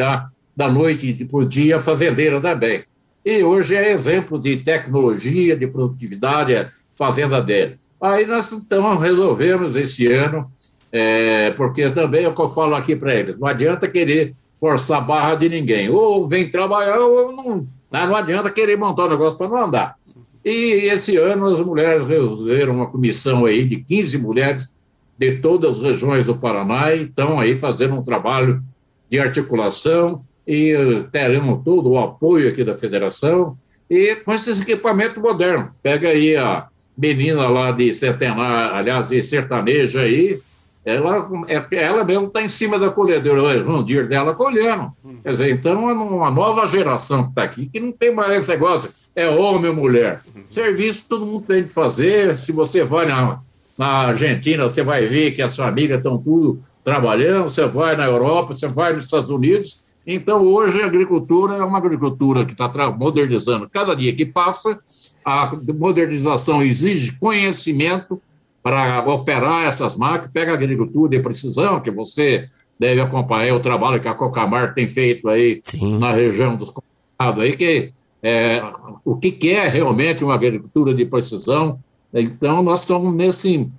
da 0.55 0.69
noite 0.69 1.25
por 1.25 1.45
dia 1.45 1.79
fazendeira 1.79 2.41
também. 2.41 2.83
E 3.23 3.43
hoje 3.43 3.75
é 3.75 3.91
exemplo 3.91 4.39
de 4.39 4.57
tecnologia, 4.57 5.55
de 5.55 5.67
produtividade, 5.67 6.55
a 6.55 6.71
fazenda 6.95 7.41
dele. 7.41 7.77
Aí 8.01 8.25
nós 8.25 8.51
então 8.51 8.97
resolvemos 8.97 9.75
esse 9.75 10.07
ano, 10.07 10.51
é, 10.91 11.51
porque 11.51 11.89
também 11.89 12.25
é 12.25 12.29
o 12.29 12.33
que 12.33 12.41
eu 12.41 12.49
falo 12.49 12.75
aqui 12.75 12.95
para 12.95 13.13
eles, 13.13 13.37
não 13.37 13.47
adianta 13.47 13.87
querer 13.87 14.33
forçar 14.59 14.99
a 14.99 15.01
barra 15.01 15.35
de 15.35 15.49
ninguém. 15.49 15.89
Ou 15.89 16.27
vem 16.27 16.49
trabalhar, 16.49 16.99
ou 16.99 17.31
não, 17.31 17.67
não 17.91 18.15
adianta 18.15 18.51
querer 18.51 18.77
montar 18.77 19.05
um 19.05 19.09
negócio 19.09 19.37
para 19.37 19.47
não 19.47 19.57
andar. 19.57 19.95
E 20.43 20.87
esse 20.89 21.17
ano 21.17 21.47
as 21.47 21.59
mulheres 21.59 22.07
resolveram 22.07 22.75
uma 22.75 22.87
comissão 22.87 23.45
aí 23.45 23.67
de 23.67 23.77
15 23.83 24.17
mulheres 24.17 24.77
de 25.17 25.37
todas 25.37 25.77
as 25.77 25.83
regiões 25.83 26.25
do 26.25 26.37
Paraná 26.37 26.93
e 26.93 27.03
estão 27.03 27.39
aí 27.39 27.55
fazendo 27.55 27.95
um 27.95 28.03
trabalho 28.03 28.63
de 29.09 29.19
articulação 29.19 30.23
e 30.45 30.73
teremos 31.11 31.63
todo 31.65 31.89
o 31.89 31.99
apoio 31.99 32.49
aqui 32.49 32.63
da 32.63 32.73
federação 32.73 33.57
e 33.89 34.15
com 34.17 34.31
esses 34.31 34.61
equipamentos 34.61 35.21
modernos. 35.21 35.71
Pega 35.81 36.09
aí 36.09 36.35
a 36.35 36.67
menina 36.97 37.47
lá 37.47 37.71
de 37.71 37.93
centenário, 37.93 38.75
aliás, 38.75 39.09
de 39.09 39.21
sertaneja 39.21 40.01
aí, 40.01 40.39
ela, 40.83 41.29
ela 41.71 42.03
mesmo 42.05 42.27
está 42.27 42.41
em 42.41 42.47
cima 42.47 42.79
da 42.79 42.89
colhedeira, 42.89 43.61
no 43.61 43.83
dia 43.83 44.05
dela 44.05 44.33
colhendo. 44.33 44.93
Quer 45.21 45.31
dizer, 45.31 45.51
então 45.51 45.89
é 45.89 45.93
uma 45.93 46.31
nova 46.31 46.65
geração 46.65 47.23
que 47.23 47.29
está 47.29 47.43
aqui 47.43 47.65
que 47.65 47.77
não 47.77 47.91
tem 47.91 48.13
mais 48.15 48.31
esse 48.31 48.47
negócio, 48.47 48.89
é 49.13 49.27
homem 49.27 49.69
ou 49.69 49.75
mulher. 49.75 50.21
Serviço 50.49 51.03
todo 51.09 51.25
mundo 51.25 51.45
tem 51.45 51.63
que 51.63 51.69
fazer. 51.69 52.33
Se 52.37 52.53
você 52.53 52.85
vai 52.85 53.05
na, 53.05 53.41
na 53.77 53.87
Argentina, 54.07 54.63
você 54.63 54.81
vai 54.81 55.05
ver 55.05 55.31
que 55.31 55.41
as 55.41 55.57
famílias 55.57 55.97
estão 55.97 56.17
tudo 56.17 56.61
trabalhando, 56.85 57.49
você 57.49 57.67
vai 57.67 57.97
na 57.97 58.05
Europa, 58.05 58.53
você 58.53 58.67
vai 58.67 58.93
nos 58.93 59.03
Estados 59.03 59.29
Unidos. 59.29 59.86
Então, 60.09 60.41
hoje, 60.41 60.81
a 60.81 60.85
agricultura 60.85 61.55
é 61.55 61.63
uma 61.63 61.77
agricultura 61.77 62.45
que 62.45 62.53
está 62.53 62.89
modernizando. 62.91 63.69
Cada 63.69 63.93
dia 63.93 64.15
que 64.15 64.25
passa, 64.25 64.79
a 65.25 65.51
modernização 65.77 66.63
exige 66.63 67.19
conhecimento 67.19 68.21
para 68.63 69.03
operar 69.05 69.67
essas 69.67 69.97
máquinas. 69.97 70.31
Pega 70.31 70.51
a 70.51 70.55
agricultura 70.55 71.09
de 71.09 71.19
precisão, 71.21 71.81
que 71.81 71.91
você 71.91 72.49
deve 72.79 73.01
acompanhar 73.01 73.55
o 73.55 73.59
trabalho 73.59 73.99
que 73.99 74.07
a 74.07 74.13
Cocamar 74.13 74.73
tem 74.73 74.87
feito 74.87 75.27
aí 75.27 75.59
Sim. 75.63 75.97
na 75.97 76.13
região 76.13 76.55
dos 76.55 76.71
condados 76.71 77.43
aí, 77.43 77.57
que 77.57 77.91
é, 78.23 78.61
o 79.03 79.17
que, 79.17 79.31
que 79.31 79.49
é 79.49 79.67
realmente 79.67 80.23
uma 80.23 80.35
agricultura 80.35 80.93
de 80.93 81.05
precisão, 81.05 81.79
então, 82.13 82.63
nós 82.63 82.81
estamos 82.81 83.13
nesse 83.13 83.69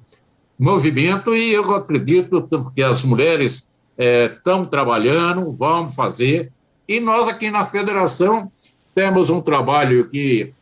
movimento 0.59 1.35
e 1.35 1.53
eu 1.53 1.75
acredito 1.75 2.47
que 2.75 2.83
as 2.83 3.05
mulheres 3.05 3.78
estão 3.99 4.63
é, 4.63 4.67
trabalhando, 4.67 5.53
vão 5.53 5.91
fazer, 5.91 6.53
e 6.87 7.01
nós 7.01 7.29
aqui 7.29 7.51
na 7.51 7.65
federação 7.65 8.51
temos 8.95 9.29
um 9.29 9.41
trabalho 9.41 10.09
que, 10.09 10.53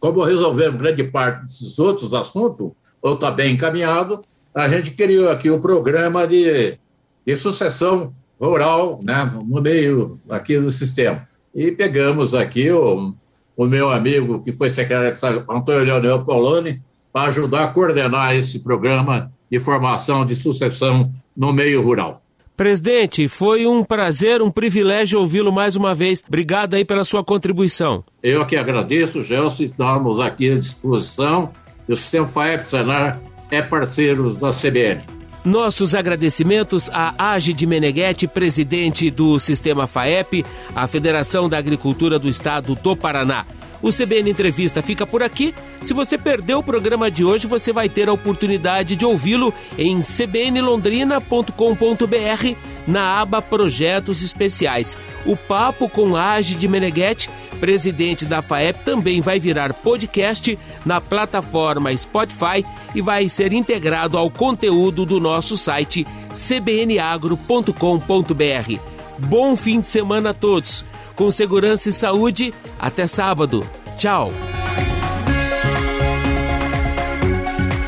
como 0.00 0.22
resolvemos 0.22 0.80
grande 0.80 1.04
parte 1.04 1.44
desses 1.44 1.78
outros 1.78 2.12
assuntos, 2.12 2.72
ou 3.00 3.14
está 3.14 3.30
bem 3.30 3.54
encaminhado, 3.54 4.24
a 4.54 4.68
gente 4.68 4.90
criou 4.90 5.30
aqui 5.30 5.50
o 5.50 5.60
programa 5.60 6.26
de, 6.26 6.76
de 7.24 7.36
sucessão 7.36 8.12
rural 8.40 9.00
né, 9.02 9.30
no 9.46 9.60
meio 9.60 10.20
aqui 10.28 10.58
do 10.58 10.70
sistema. 10.70 11.26
E 11.54 11.70
pegamos 11.70 12.34
aqui 12.34 12.70
o 12.70 13.14
o 13.58 13.66
meu 13.66 13.90
amigo, 13.90 14.40
que 14.44 14.52
foi 14.52 14.70
secretário 14.70 15.44
Antônio 15.50 15.82
Leonel 15.82 16.24
Poloni, 16.24 16.80
para 17.12 17.28
ajudar 17.28 17.64
a 17.64 17.66
coordenar 17.66 18.36
esse 18.36 18.60
programa 18.60 19.32
de 19.50 19.58
formação 19.58 20.24
de 20.24 20.36
sucessão 20.36 21.10
no 21.36 21.52
meio 21.52 21.82
rural. 21.82 22.22
Presidente, 22.58 23.28
foi 23.28 23.68
um 23.68 23.84
prazer, 23.84 24.42
um 24.42 24.50
privilégio 24.50 25.20
ouvi-lo 25.20 25.52
mais 25.52 25.76
uma 25.76 25.94
vez. 25.94 26.24
Obrigado 26.26 26.74
aí 26.74 26.84
pela 26.84 27.04
sua 27.04 27.22
contribuição. 27.22 28.02
Eu 28.20 28.44
que 28.44 28.56
agradeço, 28.56 29.22
Gelson, 29.22 29.62
estamos 29.62 30.18
aqui 30.18 30.50
à 30.50 30.56
disposição. 30.56 31.52
O 31.88 31.94
Sistema 31.94 32.26
FAEP 32.26 32.68
Senar 32.68 33.20
é 33.48 33.62
parceiro 33.62 34.34
da 34.34 34.50
CBN. 34.50 35.02
Nossos 35.44 35.94
agradecimentos 35.94 36.90
a 36.92 37.32
Age 37.32 37.52
de 37.52 37.64
Meneghetti, 37.64 38.26
presidente 38.26 39.08
do 39.08 39.38
Sistema 39.38 39.86
FAEP, 39.86 40.44
a 40.74 40.88
Federação 40.88 41.48
da 41.48 41.58
Agricultura 41.58 42.18
do 42.18 42.28
Estado 42.28 42.74
do 42.74 42.96
Paraná. 42.96 43.46
O 43.80 43.90
CBN 43.90 44.30
Entrevista 44.30 44.82
fica 44.82 45.06
por 45.06 45.22
aqui. 45.22 45.54
Se 45.82 45.94
você 45.94 46.18
perdeu 46.18 46.58
o 46.58 46.62
programa 46.62 47.10
de 47.10 47.24
hoje, 47.24 47.46
você 47.46 47.72
vai 47.72 47.88
ter 47.88 48.08
a 48.08 48.12
oportunidade 48.12 48.96
de 48.96 49.04
ouvi-lo 49.04 49.54
em 49.76 50.02
cbnlondrina.com.br 50.02 52.56
na 52.86 53.20
aba 53.20 53.40
Projetos 53.40 54.22
Especiais. 54.22 54.96
O 55.24 55.36
papo 55.36 55.88
com 55.88 56.16
Age 56.16 56.56
de 56.56 56.66
Meneghetti, 56.66 57.30
presidente 57.60 58.24
da 58.24 58.42
FAEP, 58.42 58.84
também 58.84 59.20
vai 59.20 59.38
virar 59.38 59.72
podcast 59.72 60.58
na 60.84 61.00
plataforma 61.00 61.96
Spotify 61.96 62.64
e 62.94 63.00
vai 63.00 63.28
ser 63.28 63.52
integrado 63.52 64.18
ao 64.18 64.30
conteúdo 64.30 65.06
do 65.06 65.20
nosso 65.20 65.56
site 65.56 66.06
cbnagro.com.br. 66.32 68.80
Bom 69.18 69.56
fim 69.56 69.80
de 69.80 69.88
semana 69.88 70.30
a 70.30 70.34
todos! 70.34 70.84
Com 71.18 71.32
segurança 71.32 71.88
e 71.88 71.92
saúde. 71.92 72.54
Até 72.78 73.08
sábado. 73.08 73.68
Tchau. 73.96 74.32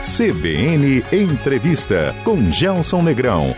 CBN 0.03 1.05
Entrevista 1.13 2.15
com 2.25 2.51
Gelson 2.51 3.03
Negrão. 3.03 3.55